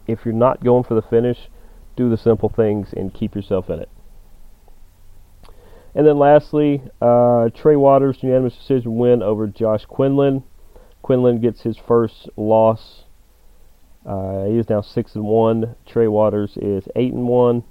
if 0.07 0.19
you're 0.25 0.33
not 0.33 0.63
going 0.63 0.83
for 0.83 0.95
the 0.95 1.01
finish, 1.01 1.49
do 1.95 2.09
the 2.09 2.17
simple 2.17 2.49
things 2.49 2.93
and 2.95 3.13
keep 3.13 3.35
yourself 3.35 3.69
in 3.69 3.79
it. 3.79 3.89
And 5.93 6.05
then 6.05 6.17
lastly, 6.19 6.83
uh, 7.01 7.49
Trey 7.55 7.75
Waters 7.75 8.19
unanimous 8.21 8.55
decision 8.55 8.95
win 8.97 9.23
over 9.23 9.47
Josh 9.47 9.85
Quinlan. 9.85 10.43
Quinlan 11.01 11.41
gets 11.41 11.61
his 11.61 11.77
first 11.77 12.29
loss. 12.37 13.05
Uh, 14.07 14.45
he 14.45 14.57
is 14.57 14.69
now 14.69 14.81
six 14.81 15.15
and 15.15 15.25
one. 15.25 15.75
Trey 15.85 16.07
Waters 16.07 16.57
is 16.57 16.87
eight 16.95 17.13
and 17.13 17.27
one. 17.27 17.63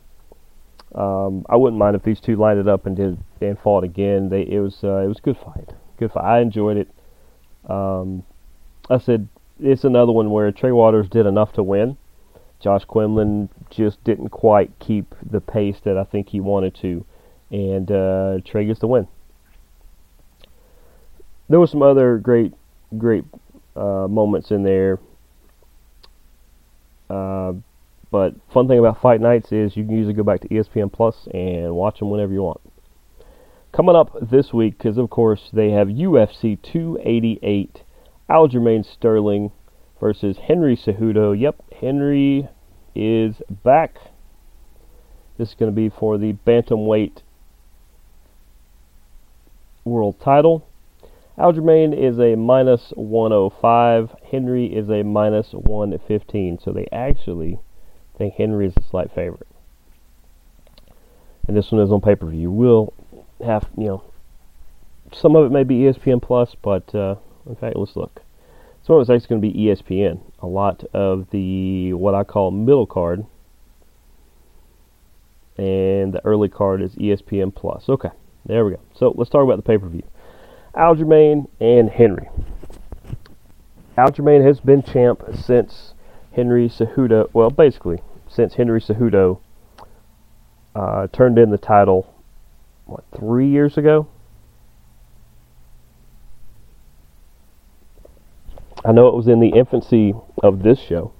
Um, 0.94 1.46
I 1.49 1.57
wouldn't 1.57 1.79
mind 1.79 1.96
if 1.96 2.03
these 2.03 2.20
two 2.20 2.37
lined 2.37 2.61
it 2.61 2.68
up 2.68 2.87
and 2.87 2.94
did 2.94 3.18
and 3.40 3.59
fought 3.59 3.85
again. 3.85 4.29
They 4.29 4.42
it 4.42 4.61
was 4.61 4.79
uh, 4.85 4.99
it 4.99 5.09
was 5.09 5.18
a 5.18 5.22
good 5.22 5.38
fight. 5.38 5.72
Good 5.99 6.12
fight. 6.12 6.25
I 6.25 6.40
enjoyed 6.40 6.77
it. 6.77 6.90
Um, 7.68 8.22
I 8.90 8.99
said 8.99 9.29
it's 9.59 9.85
another 9.85 10.12
one 10.12 10.31
where 10.31 10.53
Trey 10.53 10.72
Waters 10.72 11.09
did 11.09 11.27
enough 11.27 11.55
to 11.55 11.62
win. 11.62 11.96
Josh 12.61 12.85
Quinlan 12.85 13.49
just 13.70 14.03
didn't 14.05 14.29
quite 14.29 14.79
keep 14.79 15.14
the 15.29 15.40
pace 15.40 15.77
that 15.85 15.96
I 15.96 16.05
think 16.05 16.29
he 16.29 16.40
wanted 16.40 16.75
to 16.83 17.05
and 17.51 17.90
uh, 17.90 18.38
Trey 18.44 18.66
gets 18.66 18.81
the 18.81 18.87
win. 18.87 19.09
There 21.49 21.61
were 21.61 21.66
some 21.66 21.83
other 21.83 22.18
great, 22.18 22.53
great 22.99 23.25
uh, 23.77 24.09
moments 24.09 24.51
in 24.51 24.64
there. 24.64 24.99
Uh, 27.09 27.55
but 28.11 28.35
fun 28.53 28.69
thing 28.69 28.79
about 28.79 29.01
fight 29.01 29.21
nights 29.21 29.53
is 29.53 29.77
you 29.77 29.85
can 29.85 29.97
usually 29.97 30.14
go 30.14 30.23
back 30.23 30.40
to 30.40 30.49
ESPN 30.49 30.92
Plus 30.92 31.29
and 31.33 31.75
watch 31.75 31.99
them 31.99 32.11
whenever 32.11 32.33
you 32.33 32.42
want. 32.42 32.61
Coming 33.73 33.97
up 33.97 34.16
this 34.23 34.53
week, 34.53 34.79
because 34.79 34.97
of 34.97 35.11
course 35.11 35.51
they 35.53 35.71
have 35.71 35.88
UFC 35.88 36.59
288, 36.62 37.83
Aljamain 38.31 38.85
Sterling 38.85 39.53
versus 40.01 40.38
Henry 40.47 40.77
Cejudo. 40.77 41.38
Yep, 41.38 41.62
Henry 41.81 42.49
is 42.95 43.37
back. 43.62 43.97
This 45.37 45.51
is 45.51 45.55
going 45.55 45.71
to 45.71 45.77
be 45.77 45.90
for 45.90 46.16
the 46.16 46.33
bantamweight 46.47 47.21
world 49.85 50.19
title. 50.21 50.65
Aljamain 51.38 51.92
is 51.92 52.18
a 52.18 52.35
minus 52.35 52.92
105. 52.96 54.14
Henry 54.31 54.66
is 54.66 54.88
a 54.88 55.03
minus 55.03 55.53
115. 55.53 56.59
So 56.59 56.72
they 56.72 56.88
actually 56.90 57.61
think 58.16 58.35
Henry 58.35 58.66
is 58.66 58.75
a 58.77 58.83
slight 58.83 59.12
favorite. 59.14 59.46
And 61.46 61.57
this 61.57 61.70
one 61.70 61.83
is 61.83 61.90
on 61.90 62.01
pay 62.01 62.16
per 62.16 62.27
view. 62.27 62.51
We'll 62.51 62.92
have, 63.44 63.68
you 63.77 63.87
know, 63.87 64.05
some 65.12 65.37
of 65.37 65.46
it 65.46 65.53
may 65.53 65.62
be 65.62 65.81
ESPN 65.81 66.22
Plus, 66.22 66.57
but 66.62 66.92
uh, 66.94 67.16
in 67.46 67.55
fact, 67.57 67.77
let's 67.77 67.96
look. 67.96 68.22
Some 68.83 68.96
of 68.96 69.03
it's 69.03 69.11
actually 69.11 69.29
going 69.29 69.42
to 69.42 69.49
be 69.53 69.64
ESPN. 69.64 70.20
A 70.40 70.46
lot 70.46 70.85
of 70.94 71.29
the, 71.31 71.92
what 71.92 72.14
I 72.14 72.25
call 72.25 72.51
middle 72.51 72.87
card, 72.87 73.27
and 75.59 76.12
the 76.12 76.20
early 76.25 76.49
card 76.49 76.83
is 76.83 76.94
ESPN 76.96 77.55
Plus. 77.55 77.88
Okay. 77.88 78.11
There 78.46 78.64
we 78.64 78.72
go. 78.72 78.81
So 78.94 79.12
let's 79.16 79.31
talk 79.31 79.42
about 79.42 79.57
the 79.57 79.62
pay 79.62 79.77
per 79.77 79.88
view. 79.88 80.05
Aljamain 80.76 81.48
and 81.60 81.90
Henry. 81.90 82.28
Aljamain 83.96 84.44
has 84.44 84.60
been 84.60 84.82
champ 84.82 85.22
since 85.34 85.94
Henry 86.32 86.68
Cejudo. 86.68 87.30
Well, 87.32 87.50
basically 87.50 88.02
since 88.28 88.54
Henry 88.54 88.80
Cejudo 88.80 89.40
uh, 90.74 91.06
turned 91.08 91.38
in 91.38 91.50
the 91.50 91.58
title. 91.58 92.12
What 92.84 93.04
three 93.16 93.48
years 93.48 93.78
ago? 93.78 94.06
I 98.84 98.92
know 98.92 99.08
it 99.08 99.14
was 99.14 99.26
in 99.26 99.40
the 99.40 99.48
infancy 99.48 100.14
of 100.42 100.62
this 100.62 100.78
show 100.78 101.12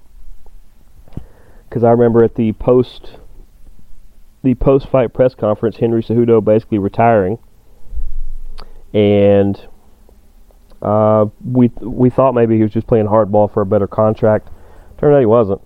because 1.67 1.83
I 1.83 1.91
remember 1.91 2.23
at 2.23 2.35
the 2.35 2.53
post 2.53 3.17
the 4.43 4.55
post 4.55 4.87
fight 4.87 5.13
press 5.13 5.35
conference, 5.35 5.77
Henry 5.77 6.01
Cejudo 6.01 6.43
basically 6.43 6.77
retiring, 6.77 7.39
and 8.93 9.67
uh, 10.81 11.25
we 11.43 11.71
we 11.81 12.09
thought 12.09 12.33
maybe 12.33 12.55
he 12.57 12.63
was 12.63 12.71
just 12.71 12.87
playing 12.87 13.07
hardball 13.07 13.51
for 13.51 13.61
a 13.61 13.65
better 13.65 13.87
contract. 13.87 14.49
Turned 14.97 15.15
out 15.15 15.19
he 15.19 15.25
wasn't, 15.25 15.61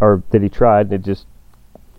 or 0.00 0.22
that 0.30 0.42
he 0.42 0.48
tried 0.48 0.86
and 0.86 0.94
it 0.94 1.02
just 1.02 1.26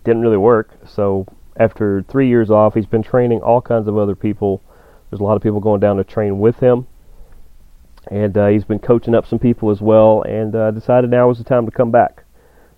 didn't 0.04 0.22
really 0.22 0.36
work. 0.36 0.70
So 0.86 1.26
after 1.56 2.02
three 2.02 2.28
years 2.28 2.50
off, 2.50 2.74
he's 2.74 2.86
been 2.86 3.02
training 3.02 3.40
all 3.40 3.60
kinds 3.60 3.86
of 3.86 3.96
other 3.96 4.14
people. 4.14 4.62
There's 5.10 5.20
a 5.20 5.24
lot 5.24 5.36
of 5.36 5.42
people 5.42 5.60
going 5.60 5.80
down 5.80 5.96
to 5.96 6.04
train 6.04 6.38
with 6.38 6.60
him, 6.60 6.86
and 8.10 8.36
uh, 8.36 8.48
he's 8.48 8.64
been 8.64 8.78
coaching 8.78 9.14
up 9.14 9.26
some 9.26 9.38
people 9.38 9.70
as 9.70 9.80
well. 9.80 10.22
And 10.22 10.54
uh, 10.54 10.70
decided 10.70 11.10
now 11.10 11.28
was 11.28 11.38
the 11.38 11.44
time 11.44 11.66
to 11.66 11.72
come 11.72 11.90
back. 11.90 12.24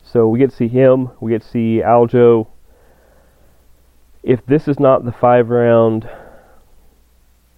So 0.02 0.28
we 0.28 0.38
get 0.38 0.50
to 0.50 0.56
see 0.56 0.68
him. 0.68 1.10
We 1.20 1.30
get 1.32 1.42
to 1.42 1.48
see 1.48 1.82
Aljo 1.84 2.48
if 4.22 4.44
this 4.46 4.68
is 4.68 4.78
not 4.78 5.04
the 5.04 5.12
five 5.12 5.48
round 5.48 6.08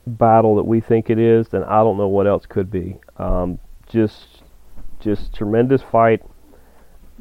battle 0.06 0.56
that 0.56 0.64
we 0.64 0.80
think 0.80 1.10
it 1.10 1.18
is, 1.18 1.48
then 1.48 1.64
I 1.64 1.78
don't 1.78 1.96
know 1.96 2.08
what 2.08 2.26
else 2.26 2.46
could 2.46 2.70
be. 2.70 2.98
Um, 3.16 3.58
just, 3.86 4.42
just 5.00 5.34
tremendous 5.34 5.82
fight. 5.82 6.22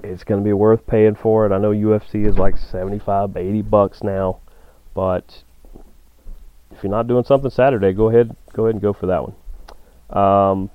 It's 0.03 0.23
going 0.23 0.41
to 0.41 0.43
be 0.43 0.53
worth 0.53 0.85
paying 0.85 1.15
for 1.15 1.45
it. 1.45 1.51
I 1.51 1.57
know 1.57 1.71
UFC 1.71 2.27
is 2.27 2.37
like 2.37 2.57
75, 2.57 3.37
80 3.37 3.61
bucks 3.61 4.03
now, 4.03 4.39
but 4.93 5.43
if 6.71 6.83
you're 6.83 6.91
not 6.91 7.07
doing 7.07 7.23
something 7.23 7.49
Saturday, 7.49 7.93
go 7.93 8.09
ahead, 8.09 8.35
go 8.53 8.65
ahead 8.65 8.75
and 8.75 8.81
go 8.81 8.91
for 8.93 9.05
that 9.07 9.23
one. 9.23 9.35
Um, 10.09 10.69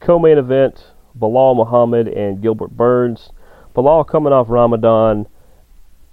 co-main 0.00 0.38
event: 0.38 0.92
Belal 1.18 1.54
Muhammad 1.56 2.08
and 2.08 2.40
Gilbert 2.40 2.70
Burns. 2.70 3.30
Belal 3.74 4.06
coming 4.06 4.32
off 4.32 4.46
Ramadan 4.48 5.26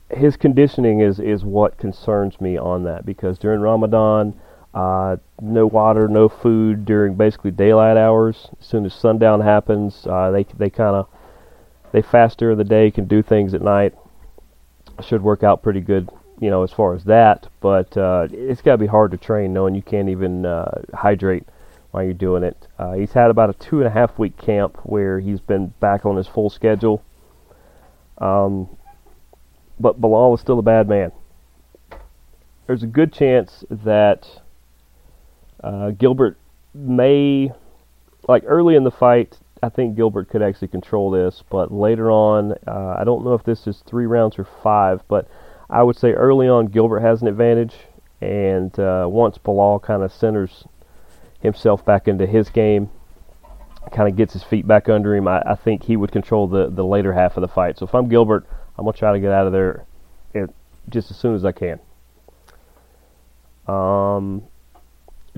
his 0.10 0.38
conditioning 0.38 1.02
is 1.02 1.20
is 1.20 1.44
what 1.44 1.78
concerns 1.78 2.40
me 2.40 2.58
on 2.58 2.84
that 2.84 3.06
because 3.06 3.38
during 3.38 3.60
Ramadan, 3.60 4.34
uh, 4.78 5.18
no 5.42 5.66
water, 5.66 6.08
no 6.08 6.30
food 6.30 6.86
during 6.86 7.16
basically 7.16 7.52
daylight 7.52 7.98
hours. 7.98 8.48
As 8.60 8.68
soon 8.68 8.86
as 8.86 8.94
sundown 8.94 9.42
happens, 9.42 10.06
uh, 10.06 10.32
they 10.32 10.44
they 10.44 10.70
kind 10.70 10.96
of 10.96 11.08
they 11.92 12.02
fast 12.02 12.38
during 12.38 12.58
the 12.58 12.64
day, 12.64 12.92
can 12.92 13.06
do 13.06 13.22
things 13.22 13.54
at 13.54 13.62
night. 13.62 13.94
Should 15.02 15.22
work 15.22 15.44
out 15.44 15.64
pretty 15.64 15.82
good 15.82 16.10
you 16.40 16.50
know, 16.50 16.64
as 16.64 16.72
far 16.72 16.94
as 16.94 17.04
that. 17.06 17.48
But 17.60 17.98
uh, 17.98 18.28
it's 18.32 18.62
got 18.62 18.74
to 18.74 18.78
be 18.78 18.88
hard 18.88 19.12
to 19.12 19.18
train 19.18 19.54
knowing 19.54 19.76
you 19.76 19.82
can't 19.82 20.10
even 20.10 20.46
uh, 20.46 20.82
hydrate 20.94 21.44
while 21.92 22.04
you're 22.04 22.14
doing 22.14 22.44
it. 22.44 22.68
Uh, 22.78 22.94
he's 22.94 23.14
had 23.14 23.32
about 23.32 23.50
a 23.50 23.54
two 23.54 23.80
and 23.80 23.88
a 23.88 23.92
half 23.92 24.20
week 24.20 24.38
camp 24.38 24.78
where 24.84 25.20
he's 25.20 25.40
been 25.40 25.74
back 25.80 26.06
on 26.06 26.16
his 26.16 26.28
full 26.28 26.50
schedule. 26.50 27.04
Um, 28.20 28.70
but 29.80 30.02
Belal 30.02 30.36
is 30.36 30.42
still 30.42 30.60
a 30.60 30.64
bad 30.64 30.88
man. 30.88 31.12
There's 32.66 32.84
a 32.84 32.88
good 32.88 33.14
chance 33.14 33.64
that 33.70 34.42
uh, 35.64 35.92
Gilbert 35.92 36.38
may, 36.74 37.52
like 38.28 38.44
early 38.46 38.76
in 38.76 38.84
the 38.84 38.92
fight, 38.92 39.38
I 39.62 39.70
think 39.70 39.96
Gilbert 39.96 40.30
could 40.30 40.42
actually 40.42 40.68
control 40.68 41.10
this, 41.10 41.44
but 41.50 41.72
later 41.72 42.12
on, 42.12 42.54
uh, 42.68 42.96
I 43.00 43.04
don't 43.04 43.24
know 43.24 43.34
if 43.34 43.44
this 43.44 43.66
is 43.66 43.84
three 43.86 44.06
rounds 44.06 44.38
or 44.38 44.48
five, 44.64 45.02
but 45.08 45.28
I 45.70 45.84
would 45.84 45.98
say 45.98 46.12
early 46.12 46.48
on 46.48 46.68
Gilbert 46.68 47.00
has 47.00 47.22
an 47.22 47.28
advantage, 47.28 47.74
and 48.22 48.78
uh, 48.80 49.08
once 49.10 49.38
Belal 49.38 49.82
kind 49.82 50.04
of 50.04 50.12
centers 50.12 50.66
himself 51.40 51.84
back 51.84 52.08
into 52.08 52.26
his 52.26 52.50
game, 52.50 52.90
kind 53.92 54.10
of 54.10 54.16
gets 54.16 54.34
his 54.34 54.44
feet 54.44 54.68
back 54.68 54.90
under 54.90 55.16
him, 55.16 55.28
I, 55.28 55.42
I, 55.46 55.56
think 55.56 55.84
he 55.84 55.96
would 55.96 56.12
control 56.12 56.48
the, 56.48 56.70
the 56.70 56.84
later 56.84 57.14
half 57.14 57.38
of 57.38 57.42
the 57.42 57.48
fight. 57.48 57.78
So 57.78 57.86
if 57.86 57.96
I'm 57.96 58.10
Gilbert, 58.10 58.46
I'm 58.78 58.84
going 58.84 58.94
to 58.94 59.00
try 59.00 59.14
to 59.14 59.20
get 59.20 59.32
out 59.32 59.48
of 59.48 59.54
there 59.54 59.86
just 60.90 61.12
as 61.12 61.18
soon 61.18 61.36
as 61.36 61.46
I 61.46 61.52
can. 61.52 61.80
Um, 63.68 64.44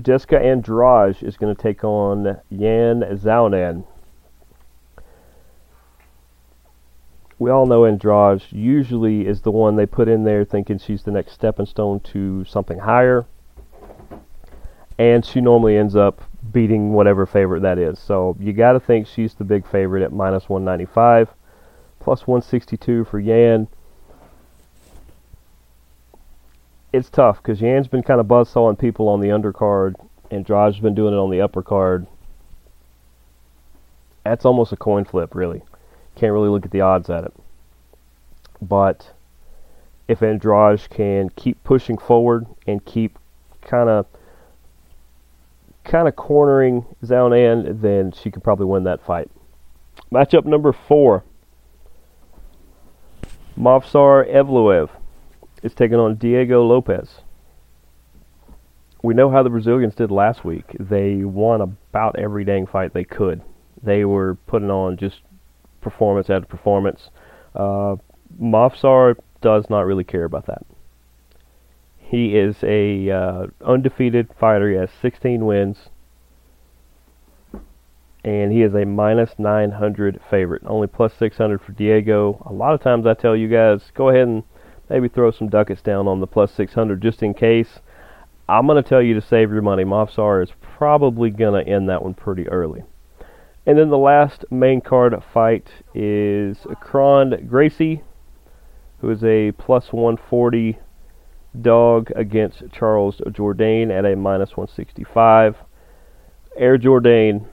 Jessica 0.00 0.38
Andrade 0.38 1.22
is 1.22 1.36
going 1.36 1.54
to 1.54 1.62
take 1.62 1.84
on 1.84 2.40
Yan 2.50 3.00
Xiaonan. 3.00 3.84
We 7.38 7.50
all 7.50 7.66
know 7.66 7.86
Andrade 7.86 8.42
usually 8.50 9.26
is 9.26 9.40
the 9.40 9.50
one 9.50 9.76
they 9.76 9.86
put 9.86 10.08
in 10.08 10.24
there 10.24 10.44
thinking 10.44 10.78
she's 10.78 11.04
the 11.04 11.10
next 11.10 11.32
stepping 11.32 11.66
stone 11.66 12.00
to 12.00 12.44
something 12.44 12.78
higher. 12.78 13.24
And 14.98 15.24
she 15.24 15.40
normally 15.40 15.78
ends 15.78 15.96
up 15.96 16.20
beating 16.52 16.92
whatever 16.92 17.24
favorite 17.24 17.60
that 17.60 17.78
is. 17.78 17.98
So 17.98 18.36
you 18.38 18.52
got 18.52 18.72
to 18.72 18.80
think 18.80 19.06
she's 19.06 19.34
the 19.34 19.44
big 19.44 19.66
favorite 19.66 20.02
at 20.02 20.12
minus 20.12 20.50
195, 20.50 21.30
plus 21.98 22.26
162 22.26 23.04
for 23.04 23.18
Yan. 23.18 23.68
It's 26.92 27.08
tough 27.08 27.36
because 27.36 27.60
Yan's 27.60 27.86
been 27.86 28.02
kind 28.02 28.20
of 28.20 28.26
buzzsawing 28.26 28.78
people 28.78 29.08
on 29.08 29.20
the 29.20 29.28
undercard, 29.28 29.94
and 30.30 30.40
Andrade's 30.40 30.80
been 30.80 30.94
doing 30.94 31.14
it 31.14 31.18
on 31.18 31.30
the 31.30 31.40
upper 31.40 31.62
card. 31.62 32.06
That's 34.24 34.44
almost 34.44 34.72
a 34.72 34.76
coin 34.76 35.04
flip, 35.04 35.34
really. 35.34 35.62
Can't 36.16 36.32
really 36.32 36.48
look 36.48 36.64
at 36.64 36.72
the 36.72 36.80
odds 36.80 37.08
at 37.08 37.24
it. 37.24 37.32
But 38.60 39.12
if 40.08 40.20
Andrade 40.22 40.90
can 40.90 41.30
keep 41.30 41.62
pushing 41.62 41.96
forward 41.96 42.46
and 42.66 42.84
keep 42.84 43.18
kind 43.62 43.88
of 43.88 44.06
kind 45.84 46.08
of 46.08 46.16
cornering 46.16 46.84
Xiaonan, 47.04 47.80
then 47.80 48.12
she 48.12 48.30
could 48.30 48.42
probably 48.42 48.66
win 48.66 48.84
that 48.84 49.04
fight. 49.04 49.30
Matchup 50.12 50.44
number 50.44 50.72
four. 50.72 51.22
Movsar 53.56 54.28
Evloev 54.28 54.90
is 55.62 55.74
taking 55.74 55.98
on 55.98 56.16
Diego 56.16 56.62
Lopes. 56.64 57.22
We 59.02 59.14
know 59.14 59.30
how 59.30 59.42
the 59.42 59.50
Brazilians 59.50 59.94
did 59.94 60.10
last 60.10 60.44
week. 60.44 60.76
They 60.78 61.24
won 61.24 61.60
about 61.60 62.18
every 62.18 62.44
dang 62.44 62.66
fight 62.66 62.92
they 62.92 63.04
could. 63.04 63.42
They 63.82 64.04
were 64.04 64.36
putting 64.46 64.70
on 64.70 64.98
just 64.98 65.20
performance 65.80 66.28
after 66.28 66.46
performance. 66.46 67.08
Uh, 67.54 67.96
Movsar 68.40 69.16
does 69.40 69.70
not 69.70 69.86
really 69.86 70.04
care 70.04 70.24
about 70.24 70.46
that. 70.46 70.66
He 71.98 72.36
is 72.36 72.56
a 72.62 73.10
uh, 73.10 73.46
undefeated 73.64 74.28
fighter. 74.38 74.70
He 74.70 74.76
has 74.76 74.90
16 75.00 75.46
wins, 75.46 75.88
and 78.24 78.52
he 78.52 78.62
is 78.62 78.74
a 78.74 78.84
minus 78.84 79.30
900 79.38 80.20
favorite. 80.28 80.62
Only 80.66 80.88
plus 80.88 81.14
600 81.18 81.62
for 81.62 81.72
Diego. 81.72 82.44
A 82.44 82.52
lot 82.52 82.74
of 82.74 82.82
times 82.82 83.06
I 83.06 83.14
tell 83.14 83.36
you 83.36 83.48
guys, 83.48 83.92
go 83.94 84.10
ahead 84.10 84.28
and 84.28 84.42
maybe 84.90 85.08
throw 85.08 85.30
some 85.30 85.48
ducats 85.48 85.80
down 85.80 86.08
on 86.08 86.20
the 86.20 86.26
plus 86.26 86.52
600 86.52 87.00
just 87.00 87.22
in 87.22 87.32
case. 87.32 87.78
I'm 88.48 88.66
going 88.66 88.82
to 88.82 88.86
tell 88.86 89.00
you 89.00 89.14
to 89.14 89.22
save 89.22 89.52
your 89.52 89.62
money. 89.62 89.84
Movsar 89.84 90.42
is 90.42 90.50
probably 90.60 91.30
going 91.30 91.64
to 91.64 91.70
end 91.70 91.88
that 91.88 92.02
one 92.02 92.14
pretty 92.14 92.48
early. 92.48 92.82
And 93.64 93.78
then 93.78 93.90
the 93.90 93.98
last 93.98 94.44
main 94.50 94.80
card 94.80 95.14
fight 95.32 95.68
is 95.94 96.66
Kron 96.80 97.46
Gracie, 97.46 98.02
who 99.00 99.10
is 99.10 99.22
a 99.22 99.52
plus 99.52 99.92
140 99.92 100.78
dog 101.60 102.10
against 102.16 102.64
Charles 102.72 103.20
Jourdain 103.28 103.96
at 103.96 104.04
a 104.04 104.16
minus 104.16 104.56
165. 104.56 105.56
Air 106.56 106.78
Jourdain 106.78 107.46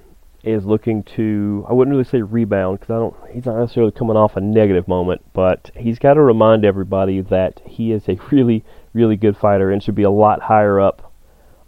is 0.48 0.66
looking 0.66 1.04
to 1.04 1.66
I 1.70 1.74
wouldn't 1.74 1.94
really 1.94 2.08
say 2.08 2.22
rebound 2.22 2.80
because 2.80 2.94
I 2.94 2.98
don't 2.98 3.16
he's 3.32 3.46
not 3.46 3.58
necessarily 3.58 3.92
coming 3.92 4.18
off 4.18 4.36
a 4.36 4.42
negative 4.42 4.88
moment, 4.88 5.22
but 5.34 5.72
he's 5.76 6.00
got 6.00 6.16
to 6.16 6.22
remind 6.22 6.66
everybody 6.66 7.22
that 7.22 7.62
he 7.66 7.92
is 7.92 8.08
a 8.08 8.16
really 8.32 8.64
really 8.94 9.18
good 9.18 9.38
fighter 9.38 9.72
and 9.72 9.82
should 9.82 9.96
be 9.96 10.04
a 10.04 10.10
lot 10.10 10.42
higher 10.42 10.80
up 10.80 11.14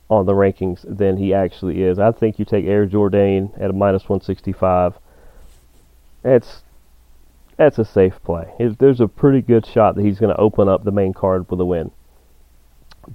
on 0.09 0.25
the 0.25 0.33
rankings 0.33 0.83
than 0.87 1.17
he 1.17 1.33
actually 1.33 1.83
is. 1.83 1.99
I 1.99 2.11
think 2.11 2.39
you 2.39 2.45
take 2.45 2.65
Air 2.65 2.87
Jourdain 2.87 3.53
at 3.61 3.69
a 3.69 3.73
minus 3.73 4.03
165. 4.03 4.95
It's 6.23 6.63
that's 7.57 7.77
a 7.77 7.85
safe 7.85 8.23
play. 8.23 8.53
There's 8.57 9.01
a 9.01 9.07
pretty 9.07 9.41
good 9.41 9.65
shot 9.65 9.95
that 9.95 10.05
he's 10.05 10.19
going 10.19 10.33
to 10.33 10.41
open 10.41 10.69
up 10.69 10.83
the 10.83 10.91
main 10.91 11.13
card 11.13 11.49
with 11.51 11.59
a 11.59 11.65
win. 11.65 11.91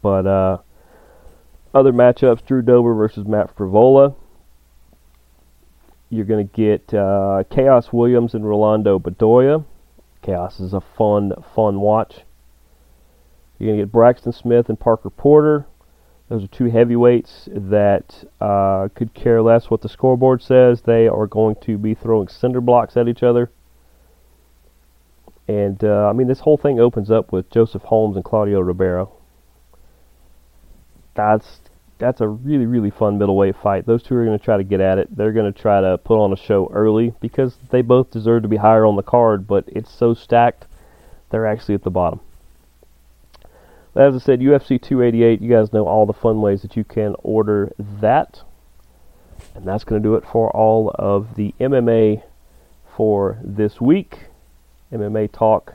But 0.03 0.27
uh, 0.27 0.59
other 1.73 1.93
matchups: 1.93 2.45
Drew 2.45 2.61
Dober 2.61 2.95
versus 2.95 3.27
Matt 3.27 3.57
Frevola. 3.57 4.15
You're 6.15 6.25
going 6.27 6.49
to 6.49 6.55
get 6.55 6.95
uh, 6.95 7.43
Khaos 7.51 7.93
Williams 7.93 8.35
and 8.35 8.47
Rolando 8.47 8.99
Bedoya. 8.99 9.65
Khaos 10.23 10.61
is 10.61 10.73
a 10.73 10.81
fun, 10.81 11.33
fun 11.55 11.81
watch. 11.81 12.21
You're 13.59 13.69
going 13.69 13.79
to 13.79 13.85
get 13.85 13.93
Braxton 13.93 14.33
Smith 14.33 14.69
and 14.69 14.79
Parker 14.79 15.11
Porter. 15.11 15.67
Those 16.29 16.45
are 16.45 16.49
two 16.49 16.71
heavyweights 16.71 17.49
that 17.53 18.25
uh, 18.41 18.89
could 18.95 19.13
care 19.13 19.43
less 19.43 19.71
what 19.71 19.83
the 19.83 19.89
scoreboard 19.89 20.43
says. 20.43 20.83
They 20.83 21.07
are 21.07 21.27
going 21.27 21.57
to 21.63 21.77
be 21.77 21.95
throwing 21.95 22.29
cinder 22.29 22.61
blocks 22.61 22.97
at 22.97 23.09
each 23.09 23.23
other. 23.23 23.51
And, 25.47 25.83
uh, 25.85 26.09
I 26.09 26.13
mean, 26.13 26.29
this 26.29 26.41
whole 26.41 26.57
thing 26.57 26.81
opens 26.81 27.11
up 27.11 27.33
with 27.33 27.51
Joseph 27.51 27.83
Holmes 27.83 28.17
and 28.17 28.25
Claudio 28.25 28.61
Ribeiro. 28.61 29.13
That's 31.15 31.61
that's 31.99 32.21
a 32.21 32.29
really 32.29 32.67
really 32.67 32.91
fun 32.91 33.19
middleweight 33.19 33.57
fight. 33.57 33.87
Those 33.87 34.03
two 34.03 34.15
are 34.17 34.25
going 34.25 34.39
to 34.39 34.45
try 34.45 34.57
to 34.57 34.65
get 34.65 34.81
at 34.81 34.99
it. 34.99 35.15
They're 35.17 35.33
going 35.33 35.53
to 35.53 35.59
try 35.59 35.81
to 35.81 35.99
put 35.99 36.23
on 36.23 36.33
a 36.33 36.37
show 36.37 36.71
early 36.73 37.15
because 37.21 37.57
they 37.71 37.83
both 37.83 38.11
deserve 38.11 38.43
to 38.43 38.49
be 38.49 38.57
higher 38.57 38.85
on 38.85 38.97
the 38.97 39.03
card, 39.03 39.47
but 39.47 39.65
it's 39.69 39.93
so 39.93 40.15
stacked 40.15 40.67
they're 41.31 41.47
actually 41.47 41.75
at 41.75 41.83
the 41.83 41.91
bottom. 41.91 42.21
As 43.97 44.15
I 44.15 44.19
said, 44.19 44.41
UFC 44.41 44.81
288, 44.81 45.41
you 45.41 45.49
guys 45.49 45.73
know 45.73 45.87
all 45.87 46.07
the 46.07 46.13
fun 46.13 46.41
ways 46.41 46.63
that 46.63 46.77
you 46.77 46.85
can 46.85 47.15
order 47.23 47.73
that. 47.79 48.43
And 49.55 49.65
that's 49.65 49.85
going 49.85 50.03
to 50.03 50.09
do 50.09 50.15
it 50.17 50.25
for 50.25 50.51
all 50.51 50.93
of 50.97 51.37
the 51.37 51.55
MMA 51.61 52.23
for 52.97 53.39
this 53.43 53.81
week. 53.81 54.27
MMA 54.93 55.31
talk. 55.33 55.75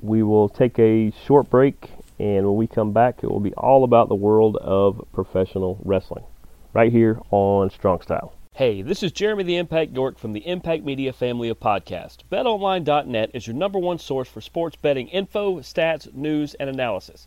We 0.00 0.22
will 0.22 0.48
take 0.48 0.78
a 0.78 1.10
short 1.26 1.48
break 1.48 1.90
and 2.18 2.46
when 2.46 2.56
we 2.56 2.66
come 2.66 2.92
back, 2.92 3.20
it 3.22 3.30
will 3.30 3.40
be 3.40 3.54
all 3.54 3.84
about 3.84 4.08
the 4.08 4.14
world 4.14 4.56
of 4.58 5.04
professional 5.12 5.78
wrestling 5.84 6.24
right 6.72 6.92
here 6.92 7.20
on 7.30 7.70
Strong 7.70 8.02
Style. 8.02 8.34
Hey, 8.56 8.82
this 8.82 9.02
is 9.02 9.10
Jeremy 9.10 9.42
the 9.42 9.56
Impact 9.56 9.92
York 9.92 10.16
from 10.16 10.32
the 10.32 10.46
Impact 10.46 10.84
Media 10.84 11.12
family 11.12 11.48
of 11.48 11.58
podcasts. 11.58 12.18
BetOnline.net 12.30 13.32
is 13.34 13.48
your 13.48 13.56
number 13.56 13.80
one 13.80 13.98
source 13.98 14.28
for 14.28 14.40
sports 14.40 14.76
betting 14.76 15.08
info, 15.08 15.56
stats, 15.58 16.14
news, 16.14 16.54
and 16.54 16.70
analysis. 16.70 17.26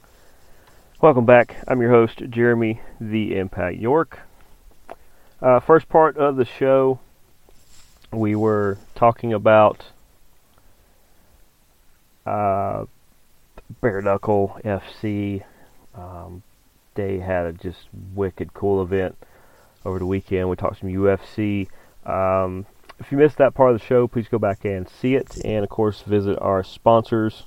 Welcome 1.01 1.25
back. 1.25 1.55
I'm 1.67 1.81
your 1.81 1.89
host, 1.89 2.21
Jeremy 2.29 2.79
the 2.99 3.35
Impact 3.35 3.79
York. 3.79 4.19
Uh, 5.41 5.59
first 5.59 5.89
part 5.89 6.15
of 6.15 6.35
the 6.35 6.45
show, 6.45 6.99
we 8.11 8.35
were 8.35 8.77
talking 8.93 9.33
about 9.33 9.85
uh, 12.23 12.85
Bare 13.81 14.03
Knuckle 14.03 14.59
FC 14.63 15.43
Um, 15.95 16.43
they 16.93 17.17
had 17.17 17.47
a 17.47 17.53
just 17.53 17.87
wicked 18.13 18.53
cool 18.53 18.79
event 18.83 19.17
over 19.83 19.97
the 19.97 20.05
weekend. 20.05 20.51
We 20.51 20.55
talked 20.55 20.81
some 20.81 20.89
UFC. 20.89 21.67
Um, 22.05 22.67
if 22.99 23.11
you 23.11 23.17
missed 23.17 23.39
that 23.39 23.55
part 23.55 23.73
of 23.73 23.79
the 23.79 23.85
show, 23.87 24.07
please 24.07 24.27
go 24.27 24.37
back 24.37 24.65
and 24.65 24.87
see 24.87 25.15
it. 25.15 25.43
And 25.43 25.63
of 25.63 25.69
course, 25.71 26.03
visit 26.03 26.37
our 26.37 26.63
sponsors 26.63 27.45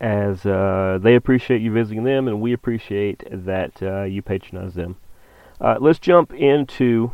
as 0.00 0.44
uh, 0.44 0.98
they 1.00 1.14
appreciate 1.14 1.62
you 1.62 1.72
visiting 1.72 2.04
them, 2.04 2.28
and 2.28 2.40
we 2.40 2.52
appreciate 2.52 3.22
that 3.30 3.82
uh, 3.82 4.02
you 4.02 4.22
patronize 4.22 4.74
them. 4.74 4.96
Uh, 5.60 5.76
let's 5.80 5.98
jump 5.98 6.32
into 6.32 7.12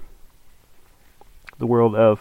the 1.58 1.66
world 1.66 1.94
of 1.94 2.20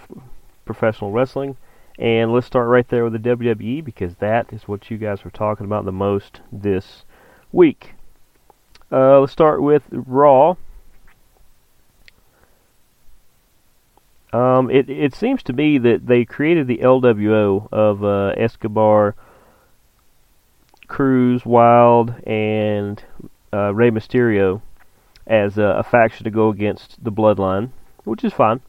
professional 0.65 1.11
wrestling, 1.11 1.57
and 1.97 2.31
let's 2.31 2.47
start 2.47 2.67
right 2.67 2.87
there 2.89 3.03
with 3.03 3.13
the 3.13 3.29
WWE 3.29 3.83
because 3.83 4.15
that 4.15 4.51
is 4.51 4.67
what 4.67 4.91
you 4.91 4.97
guys 4.97 5.23
were 5.23 5.31
talking 5.31 5.65
about 5.65 5.85
the 5.85 5.91
most 5.91 6.41
this 6.51 7.03
week. 7.51 7.93
Uh, 8.91 9.19
let's 9.19 9.31
start 9.31 9.61
with 9.61 9.83
Raw. 9.91 10.55
Um, 14.31 14.69
it 14.69 14.89
it 14.89 15.15
seems 15.15 15.41
to 15.43 15.53
me 15.53 15.77
that 15.79 16.05
they 16.05 16.23
created 16.23 16.67
the 16.67 16.77
LWO 16.77 17.67
of 17.71 18.03
uh, 18.03 18.33
Escobar, 18.37 19.15
Cruz, 20.89 21.45
Wilde, 21.45 22.15
and 22.28 23.02
uh, 23.54 23.73
Rey 23.73 23.91
Mysterio 23.91 24.62
as 25.25 25.58
a, 25.58 25.63
a, 25.63 25.84
faction 25.84 26.23
to 26.25 26.32
go 26.32 26.49
against 26.49 27.02
the 27.02 27.12
Bloodline, 27.12 27.69
which 28.04 28.23
is 28.23 28.34
fine 28.34 28.60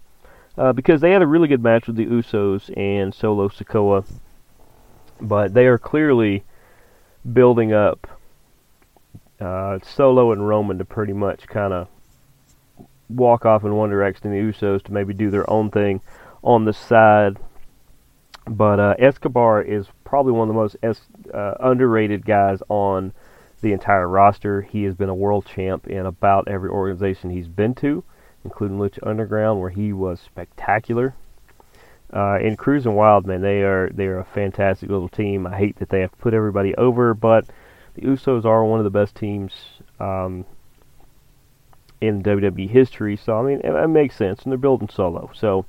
uh, 0.57 0.73
because 0.73 1.01
they 1.01 1.11
had 1.11 1.23
a 1.23 1.27
really 1.27 1.49
good 1.49 1.63
match 1.63 1.87
with 1.87 1.97
the 1.97 2.07
Usos 2.07 2.71
and 2.77 3.15
Solo 3.15 3.49
Sikoa, 3.49 4.05
but 5.21 5.55
they 5.55 5.67
are 5.67 5.79
clearly 5.79 6.45
building 7.33 7.73
up 7.73 8.07
uh, 9.41 9.79
Solo 9.83 10.33
and 10.33 10.47
Roman 10.47 10.79
to 10.79 10.85
pretty 10.85 11.15
much 11.15 11.47
kind 11.49 11.73
of 11.73 11.89
walk 13.09 13.47
off 13.47 13.65
in 13.65 13.75
one 13.75 13.91
direction, 13.91 14.31
the 14.31 14.37
Usos 14.37 14.83
to 14.85 14.93
maybe 14.93 15.15
do 15.15 15.31
their 15.31 15.49
own 15.51 15.71
thing 15.71 16.03
on 16.45 16.67
the 16.67 16.75
side. 16.75 17.39
But 18.47 18.81
uh, 18.81 18.95
Escobar 18.99 19.63
is 19.63 19.87
probably 20.05 20.33
one 20.33 20.49
of 20.49 20.55
the 20.55 20.61
most 20.61 20.77
es- 20.83 21.09
uh, 21.33 21.55
underrated 21.61 22.25
guys 22.25 22.63
on 22.69 23.13
the 23.61 23.73
entire 23.73 24.09
roster. 24.09 24.63
He 24.63 24.85
has 24.85 24.95
been 24.95 25.09
a 25.09 25.15
world 25.15 25.47
champ 25.47 25.87
in 25.87 26.07
about 26.07 26.49
every 26.49 26.71
organization 26.71 27.31
he's 27.31 27.49
been 27.49 27.75
to, 27.77 28.03
including 28.45 28.79
Lucha 28.79 29.07
Underground, 29.07 29.61
where 29.61 29.71
he 29.71 29.93
was 29.93 30.21
spectacular. 30.21 31.15
Uh, 32.13 32.39
and 32.43 32.59
Cruz 32.59 32.87
and 32.87 32.97
Wilde, 32.97 33.27
man, 33.27 33.41
they 33.41 33.63
are 33.63 33.89
they 33.95 34.07
are 34.07 34.19
a 34.19 34.25
fantastic 34.25 34.89
little 34.89 35.09
team. 35.09 35.47
I 35.47 35.57
hate 35.57 35.77
that 35.77 35.91
they 35.91 36.01
have 36.01 36.11
to 36.11 36.17
put 36.17 36.35
everybody 36.35 36.75
over, 36.75 37.15
but 37.15 37.47
the 37.95 38.03
Usos 38.03 38.45
are 38.45 38.65
one 38.65 38.81
of 38.81 38.85
the 38.85 38.91
best 38.91 39.15
teams 39.15 39.53
um, 40.01 40.45
in 42.01 42.23
WWE 42.23 42.69
history. 42.69 43.17
So 43.17 43.39
I 43.39 43.43
mean, 43.43 43.61
it, 43.61 43.73
it, 43.73 43.89
makes 43.89 44.17
sense, 44.17 44.43
and 44.43 44.51
they're 44.51 44.59
building 44.59 44.89
Solo. 44.89 45.31
So, 45.35 45.67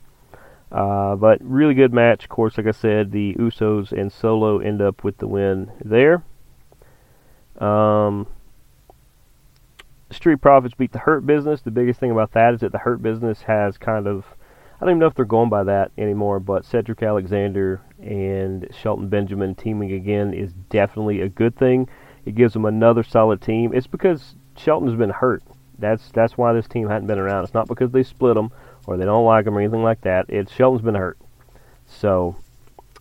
uh, 0.71 1.15
but 1.15 1.39
really 1.41 1.73
good 1.73 1.93
match. 1.93 2.23
Of 2.23 2.29
course, 2.29 2.57
like 2.57 2.67
I 2.67 2.71
said, 2.71 3.11
the 3.11 3.33
Usos 3.35 3.91
and 3.91 4.11
Solo 4.11 4.59
end 4.59 4.81
up 4.81 5.03
with 5.03 5.17
the 5.17 5.27
win 5.27 5.71
there. 5.83 6.23
Um, 7.59 8.27
Street 10.09 10.41
Profits 10.41 10.73
beat 10.75 10.91
the 10.91 10.99
Hurt 10.99 11.25
Business. 11.25 11.61
The 11.61 11.71
biggest 11.71 11.99
thing 11.99 12.11
about 12.11 12.33
that 12.33 12.53
is 12.53 12.59
that 12.61 12.71
the 12.71 12.77
Hurt 12.77 13.01
Business 13.01 13.41
has 13.43 13.77
kind 13.77 14.07
of 14.07 14.25
I 14.81 14.85
don't 14.85 14.93
even 14.93 14.99
know 14.99 15.05
if 15.05 15.13
they're 15.13 15.25
going 15.25 15.49
by 15.49 15.63
that 15.65 15.91
anymore, 15.95 16.39
but 16.39 16.65
Cedric 16.65 17.03
Alexander 17.03 17.81
and 18.01 18.67
Shelton 18.71 19.09
Benjamin 19.09 19.53
teaming 19.53 19.91
again 19.91 20.33
is 20.33 20.53
definitely 20.71 21.21
a 21.21 21.29
good 21.29 21.55
thing. 21.55 21.87
It 22.25 22.33
gives 22.33 22.53
them 22.53 22.65
another 22.65 23.03
solid 23.03 23.41
team. 23.41 23.73
It's 23.75 23.85
because 23.85 24.35
Shelton's 24.57 24.97
been 24.97 25.11
hurt. 25.11 25.43
That's 25.77 26.09
that's 26.11 26.35
why 26.35 26.53
this 26.53 26.67
team 26.67 26.87
hadn't 26.87 27.05
been 27.05 27.19
around. 27.19 27.43
It's 27.43 27.53
not 27.53 27.67
because 27.67 27.91
they 27.91 28.01
split 28.01 28.33
them 28.33 28.51
or 28.85 28.97
they 28.97 29.05
don't 29.05 29.25
like 29.25 29.45
him 29.45 29.57
or 29.57 29.61
anything 29.61 29.83
like 29.83 30.01
that. 30.01 30.25
It's 30.29 30.51
Shelton's 30.51 30.83
been 30.83 30.95
hurt. 30.95 31.17
So 31.85 32.35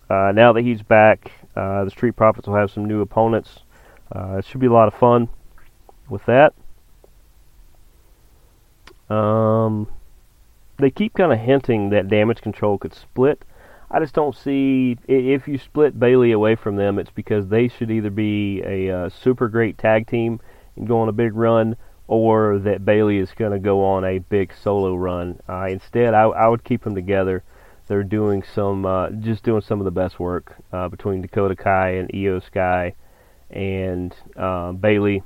uh, 0.09 0.33
now 0.35 0.53
that 0.53 0.63
he's 0.63 0.83
back, 0.83 1.33
uh, 1.57 1.85
the 1.85 1.91
Street 1.91 2.17
Profits 2.17 2.47
will 2.47 2.57
have 2.57 2.71
some 2.71 2.85
new 2.85 3.01
opponents. 3.01 3.61
Uh, 4.15 4.37
it 4.39 4.45
should 4.45 4.61
be 4.61 4.67
a 4.67 4.73
lot 4.73 4.89
of 4.89 4.95
fun 4.95 5.29
with 6.09 6.25
that. 6.27 6.55
Um, 9.13 9.89
they 10.79 10.91
keep 10.91 11.15
kind 11.15 11.33
of 11.33 11.39
hinting 11.39 11.91
that 11.91 12.09
Damage 12.09 12.41
Control 12.41 12.79
could 12.79 12.95
split. 12.95 13.45
I 13.91 13.99
just 13.99 14.15
don't 14.15 14.37
see 14.37 14.97
if 15.09 15.49
you 15.49 15.59
split 15.59 15.99
Bayley 15.99 16.31
away 16.31 16.55
from 16.55 16.77
them, 16.77 16.99
it's 16.99 17.11
because 17.11 17.49
they 17.49 17.67
should 17.67 17.91
either 17.91 18.11
be 18.11 18.63
a 18.65 18.91
uh, 18.91 19.09
super 19.09 19.49
great 19.49 19.79
tag 19.79 20.07
team 20.07 20.41
and 20.77 20.87
go 20.87 21.01
on 21.01 21.09
a 21.09 21.13
big 21.13 21.35
run, 21.35 21.77
or 22.11 22.59
that 22.59 22.85
Bayley 22.85 23.19
is 23.19 23.31
going 23.39 23.53
to 23.53 23.61
go 23.61 23.85
on 23.85 24.05
a 24.05 24.19
big 24.19 24.53
solo 24.53 24.97
run. 24.97 25.39
Uh, 25.49 25.69
instead, 25.71 26.13
I, 26.13 26.23
I, 26.23 26.49
would 26.49 26.65
keep 26.65 26.83
them 26.83 26.97
together. 26.97 27.45
They're 27.87 28.03
doing 28.03 28.43
some, 28.43 28.85
uh, 28.85 29.11
just 29.11 29.45
doing 29.45 29.61
some 29.61 29.79
of 29.79 29.85
the 29.85 29.93
best 29.93 30.19
work 30.19 30.57
uh, 30.73 30.89
between 30.89 31.23
Dakota 31.23 31.55
Kai 31.55 31.91
and 31.91 32.09
Iyo 32.09 32.45
Sky 32.45 32.95
and 33.49 34.13
uh, 34.37 34.73
Bayley. 34.73 35.23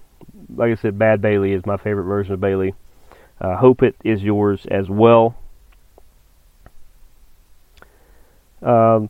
Like 0.55 0.73
I 0.73 0.75
said, 0.75 0.99
Bad 0.99 1.23
Bayley 1.23 1.53
is 1.53 1.65
my 1.65 1.79
favorite 1.79 2.05
version 2.05 2.35
of 2.35 2.41
Bayley. 2.43 2.75
Uh, 3.41 3.57
hope 3.57 3.83
it 3.83 3.97
is 4.05 4.23
yours 4.23 4.67
as 4.71 4.87
well. 4.91 5.37
Um, 8.61 9.09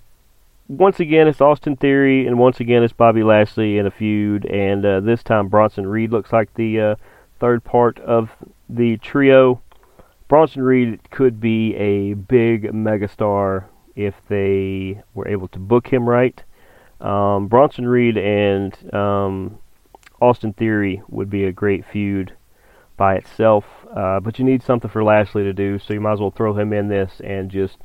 once 0.69 1.01
again, 1.01 1.27
it's 1.27 1.41
Austin 1.41 1.75
Theory, 1.75 2.25
and 2.29 2.39
once 2.39 2.61
again, 2.61 2.85
it's 2.85 2.93
Bobby 2.93 3.25
Lashley 3.25 3.79
in 3.79 3.87
a 3.87 3.91
feud. 3.91 4.47
And 4.47 4.87
uh, 4.87 5.01
this 5.01 5.25
time, 5.25 5.49
Bronson 5.49 5.89
Reed 5.89 6.13
looks 6.13 6.33
like 6.33 6.55
the 6.55 6.97
third 7.39 7.65
part 7.65 7.99
of 8.01 8.31
the 8.69 8.97
trio. 8.99 9.61
Bronson 10.29 10.63
Reed 10.63 11.11
could 11.11 11.41
be 11.41 11.75
a 11.77 12.15
big 12.15 12.73
megastar 12.73 13.65
if 13.95 14.15
they 14.29 15.03
were 15.15 15.29
able 15.29 15.49
to 15.49 15.59
book 15.59 15.87
him 15.87 16.09
right. 16.09 16.43
Um, 17.01 17.49
Bronson 17.49 17.87
Reed 17.87 18.17
and 18.17 18.95
um, 18.95 19.59
Austin 20.21 20.53
Theory 20.53 21.03
would 21.09 21.29
be 21.29 21.45
a 21.45 21.53
great 21.53 21.85
feud 21.85 22.33
by 22.97 23.17
itself, 23.17 23.65
uh, 23.95 24.21
but 24.21 24.39
you 24.39 24.45
need 24.45 24.63
something 24.63 24.91
for 24.91 25.05
Lashley 25.05 25.43
to 25.43 25.53
do, 25.53 25.79
so 25.79 25.93
you 25.93 26.01
might 26.01 26.13
as 26.13 26.21
well 26.21 26.31
throw 26.31 26.55
him 26.55 26.73
in 26.73 26.89
this 26.89 27.21
and 27.23 27.51
just 27.51 27.79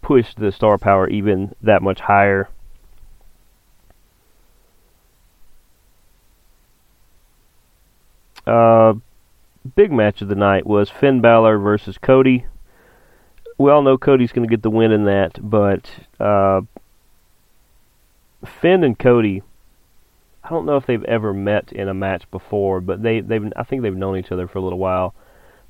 push 0.00 0.34
the 0.34 0.50
star 0.50 0.78
power 0.78 1.08
even 1.08 1.54
that 1.62 1.82
much 1.82 2.00
higher. 2.00 2.48
Uh, 8.46 8.94
big 9.74 9.90
match 9.90 10.22
of 10.22 10.28
the 10.28 10.34
night 10.34 10.66
was 10.66 10.90
Finn 10.90 11.20
Balor 11.20 11.58
versus 11.58 11.98
Cody. 11.98 12.46
We 13.58 13.70
all 13.70 13.82
know 13.82 13.98
Cody's 13.98 14.32
going 14.32 14.46
to 14.46 14.52
get 14.52 14.62
the 14.62 14.70
win 14.70 14.92
in 14.92 15.04
that, 15.04 15.38
but 15.42 15.90
uh, 16.20 16.60
Finn 18.60 18.84
and 18.84 18.98
Cody, 18.98 19.42
I 20.44 20.50
don't 20.50 20.66
know 20.66 20.76
if 20.76 20.86
they've 20.86 21.02
ever 21.04 21.32
met 21.32 21.72
in 21.72 21.88
a 21.88 21.94
match 21.94 22.30
before, 22.30 22.80
but 22.80 23.02
they 23.02 23.20
they've 23.20 23.52
I 23.56 23.64
think 23.64 23.82
they've 23.82 23.96
known 23.96 24.18
each 24.18 24.30
other 24.30 24.46
for 24.46 24.58
a 24.58 24.62
little 24.62 24.78
while. 24.78 25.14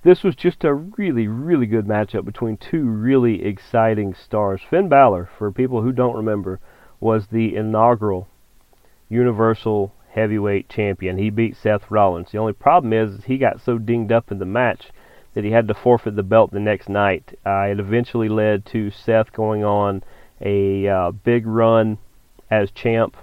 This 0.03 0.22
was 0.22 0.37
just 0.37 0.64
a 0.64 0.74
really, 0.74 1.27
really 1.27 1.66
good 1.66 1.87
matchup 1.87 2.24
between 2.24 2.59
two 2.59 2.85
really 2.85 3.45
exciting 3.45 4.14
stars. 4.14 4.61
Finn 4.68 4.89
Balor, 4.89 5.29
for 5.39 5.51
people 5.51 5.83
who 5.83 5.93
don't 5.93 6.14
remember, 6.14 6.61
was 7.01 7.29
the 7.29 7.57
inaugural 7.57 8.29
Universal 9.09 9.93
Heavyweight 10.17 10.69
Champion. 10.69 11.19
He 11.19 11.31
beat 11.31 11.57
Seth 11.57 11.91
Rollins. 11.91 12.33
The 12.33 12.39
only 12.39 12.55
problem 12.55 12.93
is 12.93 13.25
he 13.25 13.39
got 13.39 13.61
so 13.61 13.79
dinged 13.79 14.11
up 14.11 14.33
in 14.33 14.39
the 14.39 14.45
match 14.45 14.91
that 15.35 15.45
he 15.45 15.51
had 15.51 15.69
to 15.69 15.75
forfeit 15.75 16.17
the 16.17 16.23
belt 16.23 16.51
the 16.51 16.59
next 16.59 16.89
night. 16.89 17.39
Uh, 17.45 17.69
it 17.71 17.79
eventually 17.79 18.29
led 18.29 18.64
to 18.67 18.91
Seth 18.91 19.33
going 19.33 19.62
on 19.62 20.03
a 20.41 20.89
uh, 20.89 21.11
big 21.11 21.47
run 21.47 21.99
as 22.51 22.71
champ 22.71 23.17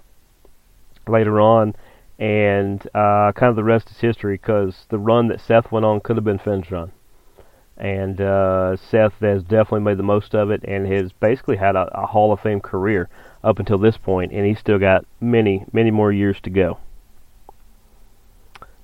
later 1.08 1.42
on 1.42 1.74
and 2.20 2.88
uh, 2.94 3.32
kind 3.34 3.50
of 3.50 3.56
the 3.56 3.64
rest 3.64 3.90
is 3.90 4.00
history 4.00 4.36
because 4.36 4.86
the 4.90 5.00
run 5.00 5.28
that 5.28 5.42
Seth 5.42 5.72
went 5.72 5.86
on 5.86 6.00
could 6.00 6.16
have 6.16 6.24
been 6.24 6.40
Finn's 6.40 6.72
run. 6.72 6.92
And 7.78 8.22
uh, 8.22 8.78
Seth 8.78 9.20
has 9.20 9.44
definitely 9.44 9.82
made 9.82 9.98
the 9.98 10.04
most 10.04 10.36
of 10.36 10.52
it 10.52 10.64
and 10.64 10.86
has 10.92 11.12
basically 11.12 11.58
had 11.58 11.76
a, 11.76 11.90
a 11.98 12.06
Hall 12.06 12.32
of 12.32 12.40
Fame 12.40 12.62
career 12.62 13.10
up 13.44 13.60
until 13.60 13.78
this 13.78 13.98
point, 13.98 14.32
and 14.32 14.46
he's 14.46 14.60
still 14.60 14.80
got 14.80 15.06
many, 15.20 15.66
many 15.74 15.92
more 15.92 16.12
years 16.12 16.40
to 16.42 16.50
go. 16.50 16.78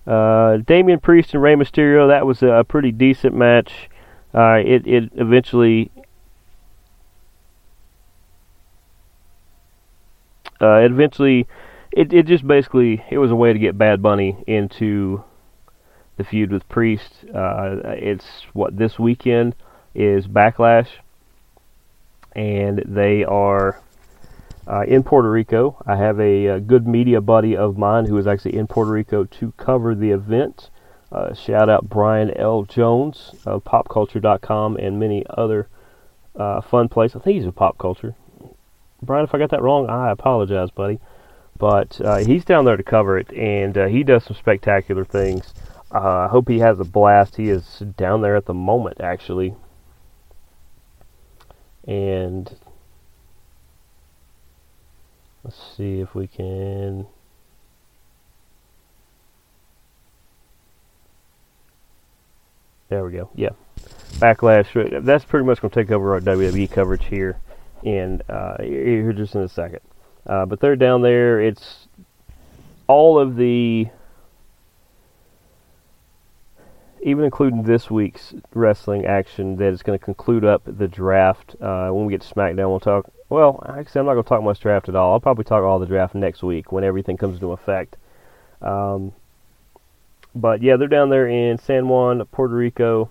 Uh, 0.08 0.58
Damian 0.58 1.00
Priest 1.00 1.34
and 1.34 1.44
Rey 1.44 1.54
Mysterio, 1.54 2.08
that 2.08 2.26
was 2.26 2.42
a 2.42 2.66
pretty 2.68 2.92
decent 2.92 3.36
match. 3.36 3.90
Uh, 4.34 4.62
it, 4.66 4.86
it 4.88 5.12
eventually 5.16 5.92
uh, 10.62 10.78
eventually 10.78 11.48
it 11.92 12.14
it 12.14 12.26
just 12.28 12.46
basically 12.46 13.04
it 13.10 13.18
was 13.18 13.32
a 13.32 13.36
way 13.36 13.54
to 13.54 13.60
get 13.60 13.78
Bad 13.78 14.02
Bunny 14.02 14.44
into 14.46 15.24
the 16.20 16.26
feud 16.26 16.52
with 16.52 16.68
Priest. 16.68 17.24
Uh, 17.34 17.78
it's 17.86 18.26
what 18.52 18.78
this 18.78 19.00
weekend 19.00 19.56
is 19.96 20.28
Backlash, 20.28 20.90
and 22.36 22.84
they 22.86 23.24
are 23.24 23.82
uh, 24.68 24.82
in 24.82 25.02
Puerto 25.02 25.32
Rico. 25.32 25.82
I 25.88 25.96
have 25.96 26.20
a, 26.20 26.48
a, 26.48 26.60
good 26.60 26.86
media 26.86 27.22
buddy 27.22 27.56
of 27.56 27.78
mine 27.78 28.06
who 28.06 28.18
is 28.18 28.28
actually 28.28 28.58
in 28.58 28.68
Puerto 28.68 28.92
Rico 28.92 29.24
to 29.24 29.54
cover 29.54 29.96
the 29.96 30.12
event. 30.12 30.70
Uh, 31.10 31.34
shout 31.34 31.70
out 31.70 31.90
Brian 31.90 32.32
L. 32.38 32.64
Jones 32.64 33.32
of 33.46 33.64
PopCulture.com 33.64 34.76
and 34.76 35.00
many 35.00 35.26
other 35.30 35.70
uh, 36.36 36.60
fun 36.60 36.90
places. 36.90 37.22
I 37.22 37.24
think 37.24 37.38
he's 37.38 37.48
a 37.48 37.54
Pop 37.54 37.78
Culture. 37.78 38.14
Brian, 39.02 39.24
if 39.24 39.34
I 39.34 39.38
got 39.38 39.52
that 39.52 39.62
wrong, 39.62 39.90
I 39.90 40.12
apologize, 40.12 40.70
buddy. 40.70 41.00
But 41.58 42.00
uh, 42.02 42.18
he's 42.18 42.44
down 42.44 42.66
there 42.66 42.78
to 42.78 42.84
cover 42.84 43.18
it, 43.18 43.32
and 43.32 43.78
uh, 43.78 43.88
he 43.88 44.04
does 44.04 44.26
some 44.26 44.36
spectacular 44.36 45.06
things. 45.06 45.54
Uh, 45.94 46.26
I 46.26 46.28
hope 46.28 46.48
he 46.48 46.60
has 46.60 46.80
a 46.80 46.84
blast. 46.84 47.36
He 47.36 47.50
is 47.50 47.80
down 47.98 48.22
there 48.22 48.36
at 48.36 48.46
the 48.46 48.54
moment, 48.54 49.02
actually. 49.02 49.56
And 51.88 52.56
let's 55.44 55.58
see 55.76 56.00
if 56.00 56.14
we 56.14 56.28
can. 56.28 57.08
There 62.90 63.06
we 63.06 63.12
go. 63.12 63.30
Yeah. 63.36 63.50
Backlash. 64.14 65.04
That's 65.04 65.24
pretty 65.24 65.46
much 65.46 65.62
going 65.62 65.72
to 65.72 65.84
take 65.84 65.92
over 65.92 66.14
our 66.14 66.20
WWE 66.20 66.70
coverage 66.72 67.06
here 67.06 67.40
in 67.84 68.22
uh, 68.28 68.62
here 68.62 69.14
just 69.14 69.36
in 69.36 69.42
a 69.42 69.50
second. 69.50 69.80
Uh, 70.26 70.46
but 70.46 70.60
they're 70.60 70.76
down 70.76 71.02
there. 71.02 71.40
It's 71.40 71.88
all 72.88 73.20
of 73.20 73.36
the, 73.36 73.88
even 77.02 77.24
including 77.24 77.64
this 77.64 77.90
week's 77.90 78.34
wrestling 78.54 79.06
action 79.06 79.56
that 79.58 79.72
is 79.74 79.84
going 79.84 79.98
to 79.98 80.04
conclude 80.04 80.46
up 80.46 80.62
the 80.66 80.88
draft. 80.88 81.56
Uh, 81.62 81.90
when 81.90 82.06
we 82.06 82.14
get 82.14 82.22
to 82.22 82.34
SmackDown, 82.34 82.70
we'll 82.70 82.80
talk. 82.80 83.12
Well, 83.30 83.64
actually, 83.68 84.00
I'm 84.00 84.06
not 84.06 84.14
going 84.14 84.24
to 84.24 84.30
talk 84.30 84.44
much 84.44 84.60
draft 84.60 84.90
at 84.90 84.96
all. 84.96 85.14
I'll 85.14 85.20
probably 85.20 85.44
talk 85.44 85.64
all 85.64 85.80
the 85.80 85.86
draft 85.86 86.16
next 86.16 86.42
week 86.44 86.72
when 86.72 86.84
everything 86.84 87.18
comes 87.18 87.36
into 87.36 87.52
effect. 87.52 87.96
Um, 88.62 89.14
but 90.36 90.62
yeah, 90.62 90.78
they're 90.78 90.88
down 90.88 91.10
there 91.10 91.28
in 91.28 91.58
San 91.58 91.88
Juan, 91.88 92.26
Puerto 92.26 92.56
Rico. 92.56 93.10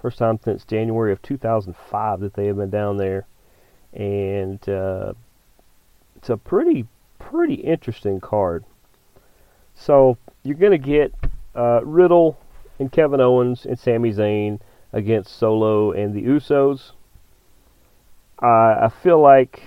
First 0.00 0.18
time 0.18 0.38
since 0.44 0.64
January 0.64 1.12
of 1.12 1.20
2005 1.22 2.20
that 2.20 2.34
they 2.34 2.46
have 2.46 2.56
been 2.56 2.70
down 2.70 2.98
there, 2.98 3.26
and 3.92 4.66
uh, 4.68 5.12
it's 6.16 6.30
a 6.30 6.36
pretty 6.36 6.86
pretty 7.18 7.54
interesting 7.54 8.20
card. 8.20 8.64
So 9.74 10.16
you're 10.42 10.56
going 10.56 10.72
to 10.72 10.78
get 10.78 11.12
uh, 11.58 11.80
Riddle 11.84 12.38
and 12.78 12.90
Kevin 12.92 13.20
Owens 13.20 13.66
and 13.66 13.78
Sami 13.78 14.12
Zayn 14.12 14.60
against 14.92 15.36
Solo 15.36 15.92
and 15.92 16.14
the 16.14 16.22
Usos. 16.22 16.92
I 18.40 18.88
feel 19.02 19.20
like 19.20 19.62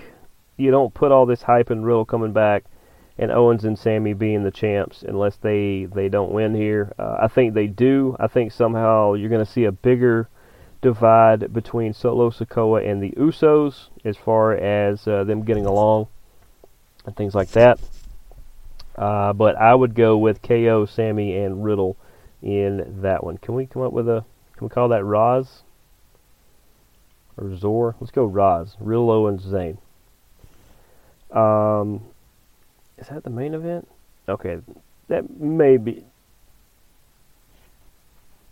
you 0.56 0.70
don't 0.70 0.94
put 0.94 1.12
all 1.12 1.26
this 1.26 1.42
hype 1.42 1.70
in 1.70 1.82
Riddle 1.82 2.06
coming 2.06 2.32
back 2.32 2.64
and 3.18 3.30
Owens 3.30 3.64
and 3.64 3.78
Sami 3.78 4.14
being 4.14 4.42
the 4.42 4.50
champs 4.50 5.02
unless 5.02 5.36
they 5.36 5.84
they 5.84 6.08
don't 6.08 6.32
win 6.32 6.54
here. 6.54 6.94
Uh, 6.98 7.18
I 7.20 7.28
think 7.28 7.52
they 7.52 7.66
do. 7.66 8.16
I 8.18 8.26
think 8.26 8.52
somehow 8.52 9.12
you're 9.12 9.28
going 9.28 9.44
to 9.44 9.50
see 9.50 9.64
a 9.64 9.72
bigger 9.72 10.28
divide 10.80 11.52
between 11.52 11.92
Solo 11.92 12.30
Sikoa 12.30 12.88
and 12.88 13.02
the 13.02 13.10
Usos 13.12 13.88
as 14.04 14.16
far 14.16 14.54
as 14.54 15.06
uh, 15.06 15.24
them 15.24 15.44
getting 15.44 15.66
along 15.66 16.08
and 17.04 17.14
things 17.14 17.34
like 17.34 17.50
that. 17.50 17.78
Uh, 18.96 19.32
but 19.32 19.56
I 19.56 19.74
would 19.74 19.94
go 19.94 20.18
with 20.18 20.42
KO, 20.42 20.86
Sami, 20.86 21.36
and 21.36 21.64
Riddle 21.64 21.96
in 22.42 23.00
that 23.02 23.24
one. 23.24 23.38
Can 23.38 23.54
we 23.54 23.66
come 23.66 23.82
up 23.82 23.92
with 23.92 24.08
a? 24.08 24.24
Can 24.56 24.66
we 24.66 24.70
call 24.70 24.88
that 24.88 25.04
Roz 25.04 25.62
or 27.36 27.56
Zor? 27.56 27.96
Let's 28.00 28.10
go 28.10 28.24
Roz. 28.24 28.76
Riddle, 28.80 29.10
Owens, 29.10 29.44
Zayn. 29.44 29.78
Um, 31.30 32.02
is 32.98 33.08
that 33.08 33.24
the 33.24 33.30
main 33.30 33.54
event? 33.54 33.88
Okay, 34.28 34.58
that 35.08 35.40
may 35.40 35.76
be. 35.76 36.04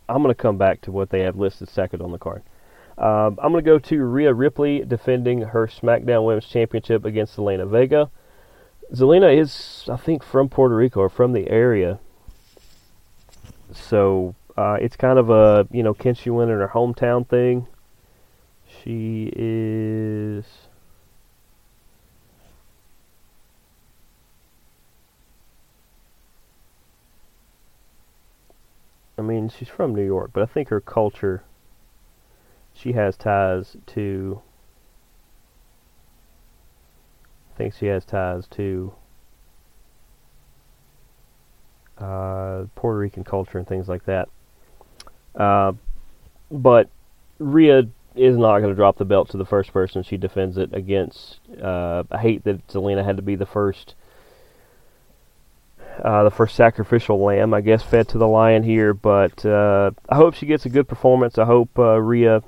I'm 0.08 0.22
going 0.22 0.34
to 0.34 0.42
come 0.42 0.58
back 0.58 0.80
to 0.82 0.92
what 0.92 1.10
they 1.10 1.20
have 1.20 1.36
listed 1.36 1.68
second 1.68 2.02
on 2.02 2.10
the 2.10 2.18
card. 2.18 2.42
Um, 2.98 3.38
I'm 3.40 3.52
going 3.52 3.64
to 3.64 3.70
go 3.70 3.78
to 3.78 4.04
Rhea 4.04 4.34
Ripley 4.34 4.84
defending 4.84 5.40
her 5.40 5.68
SmackDown 5.68 6.26
Women's 6.26 6.46
Championship 6.46 7.04
against 7.04 7.36
Zelina 7.36 7.68
Vega. 7.68 8.10
Zelina 8.92 9.36
is, 9.36 9.88
I 9.88 9.96
think, 9.96 10.24
from 10.24 10.48
Puerto 10.48 10.74
Rico 10.74 11.00
or 11.00 11.08
from 11.08 11.32
the 11.32 11.48
area. 11.48 12.00
So 13.72 14.34
uh, 14.56 14.78
it's 14.80 14.96
kind 14.96 15.18
of 15.18 15.30
a, 15.30 15.68
you 15.70 15.82
know, 15.82 15.94
can 15.94 16.14
she 16.14 16.30
win 16.30 16.48
in 16.50 16.58
her 16.58 16.68
hometown 16.68 17.26
thing? 17.28 17.68
She 18.82 19.32
is. 19.36 20.44
I 29.16 29.22
mean, 29.22 29.50
she's 29.50 29.68
from 29.68 29.94
New 29.94 30.04
York, 30.04 30.30
but 30.32 30.42
I 30.42 30.46
think 30.46 30.68
her 30.70 30.80
culture, 30.80 31.44
she 32.72 32.92
has 32.92 33.16
ties 33.16 33.76
to. 33.88 34.42
I 37.60 37.64
think 37.64 37.74
she 37.74 37.86
has 37.88 38.06
ties 38.06 38.46
to 38.52 38.90
uh, 41.98 42.64
Puerto 42.74 42.98
Rican 42.98 43.22
culture 43.22 43.58
and 43.58 43.68
things 43.68 43.86
like 43.86 44.06
that. 44.06 44.30
Uh, 45.34 45.72
but 46.50 46.88
Rhea 47.38 47.86
is 48.16 48.38
not 48.38 48.60
going 48.60 48.70
to 48.70 48.74
drop 48.74 48.96
the 48.96 49.04
belt 49.04 49.28
to 49.32 49.36
the 49.36 49.44
first 49.44 49.74
person 49.74 50.02
she 50.02 50.16
defends 50.16 50.56
it 50.56 50.72
against. 50.72 51.38
Uh, 51.62 52.04
I 52.10 52.16
hate 52.16 52.44
that 52.44 52.66
Zelina 52.68 53.04
had 53.04 53.16
to 53.16 53.22
be 53.22 53.36
the 53.36 53.44
first 53.44 53.94
uh, 56.02 56.24
the 56.24 56.30
first 56.30 56.56
sacrificial 56.56 57.22
lamb, 57.22 57.52
I 57.52 57.60
guess, 57.60 57.82
fed 57.82 58.08
to 58.08 58.16
the 58.16 58.26
lion 58.26 58.62
here. 58.62 58.94
But 58.94 59.44
uh, 59.44 59.90
I 60.08 60.16
hope 60.16 60.32
she 60.32 60.46
gets 60.46 60.64
a 60.64 60.70
good 60.70 60.88
performance. 60.88 61.36
I 61.36 61.44
hope 61.44 61.78
uh, 61.78 62.00
Rhea 62.00 62.42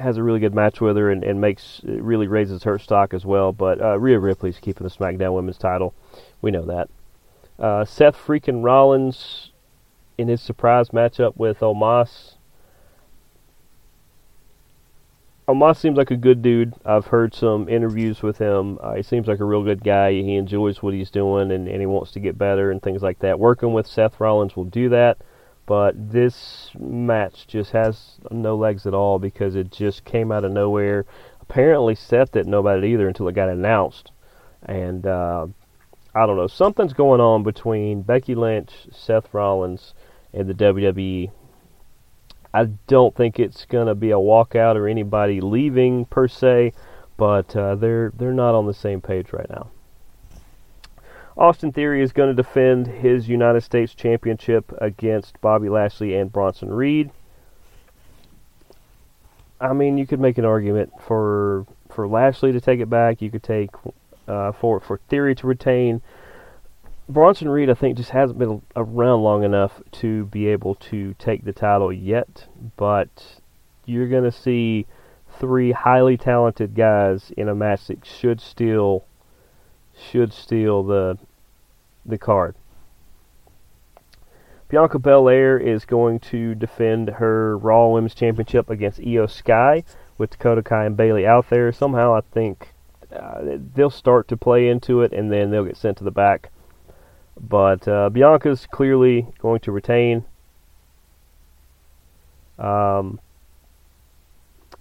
has 0.00 0.16
a 0.16 0.22
really 0.22 0.40
good 0.40 0.54
match 0.54 0.80
with 0.80 0.96
her 0.96 1.10
and, 1.10 1.22
and 1.22 1.40
makes 1.40 1.80
really 1.84 2.26
raises 2.26 2.62
her 2.64 2.78
stock 2.78 3.14
as 3.14 3.24
well. 3.24 3.52
But 3.52 3.80
uh, 3.80 3.98
Rhea 3.98 4.18
Ripley's 4.18 4.58
keeping 4.58 4.86
the 4.86 4.92
SmackDown 4.92 5.34
Women's 5.34 5.58
title. 5.58 5.94
We 6.42 6.50
know 6.50 6.64
that. 6.66 6.88
Uh, 7.58 7.84
Seth 7.84 8.16
freaking 8.16 8.64
Rollins 8.64 9.50
in 10.16 10.28
his 10.28 10.40
surprise 10.40 10.90
matchup 10.90 11.36
with 11.36 11.60
Omos 11.60 12.36
Omos 15.50 15.78
seems 15.78 15.96
like 15.96 16.12
a 16.12 16.16
good 16.16 16.42
dude. 16.42 16.74
I've 16.84 17.08
heard 17.08 17.34
some 17.34 17.68
interviews 17.68 18.22
with 18.22 18.38
him. 18.38 18.78
Uh, 18.80 18.94
he 18.94 19.02
seems 19.02 19.26
like 19.26 19.40
a 19.40 19.44
real 19.44 19.64
good 19.64 19.82
guy. 19.82 20.12
He 20.12 20.36
enjoys 20.36 20.80
what 20.80 20.94
he's 20.94 21.10
doing 21.10 21.50
and, 21.50 21.66
and 21.66 21.80
he 21.80 21.86
wants 21.86 22.12
to 22.12 22.20
get 22.20 22.38
better 22.38 22.70
and 22.70 22.80
things 22.80 23.02
like 23.02 23.18
that. 23.18 23.40
Working 23.40 23.72
with 23.72 23.88
Seth 23.88 24.20
Rollins 24.20 24.54
will 24.54 24.64
do 24.64 24.88
that. 24.90 25.18
But 25.70 26.10
this 26.10 26.72
match 26.76 27.46
just 27.46 27.70
has 27.70 28.18
no 28.28 28.56
legs 28.56 28.86
at 28.86 28.92
all 28.92 29.20
because 29.20 29.54
it 29.54 29.70
just 29.70 30.04
came 30.04 30.32
out 30.32 30.44
of 30.44 30.50
nowhere. 30.50 31.06
Apparently, 31.40 31.94
Seth 31.94 32.32
didn't 32.32 32.50
know 32.50 32.58
about 32.58 32.78
it 32.78 32.86
either 32.86 33.06
until 33.06 33.28
it 33.28 33.36
got 33.36 33.48
announced. 33.48 34.10
And 34.64 35.06
uh, 35.06 35.46
I 36.12 36.26
don't 36.26 36.36
know. 36.36 36.48
Something's 36.48 36.92
going 36.92 37.20
on 37.20 37.44
between 37.44 38.02
Becky 38.02 38.34
Lynch, 38.34 38.88
Seth 38.90 39.32
Rollins, 39.32 39.94
and 40.34 40.48
the 40.48 40.54
WWE 40.54 41.30
I 42.52 42.64
don't 42.88 43.14
think 43.14 43.38
it's 43.38 43.64
going 43.64 43.86
to 43.86 43.94
be 43.94 44.10
a 44.10 44.14
walkout 44.14 44.74
or 44.74 44.88
anybody 44.88 45.40
leaving 45.40 46.04
per 46.04 46.26
se, 46.26 46.72
but 47.16 47.54
uh, 47.54 47.76
they're 47.76 48.12
they're 48.16 48.32
not 48.32 48.56
on 48.56 48.66
the 48.66 48.74
same 48.74 49.00
page 49.00 49.32
right 49.32 49.48
now. 49.48 49.70
Austin 51.36 51.72
Theory 51.72 52.02
is 52.02 52.12
going 52.12 52.34
to 52.34 52.42
defend 52.42 52.86
his 52.86 53.28
United 53.28 53.62
States 53.62 53.94
Championship 53.94 54.72
against 54.80 55.40
Bobby 55.40 55.68
Lashley 55.68 56.14
and 56.16 56.32
Bronson 56.32 56.70
Reed. 56.70 57.10
I 59.60 59.72
mean, 59.72 59.98
you 59.98 60.06
could 60.06 60.20
make 60.20 60.38
an 60.38 60.44
argument 60.44 60.92
for 61.06 61.66
for 61.90 62.08
Lashley 62.08 62.52
to 62.52 62.60
take 62.60 62.80
it 62.80 62.88
back. 62.88 63.20
You 63.20 63.30
could 63.30 63.42
take 63.42 63.70
uh, 64.26 64.52
for 64.52 64.80
for 64.80 64.98
Theory 65.08 65.34
to 65.36 65.46
retain. 65.46 66.02
Bronson 67.08 67.48
Reed, 67.48 67.68
I 67.68 67.74
think, 67.74 67.96
just 67.96 68.10
hasn't 68.10 68.38
been 68.38 68.62
around 68.76 69.22
long 69.22 69.42
enough 69.42 69.82
to 69.92 70.26
be 70.26 70.46
able 70.46 70.76
to 70.76 71.14
take 71.14 71.44
the 71.44 71.52
title 71.52 71.92
yet. 71.92 72.46
But 72.76 73.40
you're 73.84 74.08
going 74.08 74.24
to 74.24 74.32
see 74.32 74.86
three 75.38 75.72
highly 75.72 76.16
talented 76.16 76.74
guys 76.74 77.32
in 77.36 77.48
a 77.48 77.54
match 77.54 77.86
that 77.88 78.06
should 78.06 78.40
steal 78.40 79.04
should 80.00 80.32
steal 80.32 80.82
the 80.82 81.18
the 82.04 82.18
card. 82.18 82.54
Bianca 84.68 85.00
Belair 85.00 85.58
is 85.58 85.84
going 85.84 86.20
to 86.20 86.54
defend 86.54 87.08
her 87.08 87.58
Raw 87.58 87.88
Women's 87.88 88.14
Championship 88.14 88.70
against 88.70 89.00
Iyo 89.00 89.28
Sky 89.28 89.82
with 90.16 90.30
Dakota 90.30 90.62
Kai 90.62 90.84
and 90.84 90.96
Bayley 90.96 91.26
out 91.26 91.50
there. 91.50 91.72
Somehow, 91.72 92.14
I 92.14 92.20
think 92.20 92.72
uh, 93.12 93.58
they'll 93.74 93.90
start 93.90 94.28
to 94.28 94.36
play 94.36 94.68
into 94.68 95.02
it, 95.02 95.12
and 95.12 95.32
then 95.32 95.50
they'll 95.50 95.64
get 95.64 95.76
sent 95.76 95.98
to 95.98 96.04
the 96.04 96.12
back. 96.12 96.50
But 97.40 97.88
uh, 97.88 98.10
Bianca's 98.10 98.66
clearly 98.70 99.26
going 99.40 99.60
to 99.60 99.72
retain. 99.72 100.24
Um, 102.56 103.18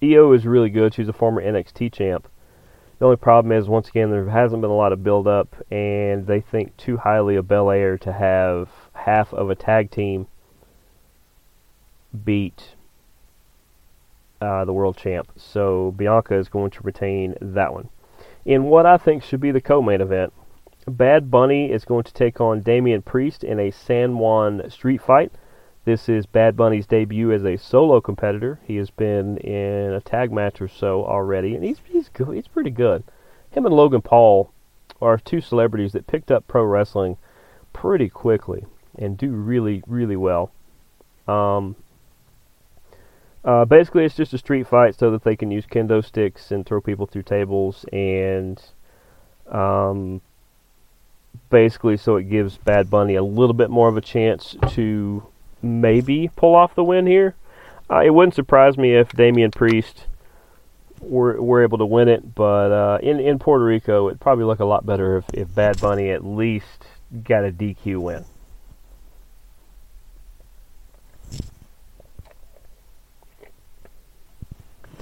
Iyo 0.02 0.36
is 0.36 0.46
really 0.46 0.70
good. 0.70 0.94
She's 0.94 1.08
a 1.08 1.14
former 1.14 1.42
NXT 1.42 1.92
champ. 1.94 2.28
The 3.00 3.06
only 3.06 3.18
problem 3.18 3.54
is, 3.54 3.70
once 3.70 3.88
again, 3.88 4.12
there 4.12 4.28
hasn't 4.30 4.62
been 4.62 4.70
a 4.70 4.76
lot 4.76 4.92
of 4.92 5.04
build 5.04 5.26
up, 5.26 5.56
and 5.72 6.28
they 6.28 6.42
think 6.42 6.76
too 6.76 6.98
highly 6.98 7.38
of 7.38 7.48
Belair 7.48 7.98
to 8.00 8.12
have 8.12 8.70
half 8.94 9.34
of 9.34 9.50
a 9.50 9.56
tag 9.56 9.90
team 9.90 10.28
beat 12.26 12.76
uh, 14.42 14.66
the 14.66 14.74
world 14.74 14.98
champ. 14.98 15.32
So 15.38 15.92
Bianca 15.96 16.36
is 16.36 16.50
going 16.50 16.72
to 16.72 16.84
retain 16.84 17.36
that 17.40 17.74
one. 17.74 17.88
In 18.44 18.66
what 18.66 18.86
I 18.86 18.98
think 18.98 19.24
should 19.24 19.40
be 19.40 19.52
the 19.52 19.62
co-main 19.62 20.02
event, 20.02 20.34
Bad 20.86 21.32
Bunny 21.32 21.72
is 21.72 21.86
going 21.86 22.04
to 22.04 22.14
take 22.14 22.42
on 22.42 22.62
Damian 22.62 23.02
Priest 23.02 23.46
in 23.46 23.60
a 23.60 23.72
San 23.72 24.18
Juan 24.18 24.70
street 24.70 25.02
fight. 25.02 25.32
This 25.86 26.10
is 26.10 26.26
Bad 26.26 26.56
Bunny's 26.58 26.86
debut 26.86 27.32
as 27.32 27.46
a 27.46 27.58
solo 27.58 28.02
competitor. 28.02 28.60
He 28.66 28.76
has 28.76 28.90
been 28.90 29.38
in 29.38 29.94
a 29.94 30.02
tag 30.02 30.32
match 30.32 30.62
or 30.62 30.68
so 30.68 31.06
already, 31.06 31.56
and 31.56 31.64
he's 31.64 31.80
he's 31.86 32.10
good. 32.10 32.36
He's 32.36 32.48
pretty 32.48 32.70
good. 32.70 33.04
Him 33.52 33.66
and 33.66 33.76
Logan 33.76 34.02
Paul 34.02 34.52
are 35.02 35.18
two 35.18 35.42
celebrities 35.42 35.94
that 35.94 36.08
picked 36.08 36.32
up 36.32 36.48
pro 36.48 36.64
wrestling 36.64 37.18
pretty 37.72 38.10
quickly 38.10 38.66
and 38.98 39.18
do 39.18 39.32
really 39.32 39.82
really 39.88 40.18
well. 40.18 40.52
Um, 41.28 41.76
uh, 43.44 43.64
basically, 43.66 44.04
it's 44.04 44.16
just 44.16 44.34
a 44.34 44.38
street 44.38 44.68
fight 44.68 44.96
so 44.96 45.10
that 45.12 45.24
they 45.24 45.36
can 45.36 45.50
use 45.50 45.66
kendo 45.66 46.04
sticks 46.04 46.52
and 46.52 46.66
throw 46.66 46.82
people 46.82 47.06
through 47.06 47.24
tables, 47.24 47.86
and 47.94 48.62
um, 49.50 50.20
basically, 51.50 51.96
so 51.96 52.18
it 52.18 52.30
gives 52.30 52.58
Bad 52.58 52.90
Bunny 52.90 53.16
a 53.16 53.24
little 53.24 53.54
bit 53.54 53.70
more 53.70 53.88
of 53.88 53.96
a 53.96 54.02
chance 54.02 54.58
to 54.72 55.24
maybe 55.62 56.30
pull 56.36 56.56
off 56.56 56.76
the 56.76 56.84
win 56.84 57.08
here. 57.08 57.36
Uh, 57.90 58.02
it 58.06 58.12
wouldn't 58.12 58.36
surprise 58.36 58.78
me 58.78 58.96
if 58.96 59.12
Damian 59.14 59.52
Priest 59.52 60.06
were 61.02 61.42
were 61.42 61.64
able 61.64 61.78
to 61.78 61.86
win 61.86 62.08
it, 62.08 62.36
but 62.36 62.72
uh, 62.72 63.00
in 63.02 63.20
in 63.20 63.40
Puerto 63.40 63.64
Rico, 63.64 64.08
it'd 64.08 64.20
probably 64.20 64.46
look 64.46 64.60
a 64.60 64.66
lot 64.66 64.86
better 64.86 65.18
if, 65.18 65.26
if 65.34 65.54
Bad 65.56 65.80
Bunny 65.80 66.10
at 66.10 66.26
least 66.26 66.86
got 67.24 67.44
a 67.44 67.52
DQ 67.52 67.98
win. 68.00 68.26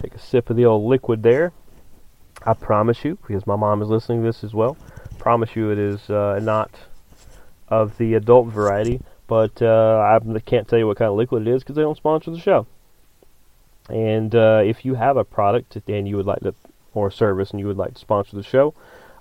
Take 0.02 0.14
a 0.14 0.20
sip 0.20 0.50
of 0.50 0.56
the 0.56 0.66
old 0.66 0.88
liquid 0.88 1.24
there. 1.24 1.52
I 2.46 2.54
promise 2.54 3.04
you, 3.04 3.18
because 3.28 3.48
my 3.48 3.56
mom 3.56 3.82
is 3.82 3.90
listening 3.90 4.22
to 4.22 4.28
this 4.28 4.44
as 4.44 4.54
well, 4.54 4.78
promise 5.18 5.56
you 5.56 5.72
it 5.72 5.80
is 5.80 6.10
uh, 6.10 6.40
not 6.42 6.72
of 7.68 7.98
the 7.98 8.14
adult 8.14 8.48
variety, 8.48 9.02
but 9.28 9.62
uh, 9.62 10.00
I 10.00 10.40
can't 10.40 10.68
tell 10.68 10.80
you 10.80 10.88
what 10.88 10.98
kind 10.98 11.10
of 11.10 11.18
liquid 11.18 11.48
it 11.48 11.52
is 11.52 11.64
because 11.64 11.76
they 11.76 11.82
don't 11.82 11.98
sponsor 11.98 12.32
the 12.32 12.40
show. 12.40 12.66
And 13.90 14.34
uh, 14.36 14.62
if 14.66 14.86
you 14.86 14.96
have 14.96 15.18
a 15.18 15.24
product 15.24 15.78
and 15.88 16.08
you 16.08 16.18
would 16.18 16.26
like 16.26 16.40
to, 16.42 16.54
or 16.94 17.08
a 17.08 17.12
service, 17.12 17.52
and 17.52 17.60
you 17.60 17.68
would 17.68 17.78
like 17.78 17.94
to 17.94 18.00
sponsor 18.00 18.36
the 18.36 18.44
show, 18.44 18.74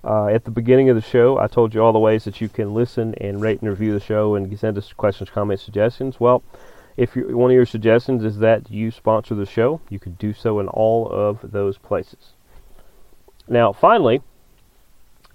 uh, 0.03 0.27
at 0.27 0.45
the 0.45 0.51
beginning 0.51 0.89
of 0.89 0.95
the 0.95 1.01
show, 1.01 1.37
I 1.37 1.47
told 1.47 1.73
you 1.73 1.81
all 1.81 1.93
the 1.93 1.99
ways 1.99 2.23
that 2.25 2.41
you 2.41 2.49
can 2.49 2.73
listen 2.73 3.13
and 3.15 3.41
rate 3.41 3.61
and 3.61 3.69
review 3.69 3.93
the 3.93 3.99
show 3.99 4.35
and 4.35 4.57
send 4.57 4.77
us 4.77 4.93
questions, 4.93 5.29
comments, 5.29 5.63
suggestions. 5.63 6.19
Well, 6.19 6.43
if 6.95 7.15
one 7.15 7.51
of 7.51 7.55
your 7.55 7.65
suggestions 7.65 8.23
is 8.23 8.39
that 8.39 8.71
you 8.71 8.89
sponsor 8.91 9.35
the 9.35 9.45
show, 9.45 9.81
you 9.89 9.99
can 9.99 10.13
do 10.13 10.33
so 10.33 10.59
in 10.59 10.67
all 10.67 11.09
of 11.09 11.51
those 11.51 11.77
places. 11.77 12.33
Now, 13.47 13.71
finally, 13.71 14.21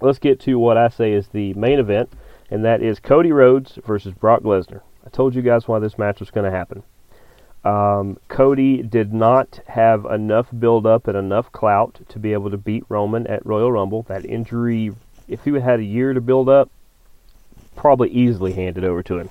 let's 0.01 0.19
get 0.19 0.41
to 0.41 0.59
what 0.59 0.77
I 0.77 0.89
say 0.89 1.13
is 1.13 1.29
the 1.29 1.55
main 1.55 1.79
event, 1.79 2.13
and 2.53 2.67
that 2.67 2.83
is 2.83 3.01
Cody 3.01 3.33
Rhodes 3.33 3.79
versus 3.87 4.13
Brock 4.13 4.43
Lesnar. 4.43 4.83
I 5.07 5.09
told 5.09 5.35
you 5.35 5.41
guys 5.41 5.67
why 5.67 5.79
this 5.79 5.97
match 5.97 6.21
was 6.21 6.31
going 6.31 6.45
to 6.45 6.55
happen. 6.55 6.83
Um, 7.65 8.19
Cody 8.29 8.83
did 8.83 9.15
not 9.15 9.61
have 9.69 10.05
enough 10.05 10.49
build 10.57 10.87
up 10.87 11.09
and 11.09 11.17
enough 11.17 11.51
clout 11.51 12.01
to 12.11 12.19
be 12.19 12.35
able 12.35 12.51
to 12.51 12.59
beat 12.59 12.85
Roman 12.91 13.27
at 13.27 13.47
Royal 13.47 13.73
Rumble. 13.73 14.03
That 14.03 14.27
injury, 14.27 14.93
if 15.29 15.45
he 15.45 15.53
had 15.59 15.81
a 15.81 15.85
year 15.85 16.13
to 16.13 16.21
build 16.21 16.51
up, 16.51 16.71
probably 17.75 18.11
easily 18.11 18.53
handed 18.53 18.85
over 18.85 19.03
to 19.05 19.19
him. 19.21 19.31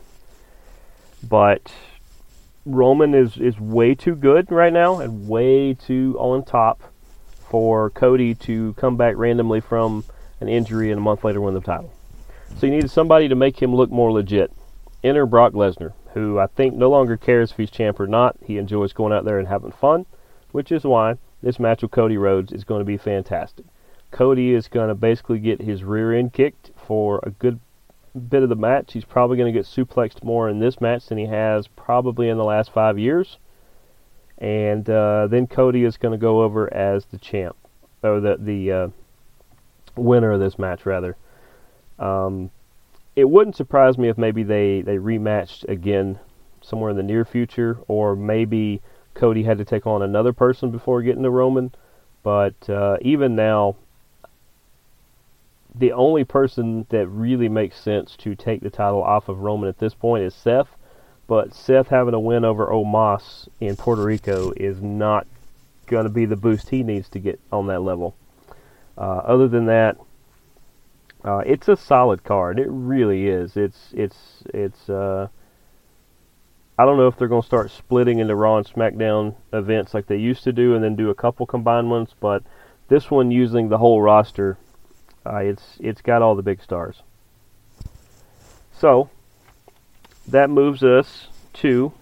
But 1.21 1.71
Roman 2.65 3.13
is, 3.13 3.37
is 3.37 3.59
way 3.59 3.93
too 3.93 4.15
good 4.15 4.51
right 4.51 4.73
now 4.73 4.99
and 4.99 5.27
way 5.27 5.75
too 5.75 6.15
on 6.17 6.43
top 6.43 6.81
for 7.51 7.91
Cody 7.91 8.33
to 8.33 8.73
come 8.79 8.97
back 8.97 9.15
randomly 9.15 9.59
from 9.59 10.05
an 10.39 10.49
injury 10.49 10.89
and 10.89 10.97
a 10.97 11.03
month 11.03 11.23
later 11.23 11.39
win 11.39 11.53
the 11.53 11.61
title. 11.61 11.93
So 12.57 12.67
you 12.67 12.73
needed 12.73 12.91
somebody 12.91 13.27
to 13.27 13.35
make 13.35 13.61
him 13.61 13.75
look 13.75 13.89
more 13.89 14.11
legit. 14.11 14.51
Enter 15.03 15.25
Brock 15.25 15.53
Lesnar, 15.53 15.93
who 16.13 16.37
I 16.37 16.47
think 16.47 16.75
no 16.75 16.89
longer 16.89 17.17
cares 17.17 17.51
if 17.51 17.57
he's 17.57 17.71
champ 17.71 17.99
or 17.99 18.07
not. 18.07 18.37
He 18.45 18.57
enjoys 18.57 18.93
going 18.93 19.13
out 19.13 19.25
there 19.25 19.39
and 19.39 19.47
having 19.47 19.71
fun, 19.71 20.05
which 20.51 20.71
is 20.71 20.83
why 20.83 21.15
this 21.41 21.59
match 21.59 21.81
with 21.81 21.91
Cody 21.91 22.17
Rhodes 22.17 22.51
is 22.51 22.63
going 22.63 22.81
to 22.81 22.85
be 22.85 22.97
fantastic. 22.97 23.65
Cody 24.11 24.53
is 24.53 24.67
going 24.67 24.89
to 24.89 24.95
basically 24.95 25.39
get 25.39 25.61
his 25.61 25.83
rear 25.83 26.13
end 26.13 26.33
kicked 26.33 26.71
for 26.75 27.19
a 27.23 27.31
good 27.31 27.59
bit 28.29 28.43
of 28.43 28.49
the 28.49 28.55
match. 28.55 28.93
He's 28.93 29.05
probably 29.05 29.37
going 29.37 29.51
to 29.51 29.57
get 29.57 29.65
suplexed 29.65 30.23
more 30.23 30.49
in 30.49 30.59
this 30.59 30.81
match 30.81 31.07
than 31.07 31.17
he 31.17 31.25
has 31.27 31.67
probably 31.67 32.29
in 32.29 32.37
the 32.37 32.43
last 32.43 32.71
five 32.71 32.99
years. 32.99 33.37
And 34.37 34.89
uh, 34.89 35.27
then 35.27 35.47
Cody 35.47 35.83
is 35.83 35.97
going 35.97 36.11
to 36.11 36.17
go 36.17 36.41
over 36.41 36.71
as 36.73 37.05
the 37.05 37.17
champ, 37.17 37.55
or 38.03 38.19
the 38.19 38.37
the 38.37 38.71
uh, 38.71 38.87
winner 39.95 40.31
of 40.31 40.39
this 40.39 40.57
match, 40.57 40.85
rather. 40.85 41.15
Um, 42.01 42.49
it 43.15 43.29
wouldn't 43.29 43.55
surprise 43.55 43.97
me 43.97 44.09
if 44.09 44.17
maybe 44.17 44.43
they, 44.43 44.81
they 44.81 44.97
rematched 44.97 45.69
again 45.69 46.19
somewhere 46.61 46.89
in 46.89 46.97
the 46.97 47.03
near 47.03 47.23
future, 47.23 47.77
or 47.87 48.15
maybe 48.15 48.81
Cody 49.13 49.43
had 49.43 49.57
to 49.59 49.65
take 49.65 49.85
on 49.85 50.01
another 50.01 50.33
person 50.33 50.71
before 50.71 51.01
getting 51.01 51.23
to 51.23 51.29
Roman. 51.29 51.73
But 52.23 52.69
uh, 52.69 52.97
even 53.01 53.35
now, 53.35 53.75
the 55.73 55.91
only 55.91 56.23
person 56.23 56.85
that 56.89 57.07
really 57.07 57.49
makes 57.49 57.79
sense 57.79 58.15
to 58.17 58.35
take 58.35 58.61
the 58.61 58.69
title 58.69 59.03
off 59.03 59.29
of 59.29 59.39
Roman 59.39 59.69
at 59.69 59.79
this 59.79 59.93
point 59.93 60.23
is 60.23 60.33
Seth. 60.33 60.75
But 61.27 61.53
Seth 61.53 61.87
having 61.87 62.13
a 62.13 62.19
win 62.19 62.43
over 62.43 62.67
Omos 62.67 63.47
in 63.59 63.75
Puerto 63.75 64.03
Rico 64.03 64.51
is 64.57 64.81
not 64.81 65.27
going 65.87 66.03
to 66.03 66.09
be 66.09 66.25
the 66.25 66.35
boost 66.35 66.69
he 66.69 66.83
needs 66.83 67.09
to 67.09 67.19
get 67.19 67.39
on 67.51 67.67
that 67.67 67.81
level. 67.81 68.15
Uh, 68.97 69.21
other 69.23 69.47
than 69.47 69.65
that, 69.65 69.97
uh, 71.23 71.43
it's 71.45 71.67
a 71.67 71.75
solid 71.75 72.23
card. 72.23 72.59
It 72.59 72.67
really 72.69 73.27
is. 73.27 73.57
It's 73.57 73.89
it's 73.93 74.43
it's. 74.53 74.89
Uh, 74.89 75.27
I 76.79 76.85
don't 76.85 76.97
know 76.97 77.07
if 77.07 77.17
they're 77.17 77.27
going 77.27 77.43
to 77.43 77.47
start 77.47 77.69
splitting 77.69 78.19
into 78.19 78.35
Raw 78.35 78.57
and 78.57 78.65
SmackDown 78.65 79.35
events 79.53 79.93
like 79.93 80.07
they 80.07 80.17
used 80.17 80.43
to 80.45 80.53
do, 80.53 80.73
and 80.73 80.83
then 80.83 80.95
do 80.95 81.09
a 81.09 81.15
couple 81.15 81.45
combined 81.45 81.91
ones. 81.91 82.15
But 82.19 82.43
this 82.87 83.11
one 83.11 83.29
using 83.29 83.69
the 83.69 83.77
whole 83.77 84.01
roster 84.01 84.57
uh, 85.25 85.37
it's 85.37 85.77
it's 85.79 86.01
got 86.01 86.21
all 86.21 86.35
the 86.35 86.41
big 86.41 86.61
stars. 86.61 87.03
So 88.77 89.09
that 90.27 90.49
moves 90.49 90.83
us 90.83 91.27
to 91.53 91.93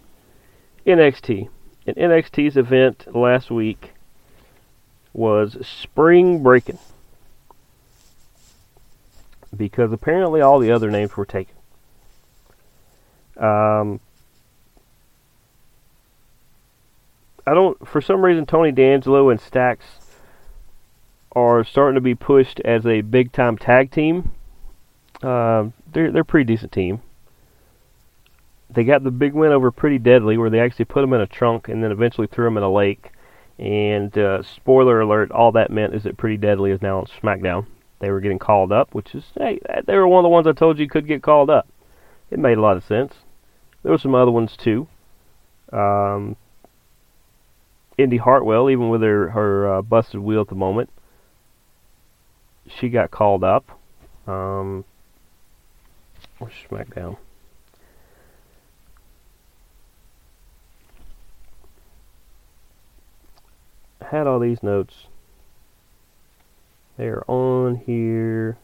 NXT. 0.86 1.50
And 1.86 1.96
NXT's 1.98 2.56
event 2.56 3.14
last 3.14 3.52
week 3.52 3.94
was 5.14 5.58
Spring 5.66 6.44
Breaking. 6.44 6.80
Because 9.56 9.92
apparently 9.92 10.42
all 10.42 10.60
the 10.60 10.72
other 10.72 10.92
names 10.92 11.16
were 11.18 11.26
taken. 11.26 11.56
Um, 13.38 14.00
I 17.48 17.54
don't, 17.54 17.88
for 17.88 18.02
some 18.02 18.24
reason, 18.24 18.46
Tony 18.46 18.72
D'Angelo 18.72 19.30
and 19.30 19.40
Stacks 19.40 19.86
are 21.32 21.64
starting 21.64 21.96
to 21.96 22.02
be 22.02 22.16
pushed 22.16 22.60
as 22.62 22.86
a 22.86 23.02
big 23.02 23.32
time 23.32 23.58
tag 23.58 23.92
team. 23.92 24.32
Uh, 25.24 25.70
they're 25.92 26.12
they're 26.12 26.22
a 26.22 26.26
pretty 26.26 26.46
decent 26.46 26.72
team. 26.72 27.02
They 28.70 28.84
got 28.84 29.04
the 29.04 29.12
big 29.12 29.34
win 29.34 29.52
over 29.52 29.72
Pretty 29.72 29.98
Deadly, 29.98 30.38
where 30.38 30.50
they 30.50 30.60
actually 30.60 30.86
put 30.86 31.02
them 31.02 31.14
in 31.14 31.22
a 31.22 31.28
trunk 31.28 31.70
and 31.70 31.84
then 31.84 31.92
eventually 31.92 32.28
threw 32.28 32.46
them 32.46 32.58
in 32.58 32.64
a 32.64 32.72
lake. 32.72 33.12
And 33.58 34.16
uh, 34.18 34.44
spoiler 34.44 35.02
alert, 35.02 35.32
all 35.32 35.52
that 35.54 35.72
meant 35.72 35.96
is 35.96 36.04
that 36.04 36.18
Pretty 36.18 36.38
Deadly 36.38 36.72
is 36.72 36.82
now 36.82 37.00
on 37.00 37.06
SmackDown. 37.06 37.66
They 38.00 38.10
were 38.10 38.22
getting 38.22 38.40
called 38.40 38.72
up, 38.72 38.94
which 38.94 39.14
is 39.14 39.26
hey, 39.38 39.60
they 39.86 39.96
were 39.96 40.08
one 40.08 40.20
of 40.20 40.24
the 40.24 40.30
ones 40.30 40.48
I 40.48 40.54
told 40.54 40.80
you 40.80 40.88
could 40.88 41.08
get 41.08 41.22
called 41.22 41.50
up. 41.50 41.68
It 42.32 42.40
made 42.40 42.58
a 42.58 42.62
lot 42.62 42.78
of 42.78 42.84
sense. 42.84 43.14
There 43.84 43.92
were 43.92 43.98
some 43.98 44.16
other 44.16 44.32
ones 44.32 44.56
too. 44.58 44.88
Um, 45.72 46.36
Indi 47.98 48.18
Hartwell, 48.18 48.70
even 48.70 48.90
with 48.90 49.02
her 49.02 49.30
her 49.30 49.74
uh, 49.74 49.82
busted 49.82 50.22
wheel 50.22 50.42
at 50.42 50.48
the 50.48 50.56
moment, 50.56 50.90
she 52.68 52.90
got 52.90 53.12
called 53.12 53.44
up. 53.44 53.66
Um, 54.28 54.86
where's 56.38 56.54
SmackDown? 56.70 57.18
Had 64.02 64.26
all 64.28 64.40
these 64.40 64.64
notes. 64.64 65.08
They 67.00 67.08
are 67.08 67.24
on 67.30 67.78
here. 67.86 68.58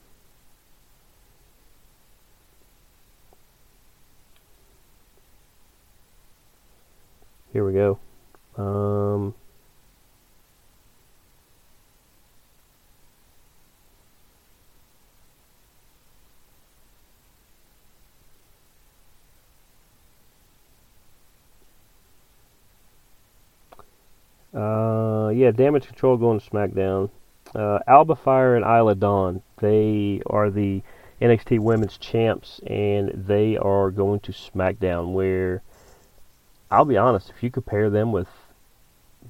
Here 7.54 7.66
we 7.66 7.72
go. 7.72 7.98
Um, 8.58 9.34
uh, 24.54 25.30
yeah, 25.30 25.52
damage 25.52 25.88
control 25.88 26.18
going 26.18 26.42
to 26.42 26.50
SmackDown. 26.50 27.10
Uh, 27.56 27.80
Alba 27.88 28.18
Fyre 28.18 28.58
and 28.58 28.66
Isla 28.66 28.96
Dawn, 28.96 29.42
they 29.58 30.22
are 30.28 30.50
the 30.50 30.84
NXT 31.22 31.60
Women's 31.60 31.98
Champs, 31.98 32.60
and 32.68 33.10
they 33.28 33.56
are 33.56 33.92
going 33.92 34.20
to 34.22 34.34
SmackDown. 34.34 35.14
Where 35.14 35.62
I'll 36.70 36.84
be 36.84 36.98
honest, 36.98 37.30
if 37.30 37.42
you 37.42 37.50
compare 37.50 37.90
them 37.90 38.12
with 38.12 38.28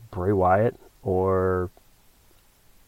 Bray 0.10 0.32
Wyatt, 0.32 0.76
or 1.04 1.70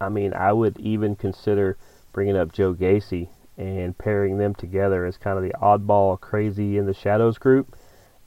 I 0.01 0.09
mean, 0.09 0.33
I 0.33 0.53
would 0.53 0.79
even 0.79 1.15
consider 1.15 1.77
bringing 2.13 2.35
up 2.35 2.51
Joe 2.51 2.73
Gacy 2.73 3.27
and 3.57 3.95
pairing 3.95 4.39
them 4.39 4.55
together 4.55 5.05
as 5.05 5.17
kind 5.17 5.37
of 5.37 5.43
the 5.43 5.55
oddball, 5.61 6.19
crazy 6.19 6.79
in 6.79 6.87
the 6.87 6.93
shadows 6.95 7.37
group, 7.37 7.75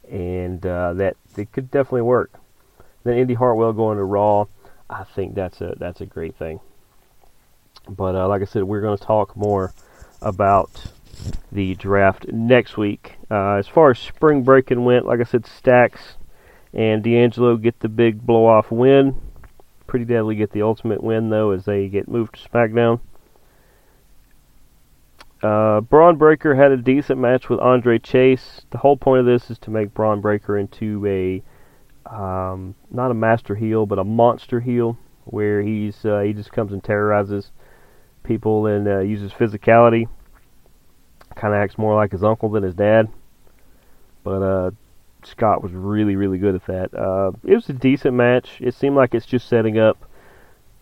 and 0.09 0.65
uh, 0.65 0.93
that 0.95 1.17
it 1.37 1.51
could 1.51 1.73
definitely 1.73 2.03
work. 2.03 2.33
Then 3.03 3.17
Indi 3.17 3.35
Hartwell 3.35 3.73
going 3.73 3.99
to 3.99 4.05
Raw, 4.05 4.47
I 4.89 5.03
think 5.03 5.35
that's 5.35 5.61
a 5.61 5.75
that's 5.77 6.01
a 6.01 6.07
great 6.07 6.37
thing. 6.37 6.61
But 7.91 8.15
uh, 8.15 8.29
like 8.29 8.41
I 8.43 8.45
said, 8.45 8.63
we're 8.65 8.81
going 8.81 8.97
to 8.97 9.05
talk 9.05 9.37
more 9.37 9.75
about 10.23 10.93
the 11.51 11.75
draft 11.75 12.29
next 12.29 12.77
week. 12.77 13.17
Uh, 13.31 13.55
as 13.55 13.67
far 13.69 13.91
as 13.91 13.99
spring 13.99 14.43
breaking 14.43 14.85
went, 14.85 15.07
like 15.07 15.21
I 15.21 15.25
said, 15.25 15.47
Stacks 15.47 16.17
and 16.73 17.03
D'Angelo 17.03 17.57
get 17.57 17.81
the 17.81 17.89
big 17.89 18.25
blow 18.25 18.47
off 18.47 18.71
win. 18.71 19.21
Pretty 19.87 20.05
deadly 20.05 20.37
get 20.37 20.53
the 20.53 20.63
ultimate 20.63 21.03
win 21.03 21.31
though 21.31 21.51
as 21.51 21.65
they 21.65 21.89
get 21.89 22.09
moved 22.09 22.37
to 22.37 22.49
SmackDown. 22.49 23.01
Uh, 25.43 25.81
Bron 25.81 26.17
Breakker 26.17 26.55
had 26.55 26.71
a 26.71 26.77
decent 26.77 27.19
match 27.19 27.49
with 27.49 27.59
Andre 27.61 27.99
Chase. 27.99 28.61
The 28.71 28.79
whole 28.79 28.97
point 28.97 29.21
of 29.21 29.27
this 29.27 29.51
is 29.51 29.59
to 29.61 29.71
make 29.71 29.95
Bron 29.95 30.21
Breakker 30.21 30.57
into 30.57 31.05
a 31.07 31.43
um, 32.07 32.75
not 32.91 33.11
a 33.11 33.15
master 33.15 33.55
heel, 33.55 33.87
but 33.87 33.99
a 33.99 34.05
monster 34.05 34.61
heel, 34.61 34.99
where 35.25 35.63
he's 35.63 36.05
uh, 36.05 36.21
he 36.21 36.33
just 36.33 36.53
comes 36.53 36.73
and 36.73 36.85
terrorizes 36.85 37.51
people 38.23 38.67
and 38.67 38.87
uh, 38.87 39.01
uses 39.01 39.33
physicality. 39.33 40.09
Kind 41.37 41.55
of 41.55 41.61
acts 41.61 41.79
more 41.79 41.95
like 41.95 42.13
his 42.13 42.25
uncle 42.25 42.51
than 42.51 42.63
his 42.63 42.75
dad. 42.75 43.09
But 44.25 44.43
uh, 44.43 44.71
Scott 45.25 45.63
was 45.63 45.73
really, 45.73 46.17
really 46.17 46.39
good 46.39 46.55
at 46.55 46.67
that. 46.67 46.95
Uh, 46.95 47.33
it 47.45 47.55
was 47.55 47.69
a 47.69 47.73
decent 47.73 48.15
match. 48.15 48.59
It 48.61 48.75
seemed 48.75 48.97
like 48.97 49.15
it's 49.15 49.27
just 49.27 49.49
setting 49.49 49.79
up 49.79 50.05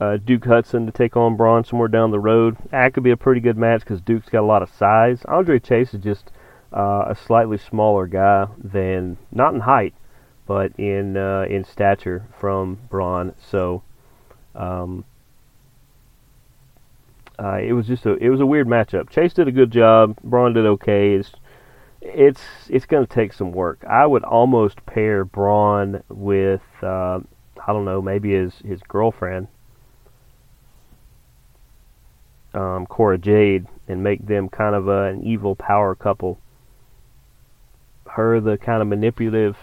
uh, 0.00 0.16
Duke 0.16 0.44
Hudson 0.44 0.86
to 0.86 0.92
take 0.92 1.16
on 1.16 1.36
Bron 1.36 1.64
somewhere 1.64 1.88
down 1.88 2.10
the 2.10 2.20
road. 2.20 2.56
That 2.70 2.94
could 2.94 3.02
be 3.02 3.10
a 3.10 3.16
pretty 3.16 3.40
good 3.40 3.56
match 3.56 3.80
because 3.80 4.00
Duke's 4.00 4.28
got 4.28 4.42
a 4.42 4.46
lot 4.46 4.62
of 4.62 4.70
size. 4.70 5.22
Andre 5.26 5.58
Chase 5.58 5.94
is 5.94 6.02
just 6.02 6.30
uh, 6.72 7.06
a 7.08 7.16
slightly 7.16 7.58
smaller 7.58 8.06
guy 8.06 8.46
than, 8.58 9.18
not 9.32 9.54
in 9.54 9.60
height, 9.60 9.94
but 10.46 10.72
in 10.78 11.16
uh, 11.16 11.46
in 11.48 11.64
stature 11.64 12.26
from 12.38 12.78
Bron. 12.88 13.34
So 13.38 13.82
um, 14.54 15.04
uh, 17.38 17.58
it 17.62 17.72
was 17.72 17.86
just 17.86 18.06
a 18.06 18.14
it 18.14 18.30
was 18.30 18.40
a 18.40 18.46
weird 18.46 18.66
matchup. 18.66 19.10
Chase 19.10 19.32
did 19.32 19.48
a 19.48 19.52
good 19.52 19.70
job. 19.70 20.16
Bron 20.22 20.52
did 20.52 20.66
okay. 20.66 21.14
It's 21.14 21.32
it's 22.00 22.42
it's 22.68 22.86
going 22.86 23.06
to 23.06 23.12
take 23.12 23.32
some 23.32 23.52
work. 23.52 23.84
I 23.88 24.06
would 24.06 24.24
almost 24.24 24.84
pair 24.86 25.24
Bron 25.24 26.02
with 26.08 26.62
uh, 26.82 27.20
I 27.66 27.72
don't 27.72 27.84
know 27.84 28.02
maybe 28.02 28.32
his 28.32 28.54
his 28.64 28.80
girlfriend 28.82 29.48
um, 32.54 32.86
Cora 32.86 33.18
Jade 33.18 33.66
and 33.86 34.02
make 34.02 34.26
them 34.26 34.48
kind 34.48 34.74
of 34.74 34.88
a, 34.88 35.04
an 35.04 35.22
evil 35.24 35.54
power 35.54 35.94
couple. 35.94 36.38
Her 38.10 38.40
the 38.40 38.58
kind 38.58 38.82
of 38.82 38.88
manipulative, 38.88 39.56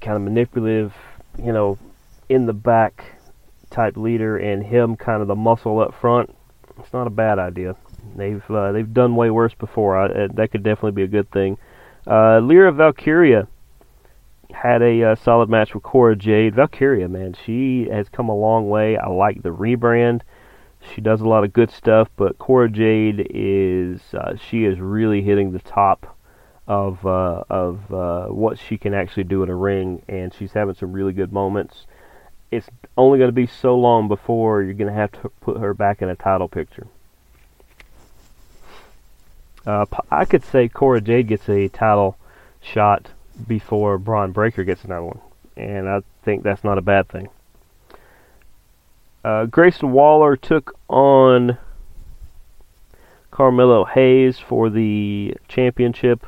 kind 0.00 0.16
of 0.16 0.22
manipulative, 0.22 0.94
you 1.38 1.52
know, 1.52 1.78
in 2.28 2.46
the 2.46 2.52
back 2.52 3.19
type 3.70 3.96
leader, 3.96 4.36
and 4.36 4.62
him 4.62 4.96
kind 4.96 5.22
of 5.22 5.28
the 5.28 5.34
muscle 5.34 5.80
up 5.80 5.94
front. 6.00 6.34
It's 6.78 6.92
not 6.92 7.06
a 7.06 7.10
bad 7.10 7.38
idea. 7.38 7.76
They've 8.16 8.42
uh, 8.50 8.72
they've 8.72 8.92
done 8.92 9.16
way 9.16 9.30
worse 9.30 9.54
before. 9.54 9.96
I, 9.96 10.06
uh, 10.06 10.28
that 10.34 10.50
could 10.50 10.62
definitely 10.62 10.92
be 10.92 11.02
a 11.02 11.08
good 11.08 11.30
thing. 11.30 11.58
Uh, 12.06 12.40
Lyra 12.40 12.72
Valkyria 12.72 13.46
had 14.52 14.82
a 14.82 15.10
uh, 15.10 15.14
solid 15.14 15.48
match 15.48 15.74
with 15.74 15.82
Cora 15.82 16.16
Jade. 16.16 16.54
Valkyria, 16.54 17.08
man, 17.08 17.34
she 17.44 17.88
has 17.90 18.08
come 18.08 18.28
a 18.28 18.34
long 18.34 18.68
way. 18.68 18.96
I 18.96 19.08
like 19.08 19.42
the 19.42 19.50
rebrand. 19.50 20.22
She 20.94 21.00
does 21.00 21.20
a 21.20 21.28
lot 21.28 21.44
of 21.44 21.52
good 21.52 21.70
stuff, 21.70 22.08
but 22.16 22.38
Cora 22.38 22.70
Jade 22.70 23.26
is 23.30 24.00
uh, 24.14 24.36
she 24.36 24.64
is 24.64 24.80
really 24.80 25.22
hitting 25.22 25.52
the 25.52 25.58
top 25.58 26.16
of 26.66 27.04
uh, 27.04 27.44
of 27.50 27.90
what 28.30 28.58
she 28.58 28.78
can 28.78 28.94
actually 28.94 29.24
do 29.24 29.42
in 29.42 29.50
a 29.50 29.54
ring, 29.54 30.02
and 30.08 30.32
she's 30.32 30.52
having 30.52 30.74
some 30.74 30.92
really 30.92 31.12
good 31.12 31.32
moments. 31.32 31.86
It's 32.50 32.68
only 33.00 33.18
going 33.18 33.28
to 33.28 33.32
be 33.32 33.46
so 33.46 33.76
long 33.76 34.08
before 34.08 34.62
you're 34.62 34.74
going 34.74 34.92
to 34.92 34.94
have 34.94 35.12
to 35.12 35.28
put 35.40 35.58
her 35.58 35.74
back 35.74 36.02
in 36.02 36.08
a 36.08 36.16
title 36.16 36.48
picture. 36.48 36.86
Uh, 39.66 39.86
I 40.10 40.24
could 40.24 40.44
say 40.44 40.68
Cora 40.68 41.00
Jade 41.00 41.28
gets 41.28 41.48
a 41.48 41.68
title 41.68 42.16
shot 42.60 43.08
before 43.46 43.98
Bron 43.98 44.32
Breakker 44.32 44.64
gets 44.64 44.84
another 44.84 45.06
one, 45.06 45.20
and 45.56 45.88
I 45.88 46.02
think 46.22 46.42
that's 46.42 46.64
not 46.64 46.78
a 46.78 46.82
bad 46.82 47.08
thing. 47.08 47.28
Uh, 49.22 49.46
Grayson 49.46 49.92
Waller 49.92 50.36
took 50.36 50.76
on 50.88 51.58
Carmelo 53.30 53.84
Hayes 53.84 54.38
for 54.38 54.70
the 54.70 55.36
championship. 55.48 56.26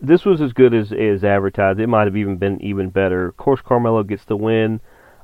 This 0.00 0.24
was 0.24 0.40
as 0.40 0.52
good 0.52 0.72
as, 0.72 0.92
as 0.92 1.24
advertised. 1.24 1.80
It 1.80 1.88
might 1.88 2.06
have 2.06 2.16
even 2.16 2.36
been 2.36 2.60
even 2.62 2.88
better. 2.90 3.26
Of 3.26 3.36
course, 3.36 3.60
Carmelo 3.60 4.02
gets 4.02 4.24
the 4.24 4.36
win. 4.36 4.80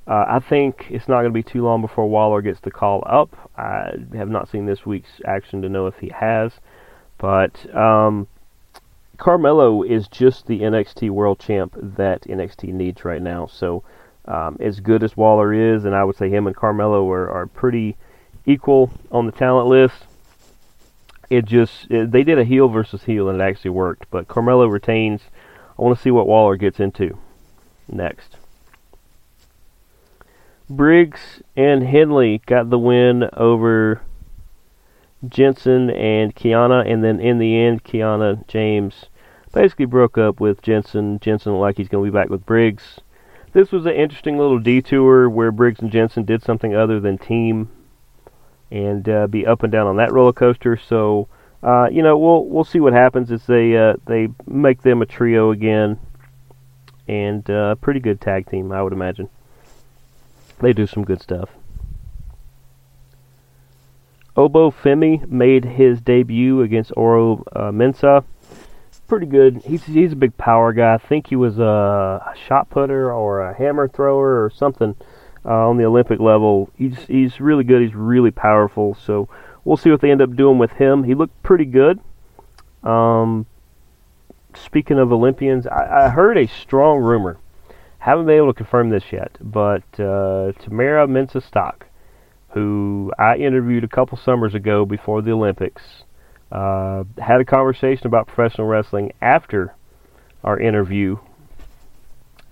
Uh, 0.07 0.25
I 0.29 0.39
think 0.39 0.87
it's 0.91 1.09
not 1.09 1.23
going 1.23 1.33
to 1.33 1.43
be 1.43 1.43
too 1.43 1.65
long 1.65 1.81
before 1.81 2.09
Waller 2.09 2.41
gets 2.41 2.61
the 2.61 2.71
call 2.71 3.03
up. 3.07 3.51
I 3.57 3.93
have 4.15 4.29
not 4.29 4.49
seen 4.49 4.67
this 4.67 4.87
week's 4.87 5.21
action 5.25 5.63
to 5.63 5.69
know 5.69 5.89
if 5.89 5.99
he 5.99 6.11
has, 6.11 6.53
but 7.19 7.75
um, 7.75 8.29
Carmelo 9.17 9.83
is 9.83 10.07
just 10.07 10.47
the 10.47 10.61
NXT 10.61 11.11
World 11.11 11.41
Champ 11.41 11.75
that 11.77 12.23
NXT 12.23 12.73
needs 12.73 13.05
right 13.05 13.21
now. 13.21 13.47
So, 13.47 13.83
um, 14.27 14.57
as 14.61 14.79
good 14.79 15.03
as 15.03 15.17
Waller 15.17 15.53
is, 15.53 15.85
and 15.85 15.95
I 15.95 16.05
would 16.05 16.17
say 16.17 16.31
him 16.31 16.47
and 16.47 16.55
Carmelo 16.55 17.11
are, 17.11 17.29
are 17.29 17.47
pretty 17.47 17.97
equal 18.45 18.93
on 19.11 19.27
the 19.27 19.33
talent 19.33 19.69
list. 19.69 20.05
It 21.29 21.47
just 21.47 21.91
it, 21.91 22.13
they 22.13 22.23
did 22.23 22.39
a 22.39 22.45
heel 22.45 22.69
versus 22.69 23.03
heel, 23.03 23.29
and 23.29 23.41
it 23.41 23.45
actually 23.45 23.71
worked. 23.71 24.09
But 24.11 24.29
Carmelo 24.29 24.67
retains. 24.67 25.23
I 25.77 25.83
want 25.83 25.97
to 25.97 26.03
see 26.03 26.13
what 26.13 26.29
Waller 26.29 26.57
gets 26.57 26.79
into 26.79 27.19
next. 27.89 28.37
Briggs 30.69 31.43
and 31.57 31.85
Henley 31.85 32.43
got 32.47 32.71
the 32.71 32.79
win 32.79 33.29
over 33.35 34.01
Jensen 35.29 35.91
and 35.91 36.35
Kiana, 36.35 36.91
and 36.91 37.05
then 37.05 37.21
in 37.21 37.39
the 37.39 37.57
end, 37.57 37.85
Kiana 37.85 38.47
James 38.49 39.07
basically 39.53 39.85
broke 39.85 40.19
up 40.19 40.41
with 40.41 40.63
Jensen. 40.63 41.21
Jensen 41.21 41.53
looked 41.53 41.61
like 41.61 41.77
he's 41.77 41.89
going 41.89 42.05
to 42.05 42.11
be 42.11 42.15
back 42.15 42.29
with 42.29 42.45
Briggs. 42.45 43.01
This 43.53 43.73
was 43.73 43.87
an 43.87 43.93
interesting 43.93 44.37
little 44.37 44.59
detour 44.59 45.31
where 45.31 45.53
Briggs 45.53 45.81
and 45.81 45.91
Jensen 45.91 46.25
did 46.25 46.43
something 46.43 46.75
other 46.75 47.01
than 47.01 47.17
team 47.17 47.71
and 48.71 49.09
uh, 49.09 49.27
be 49.29 49.47
up 49.47 49.63
and 49.63 49.73
down 49.73 49.87
on 49.87 49.97
that 49.97 50.13
roller 50.13 50.33
coaster. 50.33 50.77
So, 50.77 51.29
uh, 51.63 51.89
you 51.91 52.03
know, 52.03 52.19
we'll 52.19 52.45
we'll 52.45 52.65
see 52.65 52.81
what 52.81 52.93
happens 52.93 53.31
as 53.31 53.47
they 53.47 53.77
uh, 53.77 53.95
they 54.07 54.29
make 54.47 54.83
them 54.83 55.01
a 55.01 55.07
trio 55.07 55.53
again, 55.53 55.99
and 57.09 57.49
uh, 57.49 57.71
a 57.73 57.77
pretty 57.77 58.01
good 58.01 58.21
tag 58.21 58.51
team, 58.51 58.73
I 58.73 58.83
would 58.83 58.93
imagine. 58.93 59.31
They 60.61 60.73
do 60.73 60.87
some 60.87 61.05
good 61.05 61.21
stuff. 61.21 61.51
Oba 64.37 64.71
Femi 64.71 65.27
made 65.29 65.65
his 65.65 66.01
debut 66.01 66.61
against 66.61 66.93
Oro 66.97 67.43
uh, 67.55 67.71
Mensah. 67.71 68.25
Pretty 69.09 69.27
good. 69.27 69.63
He's 69.65 69.85
he's 69.85 70.13
a 70.13 70.17
big 70.17 70.37
power 70.37 70.73
guy. 70.73 70.95
I 70.95 70.99
think 70.99 71.29
he 71.29 71.37
was 71.37 71.59
a 71.59 72.35
shot 72.47 72.69
putter 72.71 73.13
or 73.13 73.41
a 73.41 73.57
hammer 73.57 73.87
thrower 73.87 74.45
or 74.45 74.51
something 74.51 74.97
uh, 75.45 75.69
on 75.69 75.77
the 75.77 75.85
Olympic 75.85 76.19
level. 76.19 76.71
He's 76.77 76.99
he's 77.07 77.41
really 77.41 77.65
good. 77.65 77.83
He's 77.83 77.95
really 77.95 78.33
powerful. 78.33 78.95
So 78.95 79.29
we'll 79.65 79.77
see 79.77 79.91
what 79.91 80.01
they 80.01 80.11
end 80.11 80.21
up 80.21 80.35
doing 80.35 80.59
with 80.59 80.73
him. 80.73 81.05
He 81.05 81.15
looked 81.15 81.41
pretty 81.43 81.67
good. 81.67 82.01
Um, 82.83 83.47
speaking 84.55 84.99
of 84.99 85.13
Olympians, 85.13 85.67
I, 85.67 86.07
I 86.07 86.09
heard 86.09 86.37
a 86.37 86.47
strong 86.47 86.99
rumor. 86.99 87.39
Haven't 88.07 88.27
been 88.27 88.37
able 88.37 88.55
to 88.55 88.57
confirm 88.57 88.89
this 88.89 89.05
yet, 89.13 89.37
but 89.41 89.83
uh, 89.99 90.57
Tamyra 90.63 91.07
Mensah 91.07 91.47
Stock 91.47 91.87
who 92.57 93.13
I 93.19 93.37
interviewed 93.37 93.85
a 93.85 93.89
couple 93.89 94.19
summers 94.25 94.55
ago 94.55 94.87
before 94.87 95.21
the 95.21 95.33
Olympics, 95.33 95.83
uh, 96.51 97.05
had 97.19 97.39
a 97.39 97.45
conversation 97.45 98.07
about 98.07 98.29
professional 98.29 98.67
wrestling 98.67 99.13
after 99.21 99.75
our 100.43 100.59
interview, 100.59 101.19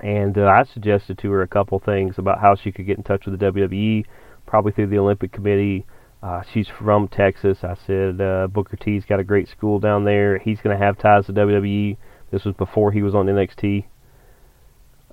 and 0.01 0.37
uh, 0.37 0.45
I 0.45 0.65
suggested 0.65 1.17
to 1.21 1.31
her 1.31 1.41
a 1.41 1.49
couple 1.49 1.79
things 1.79 2.17
about 2.19 2.39
how 2.39 2.55
she 2.55 2.71
could 2.71 2.85
get 2.85 2.99
in 2.99 3.03
touch 3.03 3.25
with 3.25 3.39
the 3.39 3.47
WWE, 3.47 4.05
probably 4.47 4.73
through 4.73 4.89
the 4.89 4.99
Olympic 4.99 5.33
Committee. 5.33 5.87
Uh, 6.23 6.43
she's 6.53 6.69
from 6.69 7.09
Texas. 7.09 7.59
I 7.63 7.75
said 7.87 8.21
uh, 8.21 8.49
Booker 8.49 8.77
T's 8.77 9.07
got 9.07 9.21
a 9.21 9.25
great 9.25 9.49
school 9.49 9.79
down 9.79 10.05
there. 10.05 10.37
He's 10.39 10.61
going 10.61 10.79
to 10.79 10.85
have 10.85 10.99
ties 10.99 11.25
to 11.27 11.33
WWE. 11.33 11.97
This 12.31 12.45
was 12.45 12.55
before 12.57 12.93
he 12.93 13.03
was 13.03 13.15
on 13.15 13.25
NXT. 13.25 13.87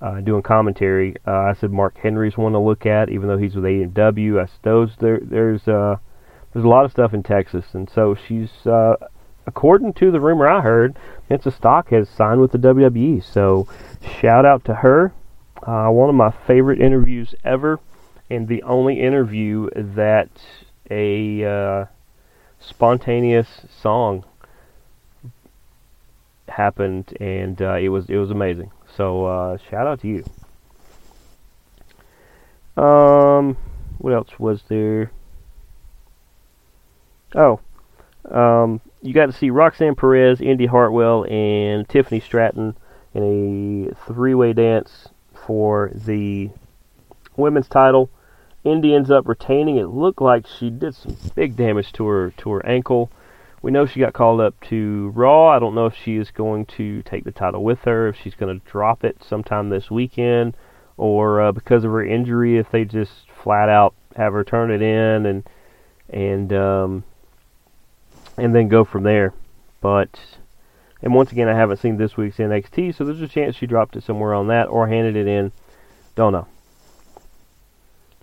Uh, 0.02 0.20
doing 0.20 0.42
commentary. 0.42 1.14
Uh, 1.24 1.30
I 1.30 1.52
said 1.52 1.70
Mark 1.70 1.96
Henry's 1.96 2.36
one 2.36 2.52
to 2.52 2.58
look 2.58 2.86
at, 2.86 3.08
even 3.08 3.28
though 3.28 3.38
he's 3.38 3.54
with 3.54 3.62
AEW. 3.62 4.40
I 4.40 4.46
there, 4.98 5.20
there's 5.22 5.68
uh, 5.68 5.98
there's 6.52 6.64
a 6.64 6.68
lot 6.68 6.84
of 6.84 6.90
stuff 6.90 7.14
in 7.14 7.22
Texas, 7.22 7.66
and 7.72 7.88
so 7.88 8.16
she's 8.16 8.50
uh, 8.66 8.96
according 9.46 9.92
to 9.94 10.10
the 10.10 10.20
rumor 10.20 10.48
I 10.48 10.60
heard, 10.60 10.96
Mensah 11.30 11.52
Stock 11.52 11.90
has 11.90 12.08
signed 12.08 12.40
with 12.40 12.52
the 12.52 12.58
WWE. 12.58 13.22
So 13.22 13.68
shout 14.20 14.44
out 14.44 14.64
to 14.64 14.74
her. 14.74 15.12
Uh, 15.62 15.88
one 15.90 16.08
of 16.08 16.16
my 16.16 16.32
favorite 16.48 16.80
interviews 16.80 17.36
ever, 17.44 17.78
and 18.28 18.48
the 18.48 18.64
only 18.64 19.00
interview 19.00 19.70
that 19.76 20.30
a 20.90 21.44
uh, 21.44 21.86
spontaneous 22.58 23.66
song 23.70 24.24
happened, 26.48 27.16
and 27.20 27.62
uh, 27.62 27.74
it 27.74 27.88
was 27.88 28.06
it 28.10 28.16
was 28.16 28.30
amazing. 28.30 28.72
So 28.96 29.24
uh, 29.24 29.58
shout 29.70 29.86
out 29.86 30.00
to 30.00 30.08
you. 30.08 30.24
Um, 32.82 33.56
what 33.98 34.12
else 34.12 34.38
was 34.38 34.62
there? 34.68 35.10
Oh, 37.34 37.60
um, 38.30 38.80
you 39.00 39.14
got 39.14 39.26
to 39.26 39.32
see 39.32 39.50
Roxanne 39.50 39.94
Perez, 39.94 40.40
Indi 40.40 40.66
Hartwell, 40.66 41.24
and 41.24 41.88
Tiffany 41.88 42.20
Stratton 42.20 42.76
in 43.14 43.22
a 43.92 43.94
three-way 44.06 44.52
dance 44.52 45.08
for 45.34 45.90
the 45.94 46.50
women's 47.36 47.68
title. 47.68 48.10
Indi 48.64 48.94
ends 48.94 49.10
up 49.10 49.26
retaining. 49.26 49.76
It 49.76 49.88
looked 49.88 50.20
like 50.20 50.46
she 50.46 50.70
did 50.70 50.94
some 50.94 51.16
big 51.34 51.56
damage 51.56 51.92
to 51.94 52.06
her 52.06 52.30
to 52.38 52.50
her 52.52 52.66
ankle. 52.66 53.10
We 53.62 53.70
know 53.70 53.86
she 53.86 54.00
got 54.00 54.12
called 54.12 54.40
up 54.40 54.60
to 54.68 55.12
Raw. 55.14 55.48
I 55.48 55.60
don't 55.60 55.76
know 55.76 55.86
if 55.86 55.94
she 55.94 56.16
is 56.16 56.32
going 56.32 56.66
to 56.66 57.02
take 57.02 57.22
the 57.22 57.30
title 57.30 57.62
with 57.62 57.82
her, 57.82 58.08
if 58.08 58.16
she's 58.16 58.34
going 58.34 58.60
to 58.60 58.66
drop 58.66 59.04
it 59.04 59.22
sometime 59.22 59.70
this 59.70 59.88
weekend, 59.88 60.56
or 60.96 61.40
uh, 61.40 61.52
because 61.52 61.84
of 61.84 61.92
her 61.92 62.04
injury, 62.04 62.58
if 62.58 62.70
they 62.72 62.84
just 62.84 63.30
flat 63.42 63.68
out 63.68 63.94
have 64.16 64.32
her 64.32 64.44
turn 64.44 64.70
it 64.70 64.82
in 64.82 65.26
and 65.26 65.44
and 66.10 66.52
um, 66.52 67.04
and 68.36 68.54
then 68.54 68.68
go 68.68 68.84
from 68.84 69.04
there. 69.04 69.32
But 69.80 70.20
and 71.00 71.14
once 71.14 71.30
again, 71.30 71.48
I 71.48 71.54
haven't 71.54 71.78
seen 71.78 71.96
this 71.96 72.16
week's 72.16 72.38
NXT, 72.38 72.96
so 72.96 73.04
there's 73.04 73.22
a 73.22 73.28
chance 73.28 73.54
she 73.54 73.66
dropped 73.66 73.96
it 73.96 74.02
somewhere 74.02 74.34
on 74.34 74.48
that 74.48 74.68
or 74.68 74.88
handed 74.88 75.16
it 75.16 75.28
in. 75.28 75.52
Don't 76.16 76.32
know. 76.32 76.48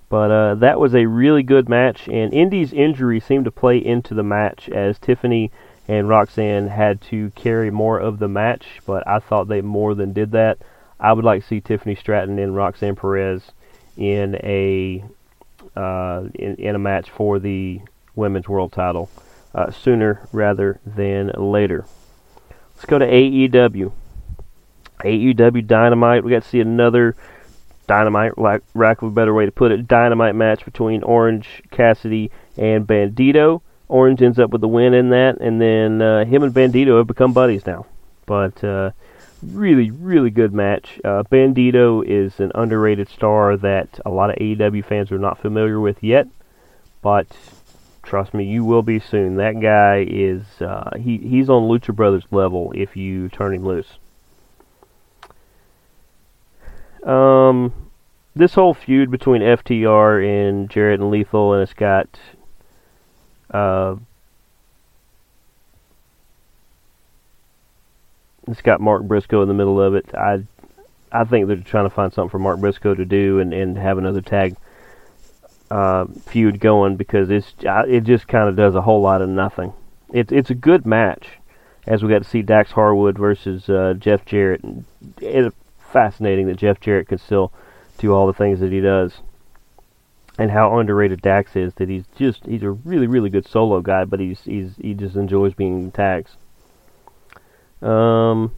But 0.09 0.31
uh, 0.31 0.55
that 0.55 0.79
was 0.79 0.95
a 0.95 1.05
really 1.05 1.43
good 1.43 1.69
match, 1.69 2.07
and 2.07 2.33
Indi's 2.33 2.73
injury 2.73 3.19
seemed 3.19 3.45
to 3.45 3.51
play 3.51 3.77
into 3.77 4.15
the 4.15 4.23
match 4.23 4.67
as 4.67 4.97
Tiffany 4.97 5.51
and 5.87 6.09
Roxanne 6.09 6.67
had 6.67 7.01
to 7.01 7.31
carry 7.31 7.71
more 7.71 7.99
of 7.99 8.19
the 8.19 8.27
match, 8.27 8.79
but 8.85 9.07
I 9.07 9.19
thought 9.19 9.47
they 9.47 9.61
more 9.61 9.95
than 9.95 10.13
did 10.13 10.31
that. 10.31 10.59
I 10.99 11.13
would 11.13 11.25
like 11.25 11.41
to 11.41 11.47
see 11.47 11.61
Tiffany 11.61 11.95
Stratton 11.95 12.37
and 12.37 12.55
Roxanne 12.55 12.95
Perez 12.95 13.51
in 13.97 14.35
a 14.35 15.03
uh, 15.75 16.23
in, 16.35 16.55
in 16.55 16.75
a 16.75 16.79
match 16.79 17.09
for 17.09 17.39
the 17.39 17.81
women's 18.15 18.47
world 18.47 18.71
title 18.71 19.09
uh, 19.55 19.71
sooner 19.71 20.27
rather 20.31 20.79
than 20.85 21.31
later. 21.37 21.85
Let's 22.75 22.85
go 22.85 22.99
to 22.99 23.05
AEW. 23.05 23.91
AEW 24.99 25.67
Dynamite. 25.67 26.23
We 26.23 26.31
got 26.31 26.43
to 26.43 26.49
see 26.49 26.59
another 26.59 27.15
dynamite, 27.89 28.37
lack, 28.37 28.61
lack 28.75 29.01
of 29.01 29.07
a 29.07 29.11
better 29.11 29.33
way 29.33 29.47
to 29.47 29.51
put 29.51 29.71
it, 29.71 29.87
dynamite 29.87 30.35
match 30.35 30.63
between 30.63 31.01
Orange 31.01 31.63
Cassidy 31.71 32.29
and 32.55 32.85
Bandido. 32.85 33.61
Orange 33.87 34.21
ends 34.21 34.37
up 34.37 34.51
with 34.51 34.61
the 34.61 34.67
win 34.67 34.93
in 34.93 35.09
that, 35.09 35.41
and 35.41 35.59
then 35.59 35.99
uh, 35.99 36.23
him 36.23 36.43
and 36.43 36.53
Bandido 36.53 36.99
have 36.99 37.07
become 37.07 37.33
buddies 37.33 37.65
now. 37.65 37.87
But 38.27 38.63
uh, 38.63 38.91
really, 39.41 39.89
really 39.89 40.29
good 40.29 40.53
match. 40.53 41.01
Uh, 41.03 41.23
Bandido 41.23 42.03
is 42.05 42.39
an 42.39 42.51
underrated 42.53 43.09
star 43.09 43.57
that 43.57 43.99
a 44.05 44.11
lot 44.11 44.29
of 44.29 44.35
AEW 44.35 44.85
fans 44.85 45.11
are 45.11 45.17
not 45.17 45.41
familiar 45.41 45.79
with 45.79 46.03
yet, 46.03 46.27
but 47.01 47.25
trust 48.03 48.35
me, 48.35 48.43
you 48.43 48.63
will 48.63 48.83
be 48.83 48.99
soon. 48.99 49.37
That 49.37 49.59
guy 49.59 50.05
is 50.07 50.43
uh, 50.61 50.91
he 50.95 51.17
he's 51.17 51.49
on 51.49 51.63
Lucha 51.63 51.95
Brothers 51.95 52.25
level 52.29 52.71
if 52.75 52.95
you 52.95 53.29
turn 53.29 53.55
him 53.55 53.65
loose. 53.65 53.97
Um, 57.03 57.73
this 58.35 58.53
whole 58.53 58.73
feud 58.73 59.11
between 59.11 59.41
FTR 59.41 60.25
and 60.25 60.69
Jarrett 60.69 60.99
and 60.99 61.09
Lethal, 61.09 61.53
and 61.53 61.63
it's 61.63 61.73
got 61.73 62.07
uh, 63.51 63.95
it's 68.47 68.61
got 68.61 68.81
Mark 68.81 69.03
Briscoe 69.03 69.41
in 69.41 69.47
the 69.47 69.53
middle 69.53 69.81
of 69.81 69.95
it. 69.95 70.13
I 70.13 70.43
I 71.11 71.23
think 71.23 71.47
they're 71.47 71.57
trying 71.57 71.85
to 71.85 71.89
find 71.89 72.13
something 72.13 72.29
for 72.29 72.39
Mark 72.39 72.59
Briscoe 72.59 72.95
to 72.95 73.05
do 73.05 73.39
and, 73.39 73.53
and 73.53 73.77
have 73.77 73.97
another 73.97 74.21
tag 74.21 74.55
uh, 75.71 76.05
feud 76.27 76.59
going 76.59 76.95
because 76.95 77.29
it's 77.29 77.53
it 77.63 78.03
just 78.03 78.27
kind 78.27 78.49
of 78.49 78.55
does 78.55 78.75
a 78.75 78.81
whole 78.81 79.01
lot 79.01 79.21
of 79.21 79.29
nothing. 79.29 79.73
It's 80.13 80.31
it's 80.31 80.49
a 80.49 80.55
good 80.55 80.85
match 80.85 81.27
as 81.87 82.03
we 82.03 82.09
got 82.09 82.23
to 82.23 82.29
see 82.29 82.41
Dax 82.41 82.71
Harwood 82.71 83.17
versus 83.17 83.69
uh, 83.69 83.95
Jeff 83.97 84.25
Jarrett. 84.25 84.61
It's 85.21 85.55
fascinating 85.91 86.47
that 86.47 86.57
Jeff 86.57 86.79
Jarrett 86.79 87.07
can 87.07 87.17
still 87.17 87.51
do 87.97 88.13
all 88.13 88.27
the 88.27 88.33
things 88.33 88.59
that 88.59 88.71
he 88.71 88.79
does, 88.79 89.19
and 90.37 90.51
how 90.51 90.77
underrated 90.77 91.21
Dax 91.21 91.55
is. 91.55 91.73
That 91.75 91.89
he's 91.89 92.05
just 92.17 92.45
he's 92.45 92.63
a 92.63 92.71
really 92.71 93.07
really 93.07 93.29
good 93.29 93.47
solo 93.47 93.81
guy, 93.81 94.05
but 94.05 94.19
he's 94.19 94.41
he's 94.43 94.75
he 94.81 94.93
just 94.93 95.15
enjoys 95.15 95.53
being 95.53 95.91
tags. 95.91 96.37
Um, 97.81 98.53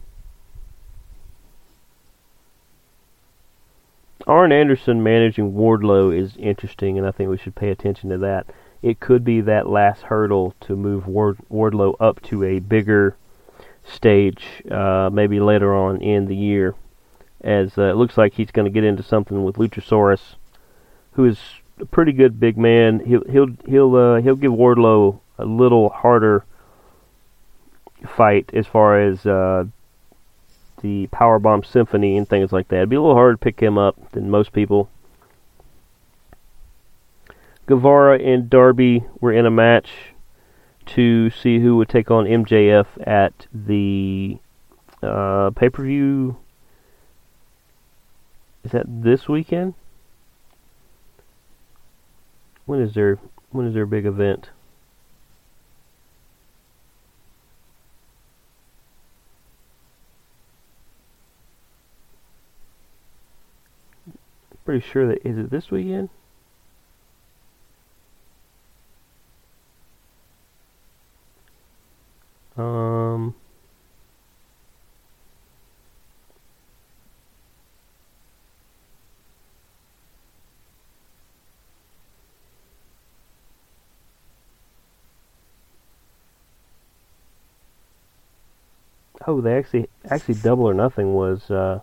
Arn 4.27 4.51
Anderson 4.51 5.03
managing 5.03 5.53
Wardlow 5.53 6.15
is 6.15 6.35
interesting, 6.37 6.97
and 6.97 7.07
I 7.07 7.11
think 7.11 7.29
we 7.29 7.37
should 7.37 7.55
pay 7.55 7.69
attention 7.69 8.09
to 8.09 8.17
that. 8.19 8.47
It 8.81 8.99
could 8.99 9.23
be 9.23 9.41
that 9.41 9.69
last 9.69 10.03
hurdle 10.03 10.55
to 10.61 10.75
move 10.75 11.07
Ward, 11.07 11.37
Wardlow 11.51 11.95
up 11.99 12.21
to 12.23 12.43
a 12.43 12.59
bigger 12.59 13.15
stage, 13.83 14.63
uh, 14.69 15.09
maybe 15.11 15.39
later 15.39 15.75
on 15.75 16.01
in 16.01 16.25
the 16.25 16.35
year, 16.35 16.75
as 17.43 17.77
uh, 17.77 17.83
it 17.83 17.95
looks 17.95 18.17
like 18.17 18.33
he's 18.33 18.51
going 18.51 18.65
to 18.65 18.71
get 18.71 18.83
into 18.83 19.03
something 19.03 19.43
with 19.43 19.55
Luchasaurus, 19.55 20.35
who 21.13 21.25
is 21.25 21.39
a 21.79 21.85
pretty 21.85 22.11
good 22.11 22.39
big 22.39 22.57
man. 22.57 22.99
He'll 23.05 23.23
he'll 23.29 23.47
he'll 23.67 23.95
uh, 23.95 24.21
he'll 24.21 24.35
give 24.35 24.51
Wardlow 24.51 25.19
a 25.37 25.45
little 25.45 25.89
harder 25.89 26.45
fight 28.07 28.49
as 28.53 28.67
far 28.67 28.99
as 28.99 29.25
uh, 29.25 29.65
the 30.81 31.07
Powerbomb 31.07 31.65
Symphony 31.65 32.17
and 32.17 32.27
things 32.27 32.51
like 32.51 32.67
that. 32.69 32.77
It'd 32.77 32.89
be 32.89 32.95
a 32.95 33.01
little 33.01 33.15
harder 33.15 33.33
to 33.33 33.37
pick 33.37 33.59
him 33.59 33.77
up 33.77 34.11
than 34.11 34.29
most 34.29 34.53
people. 34.53 34.89
Guevara 37.67 38.19
and 38.19 38.49
Darby 38.49 39.05
were 39.19 39.31
in 39.31 39.45
a 39.45 39.51
match 39.51 39.89
to 40.87 41.29
see 41.29 41.59
who 41.59 41.77
would 41.77 41.89
take 41.89 42.11
on 42.11 42.25
MJF 42.25 42.85
at 43.07 43.47
the 43.53 44.39
uh, 45.01 45.51
pay 45.51 45.69
per 45.69 45.83
view. 45.83 46.37
Is 48.63 48.71
that 48.71 48.85
this 48.87 49.27
weekend? 49.27 49.73
When 52.65 52.79
is 52.79 52.93
their 52.93 53.17
when 53.49 53.67
is 53.67 53.73
their 53.73 53.85
big 53.85 54.05
event? 54.05 54.49
Pretty 64.63 64.85
sure 64.87 65.07
that 65.07 65.27
is 65.27 65.37
it 65.37 65.49
this 65.49 65.71
weekend? 65.71 66.09
Um 72.55 73.33
Oh, 89.27 89.39
they 89.41 89.55
actually 89.55 89.87
actually 90.09 90.35
double 90.35 90.65
or 90.65 90.73
nothing 90.73 91.13
was 91.13 91.51
uh, 91.51 91.79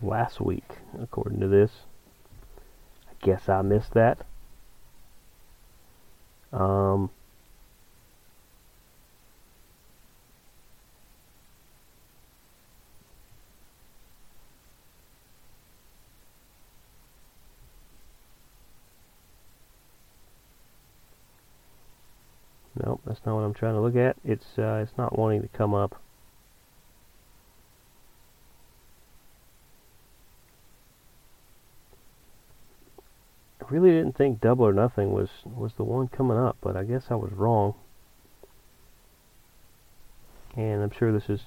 last 0.00 0.40
week, 0.40 0.68
according 1.00 1.40
to 1.40 1.48
this. 1.48 1.70
I 3.08 3.24
guess 3.24 3.48
I 3.48 3.62
missed 3.62 3.94
that. 3.94 4.18
Um, 6.52 7.10
Nope, 22.84 23.00
that's 23.06 23.24
not 23.24 23.34
what 23.34 23.40
I'm 23.42 23.54
trying 23.54 23.74
to 23.74 23.80
look 23.80 23.96
at. 23.96 24.16
It's 24.22 24.58
uh, 24.58 24.84
it's 24.86 24.96
not 24.98 25.18
wanting 25.18 25.40
to 25.42 25.48
come 25.48 25.72
up. 25.72 26.00
Really 33.70 33.90
didn't 33.90 34.16
think 34.16 34.40
Double 34.40 34.66
or 34.66 34.72
Nothing 34.72 35.12
was 35.12 35.28
was 35.44 35.74
the 35.74 35.84
one 35.84 36.08
coming 36.08 36.38
up, 36.38 36.56
but 36.60 36.76
I 36.76 36.84
guess 36.84 37.04
I 37.10 37.14
was 37.14 37.32
wrong. 37.32 37.74
And 40.56 40.82
I'm 40.82 40.90
sure 40.90 41.12
this 41.12 41.28
is 41.28 41.40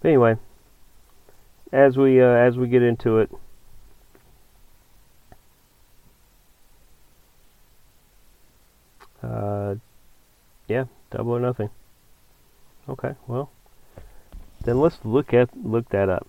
But 0.00 0.08
anyway, 0.08 0.36
as 1.72 1.96
we 1.96 2.20
uh, 2.20 2.26
as 2.26 2.56
we 2.56 2.68
get 2.68 2.82
into 2.82 3.18
it, 3.18 3.30
uh, 9.22 9.74
yeah, 10.68 10.84
double 11.10 11.32
or 11.32 11.40
nothing. 11.40 11.70
Okay, 12.88 13.14
well, 13.26 13.50
then 14.64 14.80
let's 14.80 14.98
look 15.04 15.32
at 15.34 15.50
look 15.56 15.88
that 15.90 16.08
up. 16.08 16.26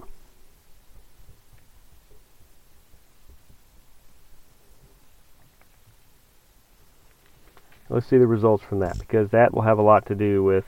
Let's 7.89 8.07
see 8.07 8.17
the 8.17 8.27
results 8.27 8.63
from 8.63 8.79
that 8.79 8.97
because 8.99 9.31
that 9.31 9.53
will 9.53 9.63
have 9.63 9.77
a 9.77 9.81
lot 9.81 10.05
to 10.05 10.15
do 10.15 10.43
with 10.43 10.65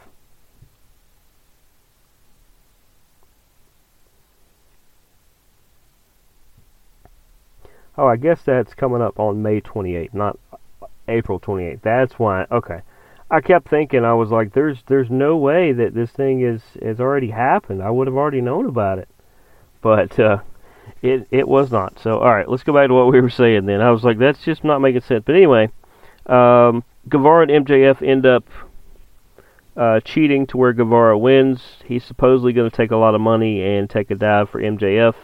Oh, 7.95 8.07
I 8.07 8.15
guess 8.15 8.41
that's 8.43 8.73
coming 8.73 9.01
up 9.01 9.19
on 9.19 9.43
May 9.43 9.61
28th, 9.61 10.13
not 10.13 10.39
April 11.07 11.39
28th. 11.39 11.81
That's 11.81 12.13
why. 12.13 12.45
Okay. 12.51 12.81
I 13.31 13.41
kept 13.41 13.67
thinking 13.67 14.05
I 14.05 14.13
was 14.13 14.29
like 14.29 14.53
there's 14.53 14.83
there's 14.87 15.09
no 15.09 15.37
way 15.37 15.71
that 15.71 15.95
this 15.95 16.11
thing 16.11 16.41
is 16.41 16.61
has 16.81 16.99
already 16.99 17.31
happened. 17.31 17.81
I 17.81 17.89
would 17.89 18.07
have 18.07 18.15
already 18.15 18.41
known 18.41 18.67
about 18.67 18.99
it. 18.99 19.09
But 19.81 20.19
uh 20.19 20.39
it 21.01 21.27
it 21.31 21.47
was 21.47 21.71
not. 21.71 21.99
So 21.99 22.19
all 22.19 22.33
right, 22.33 22.47
let's 22.47 22.63
go 22.63 22.73
back 22.73 22.89
to 22.89 22.93
what 22.93 23.11
we 23.11 23.21
were 23.21 23.29
saying 23.29 23.65
then. 23.65 23.81
I 23.81 23.91
was 23.91 24.03
like 24.03 24.19
that's 24.19 24.43
just 24.43 24.63
not 24.63 24.79
making 24.79 25.01
sense. 25.01 25.23
But 25.25 25.35
anyway, 25.35 25.69
um 26.27 26.83
Guevara 27.09 27.47
and 27.47 27.65
MJF 27.65 28.07
end 28.07 28.25
up 28.25 28.45
uh, 29.75 29.99
cheating 30.01 30.45
to 30.47 30.57
where 30.57 30.73
Guevara 30.73 31.17
wins. 31.17 31.61
He's 31.83 32.03
supposedly 32.03 32.53
going 32.53 32.69
to 32.69 32.75
take 32.75 32.91
a 32.91 32.97
lot 32.97 33.15
of 33.15 33.21
money 33.21 33.63
and 33.63 33.89
take 33.89 34.11
a 34.11 34.15
dive 34.15 34.49
for 34.49 34.61
MJF, 34.61 35.15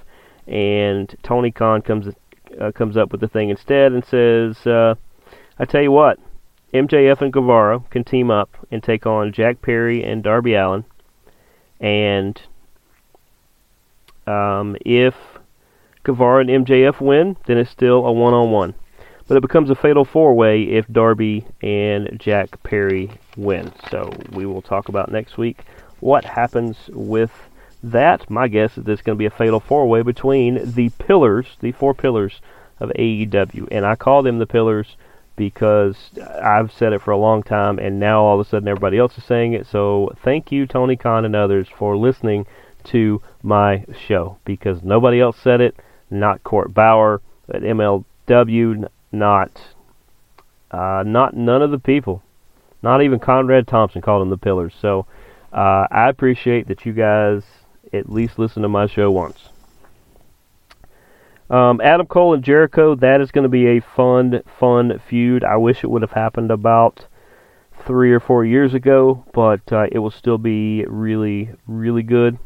and 0.47 1.15
Tony 1.23 1.51
Khan 1.51 1.81
comes 1.81 2.13
uh, 2.59 2.71
comes 2.71 2.97
up 2.97 3.11
with 3.11 3.21
the 3.21 3.27
thing 3.27 3.49
instead 3.49 3.91
and 3.91 4.03
says, 4.03 4.65
uh, 4.65 4.95
I 5.59 5.65
tell 5.65 5.81
you 5.81 5.91
what, 5.91 6.17
MJF 6.73 7.21
and 7.21 7.33
Guevara 7.33 7.81
can 7.89 8.05
team 8.05 8.31
up 8.31 8.65
and 8.71 8.81
take 8.81 9.05
on 9.05 9.33
Jack 9.33 9.61
Perry 9.61 10.03
and 10.03 10.23
Darby 10.23 10.53
Allin. 10.53 10.85
And 11.81 12.39
um, 14.25 14.77
if 14.85 15.15
Guevara 16.03 16.41
and 16.41 16.65
MJF 16.65 17.01
win, 17.01 17.35
then 17.45 17.57
it's 17.57 17.69
still 17.71 18.05
a 18.05 18.11
one 18.11 18.33
on 18.33 18.51
one. 18.51 18.73
But 19.27 19.35
it 19.37 19.41
becomes 19.41 19.69
a 19.69 19.75
fatal 19.75 20.05
four 20.05 20.33
way 20.33 20.63
if 20.63 20.87
Darby 20.87 21.45
and 21.61 22.17
Jack 22.19 22.63
Perry 22.63 23.11
win. 23.35 23.73
So 23.91 24.11
we 24.31 24.45
will 24.45 24.61
talk 24.61 24.87
about 24.87 25.11
next 25.11 25.37
week 25.37 25.65
what 25.99 26.23
happens 26.23 26.77
with 26.89 27.31
that, 27.83 28.29
my 28.29 28.47
guess 28.47 28.77
is 28.77 28.87
it's 28.87 29.01
going 29.01 29.17
to 29.17 29.19
be 29.19 29.25
a 29.25 29.29
fatal 29.29 29.59
four 29.59 29.87
way 29.87 30.01
between 30.01 30.73
the 30.73 30.89
pillars, 30.89 31.57
the 31.59 31.71
four 31.73 31.93
pillars 31.93 32.39
of 32.79 32.89
AEW. 32.91 33.67
And 33.71 33.85
I 33.85 33.95
call 33.95 34.23
them 34.23 34.39
the 34.39 34.45
pillars 34.45 34.95
because 35.39 35.95
I've 36.43 36.69
said 36.69 36.91
it 36.91 37.01
for 37.01 37.11
a 37.11 37.17
long 37.17 37.43
time, 37.43 37.79
and 37.79 37.97
now 37.97 38.21
all 38.21 38.37
of 38.37 38.45
a 38.45 38.49
sudden 38.49 38.67
everybody 38.67 38.97
else 38.97 39.17
is 39.17 39.23
saying 39.23 39.53
it. 39.53 39.65
So 39.65 40.11
thank 40.21 40.51
you, 40.51 40.67
Tony 40.67 40.97
Khan 40.97 41.23
and 41.23 41.33
others, 41.33 41.69
for 41.69 41.95
listening 41.95 42.45
to 42.87 43.21
my 43.41 43.85
show 44.05 44.37
because 44.43 44.83
nobody 44.83 45.21
else 45.21 45.37
said 45.37 45.61
it, 45.61 45.77
not 46.09 46.43
Court 46.43 46.73
Bauer 46.73 47.21
at 47.47 47.61
MLW, 47.61 48.89
not 49.13 49.61
uh, 50.71 51.03
not 51.07 51.37
none 51.37 51.61
of 51.61 51.71
the 51.71 51.79
people, 51.79 52.21
not 52.83 53.01
even 53.01 53.17
Conrad 53.17 53.65
Thompson 53.65 54.01
called 54.01 54.21
them 54.21 54.29
the 54.29 54.37
pillars. 54.37 54.73
So 54.81 55.05
uh, 55.53 55.87
I 55.89 56.09
appreciate 56.09 56.67
that 56.67 56.85
you 56.85 56.91
guys 56.91 57.43
at 57.93 58.11
least 58.11 58.37
listen 58.37 58.61
to 58.63 58.67
my 58.67 58.87
show 58.87 59.09
once. 59.09 59.48
Um, 61.49 61.81
Adam 61.81 62.05
Cole 62.05 62.35
and 62.35 62.43
Jericho, 62.43 62.93
that 62.95 63.21
is 63.21 63.31
going 63.31 63.43
to 63.43 63.49
be 63.49 63.65
a 63.67 63.81
fun, 63.81 64.41
fun 64.59 64.99
feud. 65.07 65.43
I 65.43 65.57
wish 65.57 65.83
it 65.83 65.89
would 65.89 66.03
have 66.03 66.11
happened 66.11 66.51
about 66.51 67.07
three 67.85 68.11
or 68.11 68.19
four 68.19 68.45
years 68.45 68.73
ago, 68.73 69.25
but 69.33 69.61
uh, 69.71 69.87
it 69.91 69.99
will 69.99 70.11
still 70.11 70.37
be 70.37 70.85
really, 70.85 71.49
really 71.65 72.03
good. 72.03 72.37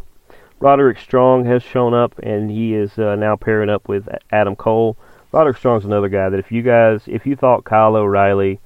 Roderick 0.59 0.97
Strong 0.99 1.45
has 1.45 1.61
shown 1.61 1.93
up, 1.93 2.17
and 2.19 2.49
he 2.49 2.73
is 2.73 2.97
uh, 2.97 3.15
now 3.15 3.35
pairing 3.35 3.69
up 3.69 3.89
with 3.89 4.07
Adam 4.31 4.55
Cole. 4.55 4.95
Roderick 5.33 5.57
Strong's 5.57 5.83
another 5.83 6.07
guy 6.07 6.29
that 6.29 6.39
if 6.39 6.51
you 6.51 6.61
guys, 6.61 7.01
if 7.07 7.25
you 7.25 7.35
thought 7.35 7.65
Kyle 7.65 7.97
O'Reilly 7.97 8.61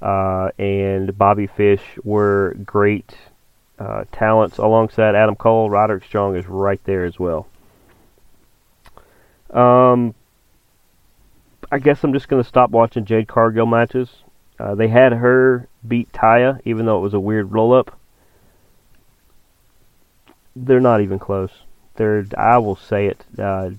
uh, 0.00 0.50
and 0.58 1.16
Bobby 1.18 1.46
Fish 1.46 1.82
were 2.02 2.56
great 2.64 3.14
uh, 3.78 4.04
talents 4.12 4.56
alongside 4.56 5.14
Adam 5.14 5.36
Cole. 5.36 5.68
Roderick 5.68 6.04
Strong 6.04 6.36
is 6.36 6.46
right 6.46 6.82
there 6.84 7.04
as 7.04 7.18
well. 7.18 7.48
Um, 9.52 10.14
I 11.70 11.78
guess 11.78 12.02
I'm 12.04 12.12
just 12.12 12.28
going 12.28 12.42
to 12.42 12.48
stop 12.48 12.70
watching 12.70 13.04
Jade 13.04 13.28
Cargill 13.28 13.66
matches. 13.66 14.08
Uh, 14.58 14.74
they 14.74 14.88
had 14.88 15.12
her 15.12 15.68
beat 15.86 16.12
Taya, 16.12 16.60
even 16.64 16.86
though 16.86 16.98
it 16.98 17.02
was 17.02 17.14
a 17.14 17.20
weird 17.20 17.52
roll 17.52 17.72
up. 17.72 17.98
They're 20.54 20.80
not 20.80 21.00
even 21.00 21.18
close. 21.18 21.50
They're, 21.96 22.26
I 22.36 22.58
will 22.58 22.76
say 22.76 23.06
it. 23.06 23.24
Uh, 23.38 23.70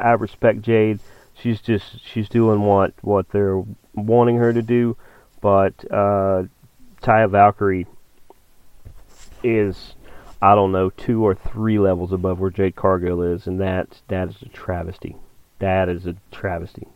I 0.00 0.12
respect 0.12 0.62
Jade. 0.62 1.00
She's 1.34 1.60
just 1.60 2.04
she's 2.04 2.28
doing 2.28 2.62
what 2.62 2.92
what 3.00 3.30
they're 3.30 3.62
wanting 3.94 4.36
her 4.36 4.52
to 4.52 4.60
do, 4.60 4.96
but 5.40 5.72
uh, 5.90 6.44
Taya 7.00 7.30
Valkyrie 7.30 7.86
is 9.42 9.94
I 10.42 10.54
don't 10.54 10.72
know 10.72 10.90
two 10.90 11.24
or 11.24 11.34
three 11.34 11.78
levels 11.78 12.12
above 12.12 12.40
where 12.40 12.50
Jade 12.50 12.76
Cargill 12.76 13.22
is, 13.22 13.46
and 13.46 13.60
that 13.60 14.00
that 14.08 14.28
is 14.28 14.42
a 14.42 14.48
travesty. 14.48 15.16
That 15.58 15.88
is 15.88 16.06
a 16.06 16.16
travesty. 16.30 16.88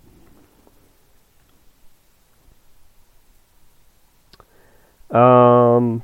Um, 5.10 6.02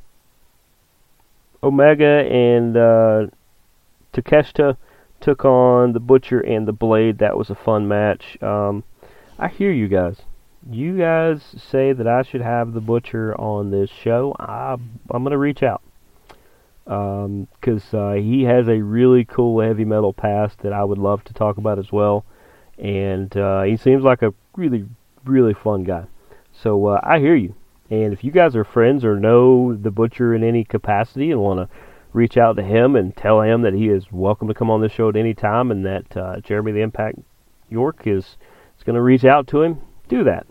Omega 1.62 2.26
and 2.30 2.76
uh, 2.76 3.26
Takeshita 4.12 4.76
took 5.20 5.44
on 5.44 5.94
the 5.94 6.00
Butcher 6.00 6.40
and 6.40 6.68
the 6.68 6.72
Blade. 6.72 7.18
That 7.18 7.36
was 7.36 7.48
a 7.48 7.54
fun 7.54 7.88
match. 7.88 8.40
Um, 8.42 8.84
I 9.38 9.48
hear 9.48 9.72
you 9.72 9.88
guys. 9.88 10.22
You 10.70 10.98
guys 10.98 11.42
say 11.56 11.94
that 11.94 12.06
I 12.06 12.22
should 12.22 12.42
have 12.42 12.74
the 12.74 12.80
Butcher 12.82 13.34
on 13.40 13.70
this 13.70 13.88
show. 13.88 14.36
I, 14.38 14.74
I'm 14.74 15.22
going 15.22 15.30
to 15.32 15.38
reach 15.38 15.62
out 15.62 15.82
because 16.90 17.94
um, 17.94 18.00
uh, 18.00 18.14
he 18.14 18.42
has 18.42 18.66
a 18.66 18.82
really 18.82 19.24
cool 19.24 19.60
heavy 19.60 19.84
metal 19.84 20.12
past 20.12 20.58
that 20.58 20.72
I 20.72 20.82
would 20.82 20.98
love 20.98 21.22
to 21.24 21.32
talk 21.32 21.56
about 21.56 21.78
as 21.78 21.92
well, 21.92 22.24
and 22.78 23.36
uh, 23.36 23.62
he 23.62 23.76
seems 23.76 24.02
like 24.02 24.22
a 24.22 24.34
really 24.56 24.86
really 25.24 25.54
fun 25.54 25.84
guy. 25.84 26.06
So 26.50 26.86
uh, 26.86 27.00
I 27.04 27.20
hear 27.20 27.36
you, 27.36 27.54
and 27.90 28.12
if 28.12 28.24
you 28.24 28.32
guys 28.32 28.56
are 28.56 28.64
friends 28.64 29.04
or 29.04 29.20
know 29.20 29.72
the 29.72 29.92
butcher 29.92 30.34
in 30.34 30.42
any 30.42 30.64
capacity 30.64 31.30
and 31.30 31.40
want 31.40 31.60
to 31.60 31.76
reach 32.12 32.36
out 32.36 32.56
to 32.56 32.64
him 32.64 32.96
and 32.96 33.16
tell 33.16 33.40
him 33.40 33.62
that 33.62 33.74
he 33.74 33.88
is 33.88 34.10
welcome 34.10 34.48
to 34.48 34.54
come 34.54 34.68
on 34.68 34.80
this 34.80 34.90
show 34.90 35.08
at 35.08 35.14
any 35.14 35.32
time, 35.32 35.70
and 35.70 35.86
that 35.86 36.16
uh, 36.16 36.40
Jeremy 36.40 36.72
the 36.72 36.80
Impact 36.80 37.20
York 37.68 38.04
is 38.04 38.36
is 38.76 38.82
going 38.84 38.96
to 38.96 39.02
reach 39.02 39.24
out 39.24 39.46
to 39.46 39.62
him, 39.62 39.80
do 40.08 40.24
that. 40.24 40.44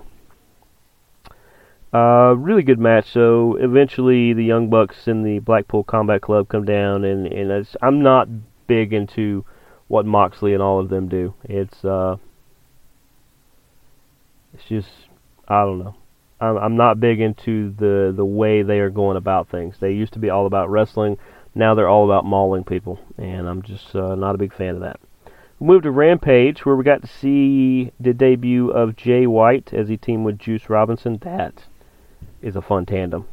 Uh, 1.91 2.35
really 2.37 2.61
good 2.61 2.79
match. 2.79 3.11
So 3.11 3.55
eventually, 3.55 4.33
the 4.33 4.43
Young 4.43 4.69
Bucks 4.69 5.07
and 5.07 5.25
the 5.25 5.39
Blackpool 5.39 5.83
Combat 5.83 6.21
Club 6.21 6.47
come 6.47 6.65
down, 6.65 7.03
and 7.03 7.25
and 7.25 7.67
I'm 7.81 8.03
not 8.03 8.27
big 8.67 8.93
into 8.93 9.43
what 9.87 10.05
Moxley 10.05 10.53
and 10.53 10.61
all 10.61 10.79
of 10.79 10.89
them 10.89 11.07
do. 11.07 11.33
It's 11.43 11.83
uh, 11.83 12.17
it's 14.53 14.65
just 14.65 14.89
I 15.47 15.63
don't 15.63 15.79
know. 15.79 15.95
I'm 16.39 16.57
I'm 16.57 16.77
not 16.77 16.99
big 16.99 17.19
into 17.19 17.71
the 17.71 18.13
the 18.15 18.25
way 18.25 18.61
they 18.61 18.79
are 18.79 18.91
going 18.91 19.17
about 19.17 19.49
things. 19.49 19.77
They 19.79 19.91
used 19.91 20.13
to 20.13 20.19
be 20.19 20.29
all 20.29 20.45
about 20.45 20.69
wrestling. 20.69 21.17
Now 21.55 21.73
they're 21.73 21.89
all 21.89 22.05
about 22.05 22.23
mauling 22.23 22.63
people, 22.63 22.99
and 23.17 23.49
I'm 23.49 23.63
just 23.63 23.95
uh, 23.95 24.13
not 24.13 24.35
a 24.35 24.37
big 24.37 24.53
fan 24.53 24.75
of 24.75 24.81
that. 24.81 24.99
We 25.59 25.67
moved 25.67 25.83
to 25.83 25.91
Rampage, 25.91 26.65
where 26.65 26.75
we 26.75 26.83
got 26.83 27.01
to 27.01 27.07
see 27.07 27.91
the 27.99 28.13
debut 28.13 28.69
of 28.69 28.95
Jay 28.95 29.25
White 29.25 29.73
as 29.73 29.89
he 29.89 29.97
teamed 29.97 30.23
with 30.23 30.37
Juice 30.37 30.69
Robinson. 30.69 31.17
That 31.23 31.65
is 32.41 32.55
a 32.55 32.61
fun 32.61 32.85
tandem. 32.85 33.27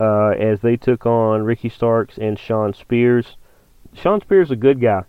Uh, 0.00 0.28
as 0.28 0.60
they 0.60 0.76
took 0.76 1.06
on 1.06 1.42
Ricky 1.42 1.68
Starks 1.68 2.18
and 2.18 2.38
Shawn 2.38 2.72
Spears. 2.72 3.36
Shawn 3.94 4.20
Spears 4.20 4.48
is 4.48 4.52
a 4.52 4.56
good 4.56 4.80
guy. 4.80 5.02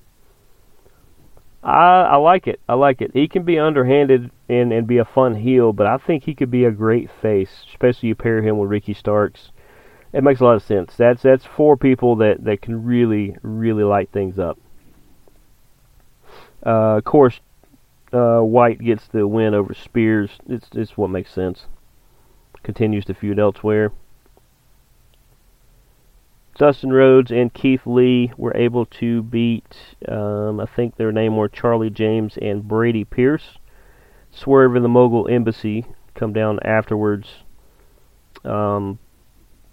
I 1.63 2.01
I 2.01 2.15
like 2.15 2.47
it. 2.47 2.59
I 2.69 2.75
like 2.75 3.01
it. 3.01 3.11
He 3.13 3.27
can 3.27 3.43
be 3.43 3.59
underhanded 3.59 4.31
and 4.47 4.71
and 4.71 4.87
be 4.87 4.97
a 4.97 5.05
fun 5.05 5.35
heel, 5.35 5.73
but 5.73 5.87
I 5.87 5.97
think 5.97 6.23
he 6.23 6.33
could 6.33 6.49
be 6.49 6.65
a 6.65 6.71
great 6.71 7.09
face, 7.21 7.65
especially 7.67 8.09
you 8.09 8.15
pair 8.15 8.41
him 8.41 8.57
with 8.57 8.69
Ricky 8.69 8.93
Starks. 8.93 9.51
It 10.13 10.23
makes 10.23 10.39
a 10.39 10.45
lot 10.45 10.55
of 10.55 10.63
sense. 10.63 10.95
That's 10.95 11.21
that's 11.21 11.45
four 11.45 11.77
people 11.77 12.15
that 12.17 12.43
that 12.45 12.61
can 12.61 12.83
really 12.83 13.35
really 13.41 13.83
light 13.83 14.09
things 14.11 14.39
up. 14.39 14.57
Uh, 16.65 16.97
of 16.97 17.03
course, 17.03 17.41
uh, 18.11 18.39
White 18.39 18.79
gets 18.79 19.07
the 19.07 19.27
win 19.27 19.53
over 19.53 19.73
Spears. 19.73 20.31
It's 20.47 20.69
it's 20.73 20.97
what 20.97 21.09
makes 21.09 21.31
sense. 21.33 21.65
Continues 22.63 23.05
to 23.05 23.13
feud 23.13 23.39
elsewhere. 23.39 23.91
Dustin 26.57 26.91
Rhodes 26.91 27.31
and 27.31 27.53
Keith 27.53 27.85
Lee 27.85 28.33
were 28.35 28.55
able 28.55 28.85
to 28.85 29.23
beat, 29.23 29.77
um, 30.09 30.59
I 30.59 30.65
think 30.65 30.97
their 30.97 31.13
name 31.13 31.37
were 31.37 31.47
Charlie 31.47 31.89
James 31.89 32.37
and 32.41 32.67
Brady 32.67 33.05
Pierce. 33.05 33.57
Swerve 34.29 34.75
and 34.75 34.83
the 34.83 34.89
Mogul 34.89 35.27
Embassy 35.29 35.85
come 36.15 36.33
down 36.33 36.59
afterwards. 36.63 37.29
Um, 38.43 38.99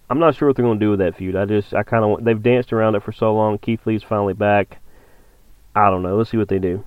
I'm 0.09 0.21
not 0.21 0.37
sure 0.37 0.47
what 0.47 0.57
they're 0.57 0.65
going 0.65 0.79
to 0.79 0.85
do 0.85 0.91
with 0.91 1.01
that 1.01 1.17
feud. 1.17 1.35
I 1.35 1.45
just, 1.45 1.75
I 1.75 1.83
kind 1.83 2.05
of, 2.05 2.25
they've 2.25 2.41
danced 2.41 2.73
around 2.73 2.95
it 2.95 3.03
for 3.03 3.13
so 3.13 3.35
long. 3.35 3.59
Keith 3.59 3.85
Lee's 3.85 4.05
finally 4.05 4.35
back. 4.35 4.81
I 5.75 5.91
don't 5.91 6.03
know. 6.03 6.17
Let's 6.17 6.31
see 6.31 6.37
what 6.37 6.49
they 6.49 6.61
do. 6.61 6.85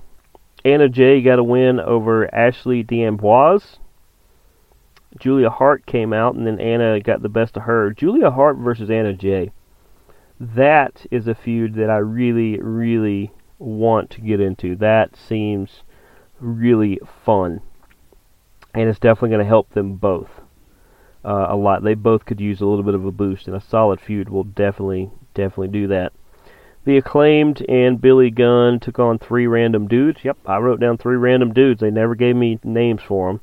Anna 0.64 0.88
Jay 0.88 1.20
got 1.20 1.38
a 1.38 1.44
win 1.44 1.78
over 1.78 2.34
Ashley 2.34 2.82
D'Amboise. 2.82 3.78
Julia 5.18 5.50
Hart 5.50 5.86
came 5.86 6.12
out, 6.12 6.34
and 6.34 6.46
then 6.46 6.60
Anna 6.60 7.00
got 7.00 7.22
the 7.22 7.28
best 7.28 7.56
of 7.56 7.64
her. 7.64 7.90
Julia 7.90 8.30
Hart 8.30 8.56
versus 8.56 8.90
Anna 8.90 9.12
Jay 9.12 9.50
that 10.40 11.04
is 11.10 11.28
a 11.28 11.34
feud 11.34 11.74
that 11.74 11.90
I 11.90 11.98
really, 11.98 12.58
really 12.58 13.30
want 13.58 14.10
to 14.12 14.22
get 14.22 14.40
into. 14.40 14.74
That 14.74 15.14
seems 15.14 15.82
really 16.40 16.98
fun. 17.24 17.60
And 18.72 18.88
it's 18.88 18.98
definitely 18.98 19.30
going 19.30 19.44
to 19.44 19.48
help 19.48 19.70
them 19.74 19.96
both 19.96 20.30
uh, 21.24 21.46
a 21.50 21.56
lot. 21.56 21.84
They 21.84 21.94
both 21.94 22.24
could 22.24 22.40
use 22.40 22.62
a 22.62 22.66
little 22.66 22.84
bit 22.84 22.94
of 22.94 23.04
a 23.04 23.12
boost, 23.12 23.48
and 23.48 23.56
a 23.56 23.60
solid 23.60 24.00
feud 24.00 24.30
will 24.30 24.44
definitely, 24.44 25.10
definitely 25.34 25.68
do 25.68 25.86
that. 25.88 26.14
The 26.86 26.96
acclaimed 26.96 27.62
and 27.68 28.00
Billy 28.00 28.30
Gunn 28.30 28.80
took 28.80 28.98
on 28.98 29.18
three 29.18 29.46
random 29.46 29.88
dudes. 29.88 30.24
Yep, 30.24 30.38
I 30.46 30.56
wrote 30.56 30.80
down 30.80 30.96
three 30.96 31.16
random 31.16 31.52
dudes. 31.52 31.80
They 31.80 31.90
never 31.90 32.14
gave 32.14 32.36
me 32.36 32.58
names 32.64 33.02
for 33.02 33.28
them, 33.28 33.40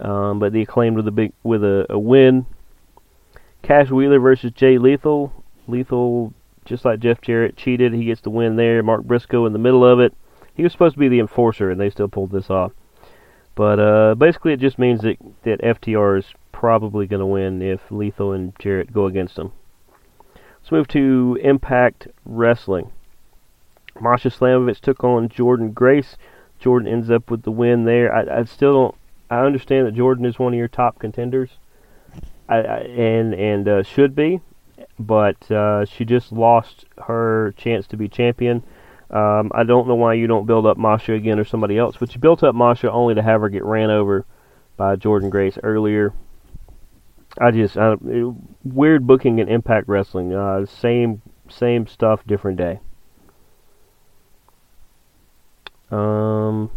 um, 0.00 0.38
but 0.38 0.52
the 0.52 0.62
acclaimed 0.62 0.96
with 0.96 1.06
a 1.08 1.12
big 1.12 1.32
with 1.42 1.62
a, 1.64 1.86
a 1.90 1.98
win. 1.98 2.46
Cash 3.62 3.90
Wheeler 3.90 4.18
versus 4.18 4.52
Jay 4.52 4.78
Lethal. 4.78 5.32
Lethal, 5.68 6.32
just 6.64 6.84
like 6.84 7.00
Jeff 7.00 7.20
Jarrett, 7.20 7.56
cheated. 7.56 7.92
He 7.92 8.06
gets 8.06 8.20
the 8.22 8.30
win 8.30 8.56
there. 8.56 8.82
Mark 8.82 9.04
Briscoe 9.04 9.46
in 9.46 9.52
the 9.52 9.58
middle 9.58 9.84
of 9.84 10.00
it. 10.00 10.14
He 10.54 10.62
was 10.62 10.72
supposed 10.72 10.94
to 10.94 11.00
be 11.00 11.08
the 11.08 11.20
enforcer, 11.20 11.70
and 11.70 11.80
they 11.80 11.90
still 11.90 12.08
pulled 12.08 12.32
this 12.32 12.50
off. 12.50 12.72
But 13.54 13.78
uh, 13.78 14.14
basically, 14.14 14.52
it 14.52 14.60
just 14.60 14.78
means 14.78 15.02
that, 15.02 15.16
that 15.42 15.60
FTR 15.60 16.18
is 16.18 16.26
probably 16.52 17.06
going 17.06 17.20
to 17.20 17.26
win 17.26 17.62
if 17.62 17.90
Lethal 17.90 18.32
and 18.32 18.52
Jarrett 18.58 18.92
go 18.92 19.06
against 19.06 19.36
them. 19.36 19.52
Let's 20.60 20.72
move 20.72 20.88
to 20.88 21.38
Impact 21.42 22.08
Wrestling. 22.24 22.92
Masha 24.00 24.28
Slamovich 24.28 24.80
took 24.80 25.02
on 25.02 25.28
Jordynne 25.28 25.74
Grace. 25.74 26.16
Jordynne 26.60 26.90
ends 26.90 27.10
up 27.10 27.30
with 27.30 27.42
the 27.42 27.50
win 27.50 27.84
there. 27.84 28.14
I, 28.14 28.40
I 28.40 28.44
still 28.44 28.72
don't. 28.72 28.94
I 29.30 29.40
understand 29.40 29.86
that 29.86 29.94
Jordynne 29.94 30.26
is 30.26 30.38
one 30.38 30.52
of 30.52 30.58
your 30.58 30.68
top 30.68 30.98
contenders, 30.98 31.50
I, 32.48 32.56
I, 32.56 32.78
and 32.78 33.34
and 33.34 33.68
uh, 33.68 33.82
should 33.82 34.14
be 34.14 34.40
but 35.00 35.50
uh, 35.50 35.84
she 35.86 36.04
just 36.04 36.30
lost 36.30 36.84
her 37.06 37.54
chance 37.56 37.86
to 37.88 37.96
be 37.96 38.08
champion. 38.08 38.62
Um, 39.10 39.50
I 39.54 39.64
don't 39.64 39.88
know 39.88 39.94
why 39.94 40.14
you 40.14 40.26
don't 40.26 40.46
build 40.46 40.66
up 40.66 40.76
Masha 40.76 41.14
again 41.14 41.38
or 41.38 41.44
somebody 41.44 41.78
else, 41.78 41.96
but 41.98 42.14
you 42.14 42.20
built 42.20 42.42
up 42.42 42.54
Masha 42.54 42.90
only 42.92 43.14
to 43.14 43.22
have 43.22 43.40
her 43.40 43.48
get 43.48 43.64
ran 43.64 43.90
over 43.90 44.24
by 44.76 44.96
Jordynne 44.96 45.30
Grace 45.30 45.58
earlier. 45.62 46.12
I 47.38 47.50
just 47.50 47.76
I, 47.76 47.96
weird 48.62 49.06
booking 49.06 49.38
in 49.38 49.48
Impact 49.48 49.88
Wrestling. 49.88 50.34
Uh, 50.34 50.66
same 50.66 51.22
same 51.48 51.86
stuff, 51.86 52.24
different 52.26 52.58
day. 52.58 52.80
Um, 55.90 56.70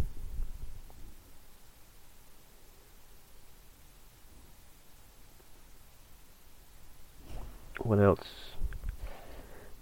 what 7.82 7.98
else? 7.98 8.54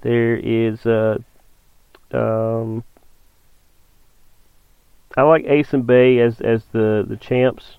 There 0.03 0.37
is 0.37 0.85
uh, 0.85 1.19
um, 2.13 2.85
I 5.17 5.23
like 5.23 5.45
Ace 5.47 5.73
and 5.73 5.87
Bey 5.87 6.19
as 6.19 6.41
as 6.41 6.65
the 6.73 7.05
the 7.07 7.17
champs. 7.17 7.77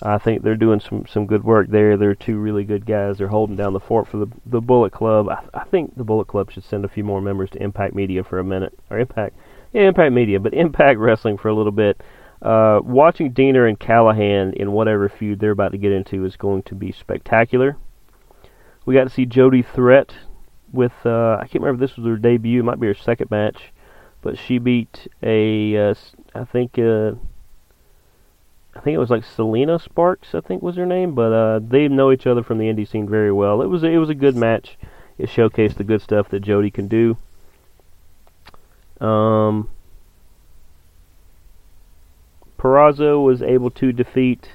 I 0.00 0.18
think 0.18 0.42
they're 0.42 0.54
doing 0.56 0.80
some 0.80 1.06
some 1.06 1.26
good 1.26 1.42
work 1.42 1.68
there. 1.68 1.96
They're 1.96 2.14
two 2.14 2.38
really 2.38 2.64
good 2.64 2.86
guys. 2.86 3.18
They're 3.18 3.28
holding 3.28 3.56
down 3.56 3.72
the 3.72 3.80
fort 3.80 4.06
for 4.06 4.18
the 4.18 4.28
the 4.46 4.60
Bullet 4.60 4.92
Club. 4.92 5.28
I, 5.28 5.42
I 5.52 5.64
think 5.64 5.96
the 5.96 6.04
Bullet 6.04 6.28
Club 6.28 6.50
should 6.50 6.64
send 6.64 6.84
a 6.84 6.88
few 6.88 7.02
more 7.02 7.20
members 7.20 7.50
to 7.50 7.62
Impact 7.62 7.94
Media 7.94 8.22
for 8.22 8.38
a 8.38 8.44
minute, 8.44 8.78
or 8.90 8.98
Impact, 8.98 9.36
yeah, 9.72 9.82
Impact 9.82 10.12
Media, 10.12 10.38
but 10.38 10.54
Impact 10.54 10.98
Wrestling 10.98 11.36
for 11.36 11.48
a 11.48 11.54
little 11.54 11.72
bit. 11.72 12.00
Uh, 12.40 12.78
watching 12.84 13.32
Deaner 13.32 13.68
and 13.68 13.80
Callihan 13.80 14.54
in 14.54 14.70
whatever 14.70 15.08
feud 15.08 15.40
they're 15.40 15.50
about 15.50 15.72
to 15.72 15.78
get 15.78 15.90
into 15.90 16.24
is 16.24 16.36
going 16.36 16.62
to 16.62 16.76
be 16.76 16.92
spectacular. 16.92 17.76
We 18.88 18.94
got 18.94 19.04
to 19.04 19.10
see 19.10 19.26
Jody 19.26 19.60
Threat 19.60 20.14
with 20.72 20.94
uh, 21.04 21.36
I 21.38 21.40
can't 21.40 21.62
remember 21.62 21.84
if 21.84 21.90
this 21.90 21.98
was 21.98 22.06
her 22.06 22.16
debut. 22.16 22.60
It 22.60 22.62
might 22.62 22.80
be 22.80 22.86
her 22.86 22.94
second 22.94 23.30
match, 23.30 23.70
but 24.22 24.38
she 24.38 24.56
beat 24.56 25.06
a 25.22 25.90
uh, 25.90 25.94
I 26.34 26.44
think 26.44 26.78
uh, 26.78 27.12
I 28.74 28.80
think 28.80 28.94
it 28.94 28.98
was 28.98 29.10
like 29.10 29.24
Selena 29.24 29.78
Sparks. 29.78 30.34
I 30.34 30.40
think 30.40 30.62
was 30.62 30.76
her 30.76 30.86
name, 30.86 31.14
but 31.14 31.34
uh, 31.34 31.60
they 31.62 31.86
know 31.88 32.10
each 32.10 32.26
other 32.26 32.42
from 32.42 32.56
the 32.56 32.64
indie 32.64 32.88
scene 32.88 33.06
very 33.06 33.30
well. 33.30 33.60
It 33.60 33.66
was 33.66 33.84
it 33.84 33.98
was 33.98 34.08
a 34.08 34.14
good 34.14 34.36
match. 34.36 34.78
It 35.18 35.28
showcased 35.28 35.74
the 35.74 35.84
good 35.84 36.00
stuff 36.00 36.30
that 36.30 36.40
Jody 36.40 36.70
can 36.70 36.88
do. 36.88 37.18
Um, 39.06 39.68
Purrazzo 42.58 43.22
was 43.22 43.42
able 43.42 43.70
to 43.72 43.92
defeat 43.92 44.52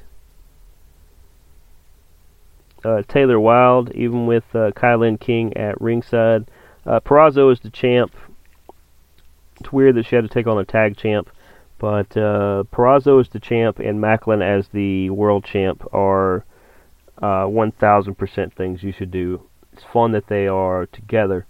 Taylor 3.08 3.40
Wilde, 3.40 3.92
even 3.96 4.26
with 4.28 4.44
uh, 4.54 4.72
KiLynn 4.72 5.20
King 5.20 5.56
at 5.56 5.80
ringside. 5.80 6.50
Uh, 6.86 7.00
Purrazzo 7.00 7.52
is 7.52 7.60
the 7.62 7.70
champ. 7.70 8.14
It's 9.60 9.72
weird 9.72 9.96
that 9.96 10.06
she 10.06 10.16
had 10.16 10.24
to 10.24 10.34
take 10.34 10.48
on 10.48 10.58
a 10.58 10.66
tag 10.66 10.98
champ, 10.98 11.30
but 11.80 12.18
uh, 12.18 12.64
Purrazzo 12.72 13.22
is 13.22 13.30
the 13.30 13.40
champ 13.40 13.80
and 13.80 14.02
Maclin 14.02 14.42
as 14.42 14.68
the 14.70 15.10
world 15.10 15.46
champ 15.46 15.84
are 15.94 16.44
uh, 17.22 17.46
1,000% 17.46 18.54
things 18.54 18.84
you 18.84 18.92
should 18.92 19.12
do. 19.12 19.42
It's 19.72 19.84
fun 19.92 20.12
that 20.12 20.28
they 20.28 20.48
are 20.48 20.86
together 20.88 21.46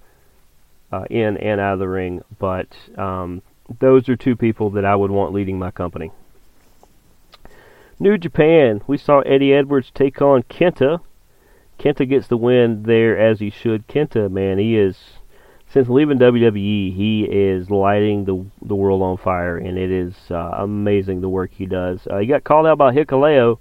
uh, 0.92 1.06
in 1.10 1.38
and 1.38 1.60
out 1.60 1.74
of 1.74 1.80
the 1.80 1.90
ring, 1.90 2.22
but 2.38 2.68
um, 2.98 3.42
those 3.80 4.08
are 4.08 4.16
two 4.16 4.36
people 4.36 4.70
that 4.72 4.86
I 4.86 4.96
would 4.96 5.12
want 5.12 5.34
leading 5.34 5.58
my 5.58 5.72
company. 5.72 6.12
New 8.00 8.18
Japan, 8.18 8.82
we 8.86 8.98
saw 8.98 9.22
Eddie 9.22 9.54
Edwards 9.54 9.92
take 9.94 10.22
on 10.22 10.44
Kenta 10.44 11.00
Kenta 11.84 12.08
gets 12.08 12.28
the 12.28 12.38
win 12.38 12.84
there 12.84 13.18
as 13.18 13.42
he 13.42 13.50
should. 13.50 13.90
Kenta, 13.90 14.32
man, 14.32 14.58
he 14.58 14.78
is 14.78 14.98
since 15.68 15.90
leaving 15.90 16.18
WWE, 16.18 16.96
he 16.96 17.24
is 17.30 17.70
lighting 17.70 18.24
the 18.24 18.46
the 18.66 18.76
world 18.76 19.02
on 19.02 19.18
fire, 19.18 19.58
and 19.58 19.78
it 19.78 19.92
is 19.92 20.14
uh, 20.32 20.52
amazing 20.60 21.20
the 21.20 21.28
work 21.28 21.52
he 21.52 21.66
does. 21.66 22.08
Uh, 22.10 22.20
he 22.20 22.28
got 22.28 22.46
called 22.46 22.68
out 22.68 22.78
by 22.78 22.94
Hikuleo. 22.94 23.58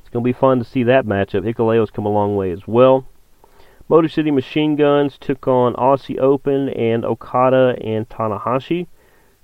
It's 0.00 0.10
going 0.10 0.22
to 0.22 0.28
be 0.28 0.34
fun 0.34 0.58
to 0.58 0.64
see 0.64 0.82
that 0.82 1.06
matchup. 1.06 1.44
Hikuleo's 1.44 1.90
come 1.90 2.04
a 2.04 2.10
long 2.10 2.36
way 2.36 2.50
as 2.50 2.66
well. 2.66 3.06
Motor 3.88 4.08
City 4.08 4.30
Machine 4.30 4.76
Guns 4.76 5.16
took 5.16 5.48
on 5.48 5.72
Aussie 5.74 6.18
Open 6.18 6.68
and 6.68 7.04
Okada 7.04 7.78
and 7.82 8.06
Tanahashi. 8.10 8.88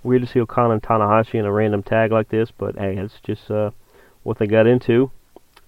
Weird 0.02 0.22
to 0.22 0.28
see 0.28 0.40
Okada 0.40 0.72
and 0.72 0.82
Tanahashi 0.82 1.36
in 1.38 1.46
a 1.46 1.52
random 1.52 1.82
tag 1.82 2.12
like 2.12 2.28
this, 2.28 2.50
but 2.50 2.76
hey, 2.76 2.98
it's 2.98 3.20
just 3.22 3.50
uh, 3.50 3.70
what 4.24 4.36
they 4.36 4.46
got 4.46 4.66
into. 4.66 5.10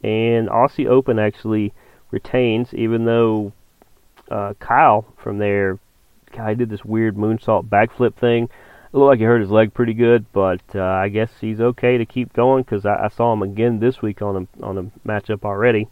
And 0.02 0.48
Aussie 0.48 0.86
Open 0.86 1.18
actually 1.18 1.72
retains, 2.12 2.72
even 2.72 3.04
though 3.04 3.52
uh, 4.30 4.54
Kyle 4.60 5.06
from 5.16 5.38
there, 5.38 5.78
guy 6.30 6.54
did 6.54 6.70
this 6.70 6.84
weird 6.84 7.16
moonsault 7.16 7.68
backflip 7.68 8.14
thing. 8.14 8.44
It 8.44 8.96
looked 8.96 9.08
like 9.08 9.18
he 9.18 9.24
hurt 9.24 9.40
his 9.40 9.50
leg 9.50 9.74
pretty 9.74 9.94
good, 9.94 10.26
but 10.32 10.60
uh, 10.74 10.82
I 10.82 11.08
guess 11.08 11.30
he's 11.40 11.60
okay 11.60 11.98
to 11.98 12.06
keep 12.06 12.32
going 12.32 12.62
because 12.62 12.84
I, 12.86 13.04
I, 13.04 13.08
saw 13.08 13.32
him 13.32 13.42
again 13.42 13.80
this 13.80 14.02
week 14.02 14.20
on 14.20 14.48
a 14.60 14.64
on 14.64 14.78
a 14.78 15.08
matchup 15.08 15.44
already 15.44 15.88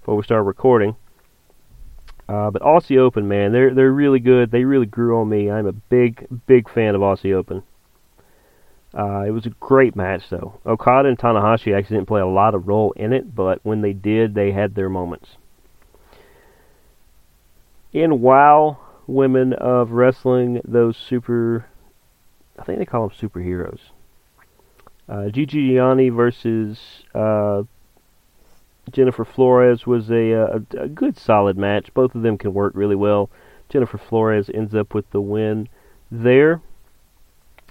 before 0.00 0.16
we 0.16 0.22
started 0.24 0.44
recording. 0.44 0.96
Uh, 2.28 2.50
but 2.50 2.62
Aussie 2.62 2.98
Open, 2.98 3.28
man, 3.28 3.52
they're 3.52 3.72
they're 3.72 3.92
really 3.92 4.18
good. 4.18 4.50
They 4.50 4.64
really 4.64 4.86
grew 4.86 5.20
on 5.20 5.28
me. 5.28 5.50
I'm 5.50 5.66
a 5.66 5.72
big 5.72 6.26
big 6.46 6.68
fan 6.68 6.94
of 6.96 7.00
Aussie 7.00 7.34
Open. 7.34 7.62
Uh, 8.92 9.22
it 9.24 9.30
was 9.30 9.46
a 9.46 9.50
great 9.50 9.94
match, 9.94 10.22
though. 10.30 10.58
Okada 10.66 11.08
and 11.08 11.16
Tanahashi 11.16 11.76
actually 11.76 11.98
didn't 11.98 12.08
play 12.08 12.20
a 12.20 12.26
lot 12.26 12.56
of 12.56 12.66
role 12.66 12.90
in 12.92 13.12
it, 13.12 13.32
but 13.32 13.60
when 13.62 13.82
they 13.82 13.92
did, 13.92 14.34
they 14.34 14.50
had 14.50 14.74
their 14.74 14.88
moments 14.88 15.36
in 17.92 18.20
WoW 18.20 18.78
Women 19.06 19.52
of 19.54 19.92
Wrestling, 19.92 20.60
those 20.64 20.96
super, 20.96 21.66
I 22.58 22.64
think 22.64 22.78
they 22.78 22.84
call 22.84 23.08
them 23.08 23.16
superheroes. 23.16 23.80
Uh, 25.08 25.28
Gigi 25.28 25.74
Gianni 25.74 26.08
versus 26.08 26.78
uh, 27.14 27.64
Jennifer 28.92 29.24
Flores 29.24 29.86
was 29.86 30.10
a, 30.10 30.30
a, 30.30 30.62
a 30.78 30.88
good 30.88 31.18
solid 31.18 31.58
match. 31.58 31.92
Both 31.94 32.14
of 32.14 32.22
them 32.22 32.38
can 32.38 32.54
work 32.54 32.72
really 32.76 32.94
well. 32.94 33.28
Jennifer 33.68 33.98
Flores 33.98 34.50
ends 34.52 34.74
up 34.74 34.94
with 34.94 35.10
the 35.10 35.20
win 35.20 35.68
there. 36.10 36.60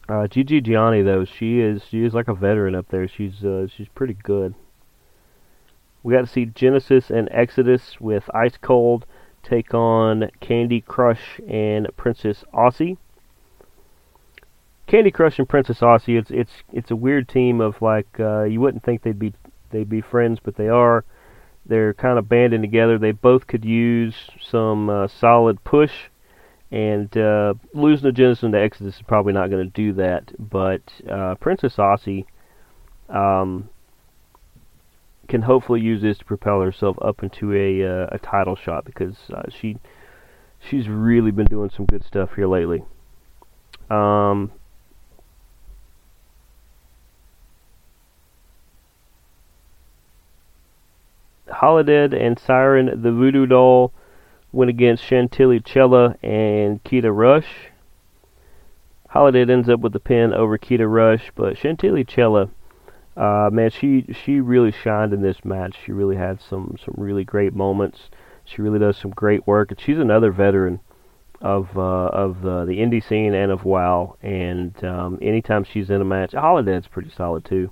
Uh, 0.09 0.28
Gigi 0.28 0.59
Gianni 0.59 1.01
though, 1.01 1.24
she 1.24 1.59
is 1.59 1.84
she 1.89 2.03
is 2.03 2.13
like 2.13 2.28
a 2.28 2.34
veteran 2.34 2.74
up 2.74 2.89
there. 2.89 3.07
She's 3.07 3.43
uh, 3.45 3.67
she's 3.67 3.88
pretty 3.89 4.15
good. 4.15 4.55
We 6.01 6.13
got 6.13 6.22
to 6.22 6.28
see 6.28 6.45
Genesis 6.45 7.09
and 7.09 7.30
Exodus 7.32 8.01
with 8.01 8.30
Ice 8.34 8.57
Cold 8.57 9.05
take 9.44 9.74
on 9.74 10.30
Candy 10.40 10.82
Crush 10.82 11.40
and 11.48 11.88
Princess 11.98 12.44
Aussie. 12.54 12.98
Candy 14.88 15.12
Crush 15.12 15.38
and 15.38 15.48
Princess 15.48 15.80
Aussie, 15.80 16.18
it's 16.18 16.32
it's 16.32 16.52
it's 16.74 16.92
a 16.92 16.96
weird 16.96 17.30
team 17.30 17.62
of 17.62 17.82
like 17.82 18.08
uh, 18.20 18.44
you 18.44 18.60
wouldn't 18.60 18.84
think 18.84 19.04
they'd 19.04 19.20
be 19.20 19.34
they'd 19.70 19.90
be 19.90 20.02
friends, 20.02 20.40
but 20.44 20.56
they 20.56 20.68
are. 20.68 21.06
They're 21.66 21.94
kind 21.94 22.18
of 22.18 22.28
banding 22.28 22.62
together. 22.62 22.98
They 22.98 23.12
both 23.12 23.46
could 23.46 23.64
use 23.64 24.16
some 24.42 24.90
uh, 24.90 25.08
solid 25.08 25.64
push, 25.64 25.92
and 26.72 27.16
uh, 27.16 27.54
losing 27.74 28.06
to 28.06 28.12
Genesis 28.12 28.44
and 28.44 28.56
Exodus 28.56 28.96
is 28.96 29.02
probably 29.04 29.34
not 29.34 29.52
going 29.52 29.64
to 29.64 29.72
do 29.72 29.94
that. 29.94 30.32
But 30.40 30.82
uh, 31.08 31.36
Princess 31.36 31.76
Aussie 31.76 32.26
um, 33.10 33.70
can 35.30 35.43
hopefully 35.43 35.80
use 35.80 36.01
this 36.01 36.17
to 36.17 36.25
propel 36.25 36.61
herself 36.61 36.97
up 37.01 37.23
into 37.23 37.53
a 37.53 37.86
uh, 37.86 38.07
a 38.11 38.19
title 38.19 38.55
shot 38.55 38.84
because 38.84 39.15
uh, 39.34 39.43
she 39.49 39.77
she's 40.59 40.89
really 40.89 41.32
been 41.32 41.45
doing 41.45 41.69
some 41.69 41.86
good 41.86 42.03
stuff 42.03 42.32
here 42.36 42.47
lately. 42.47 42.84
Um, 43.89 44.51
and 51.61 52.39
Siren 52.39 53.01
the 53.01 53.11
Voodoo 53.11 53.45
Doll 53.45 53.91
went 54.51 54.69
against 54.69 55.03
Chantilly 55.03 55.59
Chella 55.59 56.15
and 56.23 56.84
Kita 56.84 57.15
Rush. 57.15 57.71
Holidead 59.13 59.49
ends 59.49 59.69
up 59.69 59.80
with 59.80 59.93
the 59.93 59.99
pin 59.99 60.34
over 60.34 60.57
Kita 60.57 60.89
Rush, 60.91 61.32
but 61.36 61.57
Chantilly 61.57 62.03
Chella, 62.03 62.49
uh, 63.20 63.49
man, 63.51 63.70
she 63.70 64.05
she 64.24 64.39
really 64.39 64.72
shined 64.72 65.13
in 65.13 65.22
this 65.22 65.43
match. 65.43 65.76
She 65.86 65.91
really 65.91 66.15
had 66.15 66.41
some 66.41 66.78
some 66.84 66.95
really 66.97 67.24
great 67.24 67.53
moments. 67.53 68.09
She 68.45 68.61
really 68.61 68.80
does 68.80 68.97
some 68.97 69.11
great 69.11 69.45
work, 69.45 69.72
and 69.72 69.80
she's 69.80 69.99
another 69.99 70.32
veteran 70.32 70.80
of 71.41 71.78
uh, 71.78 72.07
of 72.07 72.41
the, 72.41 72.65
the 72.65 72.80
indie 72.80 73.03
scene 73.03 73.34
and 73.34 73.51
of 73.51 73.65
WoW. 73.65 74.15
And 74.22 74.82
um, 74.84 75.20
anytime 75.22 75.63
she's 75.63 75.89
in 75.89 76.01
a 76.01 76.05
match, 76.05 76.32
Holidead's 76.32 76.88
pretty 76.88 77.11
solid 77.11 77.45
too 77.45 77.72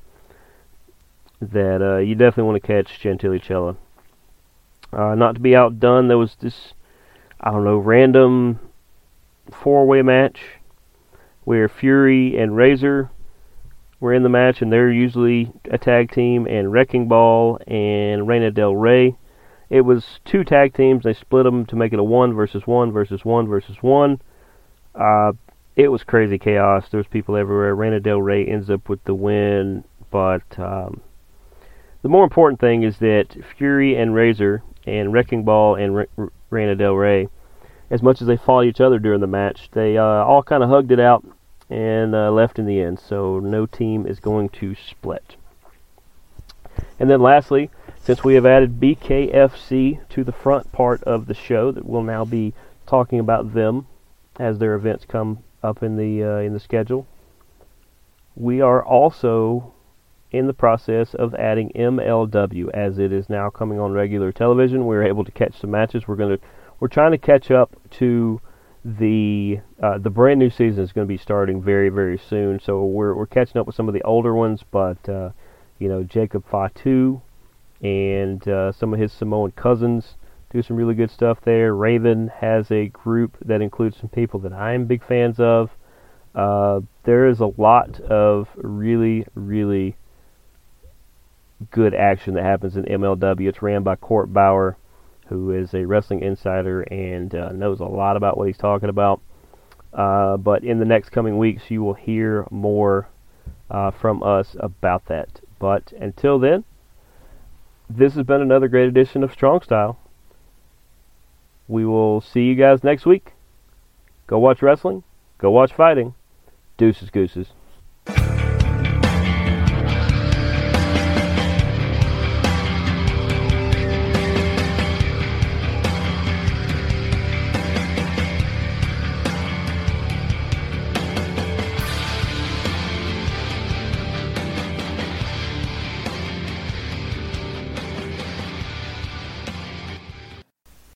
that 1.41 1.81
uh, 1.81 1.97
you 1.97 2.15
definitely 2.15 2.43
want 2.43 2.61
to 2.61 2.67
catch 2.67 2.99
Chantilly 2.99 3.39
Chella. 3.39 3.77
Uh, 4.91 5.15
not 5.15 5.35
to 5.35 5.41
be 5.41 5.55
outdone, 5.55 6.07
there 6.07 6.17
was 6.17 6.35
this, 6.39 6.73
I 7.39 7.51
don't 7.51 7.63
know, 7.63 7.77
random 7.77 8.59
four-way 9.51 10.01
match 10.01 10.39
where 11.43 11.69
Fury 11.69 12.37
and 12.37 12.55
Razor 12.55 13.11
were 13.99 14.13
in 14.13 14.23
the 14.23 14.29
match, 14.29 14.61
and 14.61 14.71
they're 14.71 14.91
usually 14.91 15.51
a 15.71 15.77
tag 15.77 16.11
team, 16.11 16.45
and 16.45 16.71
Wrecking 16.71 17.07
Ball 17.07 17.59
and 17.67 18.27
Reina 18.27 18.51
Del 18.51 18.75
Rey. 18.75 19.15
It 19.69 19.81
was 19.81 20.19
two 20.23 20.43
tag 20.43 20.73
teams. 20.75 21.03
They 21.03 21.13
split 21.13 21.43
them 21.43 21.65
to 21.67 21.75
make 21.75 21.93
it 21.93 21.99
a 21.99 22.03
one 22.03 22.33
versus 22.33 22.65
one 22.65 22.91
versus 22.91 23.25
one 23.25 23.47
versus 23.47 23.77
one. 23.81 24.21
Uh, 24.95 25.33
it 25.75 25.89
was 25.89 26.03
crazy 26.03 26.37
chaos. 26.37 26.85
There 26.89 26.99
was 26.99 27.07
people 27.07 27.35
everywhere. 27.35 27.75
Reina 27.75 27.99
Del 27.99 28.21
Rey 28.21 28.45
ends 28.45 28.69
up 28.69 28.87
with 28.87 29.03
the 29.03 29.13
win, 29.13 29.83
but 30.09 30.43
um, 30.57 31.01
the 32.01 32.09
more 32.09 32.23
important 32.23 32.59
thing 32.59 32.83
is 32.83 32.99
that 32.99 33.35
Fury 33.57 33.95
and 33.95 34.13
Razor 34.13 34.63
and 34.85 35.11
Wrecking 35.11 35.43
Ball 35.43 35.75
and 35.75 36.07
R- 36.17 36.31
Reina 36.49 36.75
Del 36.75 36.93
Rey, 36.93 37.27
as 37.89 38.01
much 38.01 38.21
as 38.21 38.27
they 38.27 38.37
fought 38.37 38.63
each 38.63 38.79
other 38.79 38.99
during 38.99 39.21
the 39.21 39.27
match, 39.27 39.69
they 39.73 39.97
uh, 39.97 40.03
all 40.03 40.43
kind 40.43 40.63
of 40.63 40.69
hugged 40.69 40.91
it 40.91 40.99
out 40.99 41.25
and 41.69 42.15
uh, 42.15 42.31
left 42.31 42.59
in 42.59 42.65
the 42.65 42.81
end. 42.81 42.99
So 42.99 43.39
no 43.39 43.65
team 43.65 44.05
is 44.05 44.19
going 44.19 44.49
to 44.49 44.75
split. 44.75 45.35
And 46.99 47.09
then 47.09 47.21
lastly, 47.21 47.69
since 47.99 48.23
we 48.23 48.35
have 48.35 48.45
added 48.45 48.79
BKFC 48.79 50.07
to 50.09 50.23
the 50.23 50.31
front 50.31 50.71
part 50.71 51.03
of 51.03 51.25
the 51.25 51.33
show, 51.33 51.71
that 51.71 51.85
we'll 51.85 52.03
now 52.03 52.23
be 52.25 52.53
talking 52.85 53.19
about 53.19 53.53
them 53.53 53.87
as 54.39 54.59
their 54.59 54.75
events 54.75 55.05
come 55.05 55.43
up 55.63 55.83
in 55.83 55.97
the 55.97 56.23
uh, 56.23 56.37
in 56.37 56.53
the 56.53 56.59
schedule. 56.59 57.05
We 58.35 58.61
are 58.61 58.83
also 58.83 59.73
in 60.31 60.47
the 60.47 60.53
process 60.53 61.13
of 61.13 61.33
adding 61.35 61.71
MLW 61.75 62.69
as 62.73 62.99
it 62.99 63.11
is 63.11 63.29
now 63.29 63.49
coming 63.49 63.79
on 63.79 63.93
regular 63.93 64.31
television. 64.31 64.85
We're 64.85 65.03
able 65.03 65.25
to 65.25 65.31
catch 65.31 65.59
some 65.59 65.71
matches. 65.71 66.07
We're 66.07 66.15
going 66.15 66.37
to 66.37 66.43
we're 66.79 66.87
trying 66.87 67.11
to 67.11 67.17
catch 67.17 67.49
up 67.49 67.75
to 67.91 68.39
the 68.87 69.59
uh, 69.83 69.97
the 69.97 70.09
brand 70.09 70.39
new 70.39 70.49
season 70.49 70.81
is 70.81 70.93
going 70.93 71.05
to 71.05 71.13
be 71.13 71.17
starting 71.17 71.61
very 71.61 71.89
very 71.89 72.17
soon. 72.17 72.59
So 72.59 72.85
we're 72.85 73.13
we're 73.13 73.27
catching 73.27 73.59
up 73.59 73.67
with 73.67 73.75
some 73.75 73.89
of 73.89 73.93
the 73.93 74.01
older 74.03 74.33
ones, 74.33 74.63
but 74.71 75.09
uh, 75.09 75.31
you 75.77 75.89
know 75.89 76.03
Jacob 76.03 76.45
Fatu 76.49 77.21
and 77.81 78.47
uh, 78.47 78.71
some 78.71 78.93
of 78.93 78.99
his 78.99 79.11
Samoan 79.11 79.51
cousins 79.51 80.15
do 80.51 80.61
some 80.61 80.77
really 80.77 80.95
good 80.95 81.11
stuff 81.11 81.39
there. 81.43 81.75
Raven 81.75 82.31
has 82.39 82.71
a 82.71 82.87
group 82.87 83.35
that 83.43 83.61
includes 83.61 83.97
some 83.97 84.09
people 84.09 84.39
that 84.41 84.53
I 84.53 84.73
am 84.73 84.85
big 84.85 85.05
fans 85.05 85.37
of. 85.37 85.71
Uh, 86.33 86.79
there 87.03 87.27
is 87.27 87.41
a 87.41 87.51
lot 87.57 87.99
of 87.99 88.47
really 88.55 89.25
really 89.35 89.97
good 91.71 91.93
action 91.93 92.35
that 92.35 92.43
happens 92.43 92.77
in 92.77 92.85
MLW. 92.85 93.49
It's 93.49 93.61
ran 93.61 93.83
by 93.83 93.97
Court 93.97 94.31
Bauer, 94.31 94.77
who 95.29 95.51
is 95.51 95.73
a 95.73 95.85
wrestling 95.85 96.21
insider 96.21 96.81
and 96.81 97.33
uh, 97.35 97.51
knows 97.51 97.79
a 97.79 97.85
lot 97.85 98.17
about 98.17 98.37
what 98.37 98.47
he's 98.47 98.57
talking 98.57 98.89
about. 98.89 99.21
Uh, 99.93 100.37
but 100.37 100.63
in 100.63 100.79
the 100.79 100.85
next 100.85 101.09
coming 101.09 101.37
weeks, 101.37 101.69
you 101.69 101.83
will 101.83 101.93
hear 101.93 102.45
more 102.51 103.07
uh, 103.69 103.91
from 103.91 104.21
us 104.23 104.55
about 104.59 105.05
that. 105.07 105.39
But 105.59 105.91
until 105.99 106.39
then, 106.39 106.63
this 107.89 108.13
has 108.15 108.25
been 108.25 108.41
another 108.41 108.67
great 108.67 108.87
edition 108.87 109.23
of 109.23 109.31
Strong 109.31 109.61
Style. 109.61 109.97
We 111.67 111.85
will 111.85 112.21
see 112.21 112.43
you 112.43 112.55
guys 112.55 112.83
next 112.83 113.05
week. 113.05 113.33
Go 114.27 114.39
watch 114.39 114.61
wrestling. 114.61 115.03
Go 115.37 115.51
watch 115.51 115.73
fighting. 115.73 116.13
Deuces, 116.77 117.09
gooses. 117.09 117.47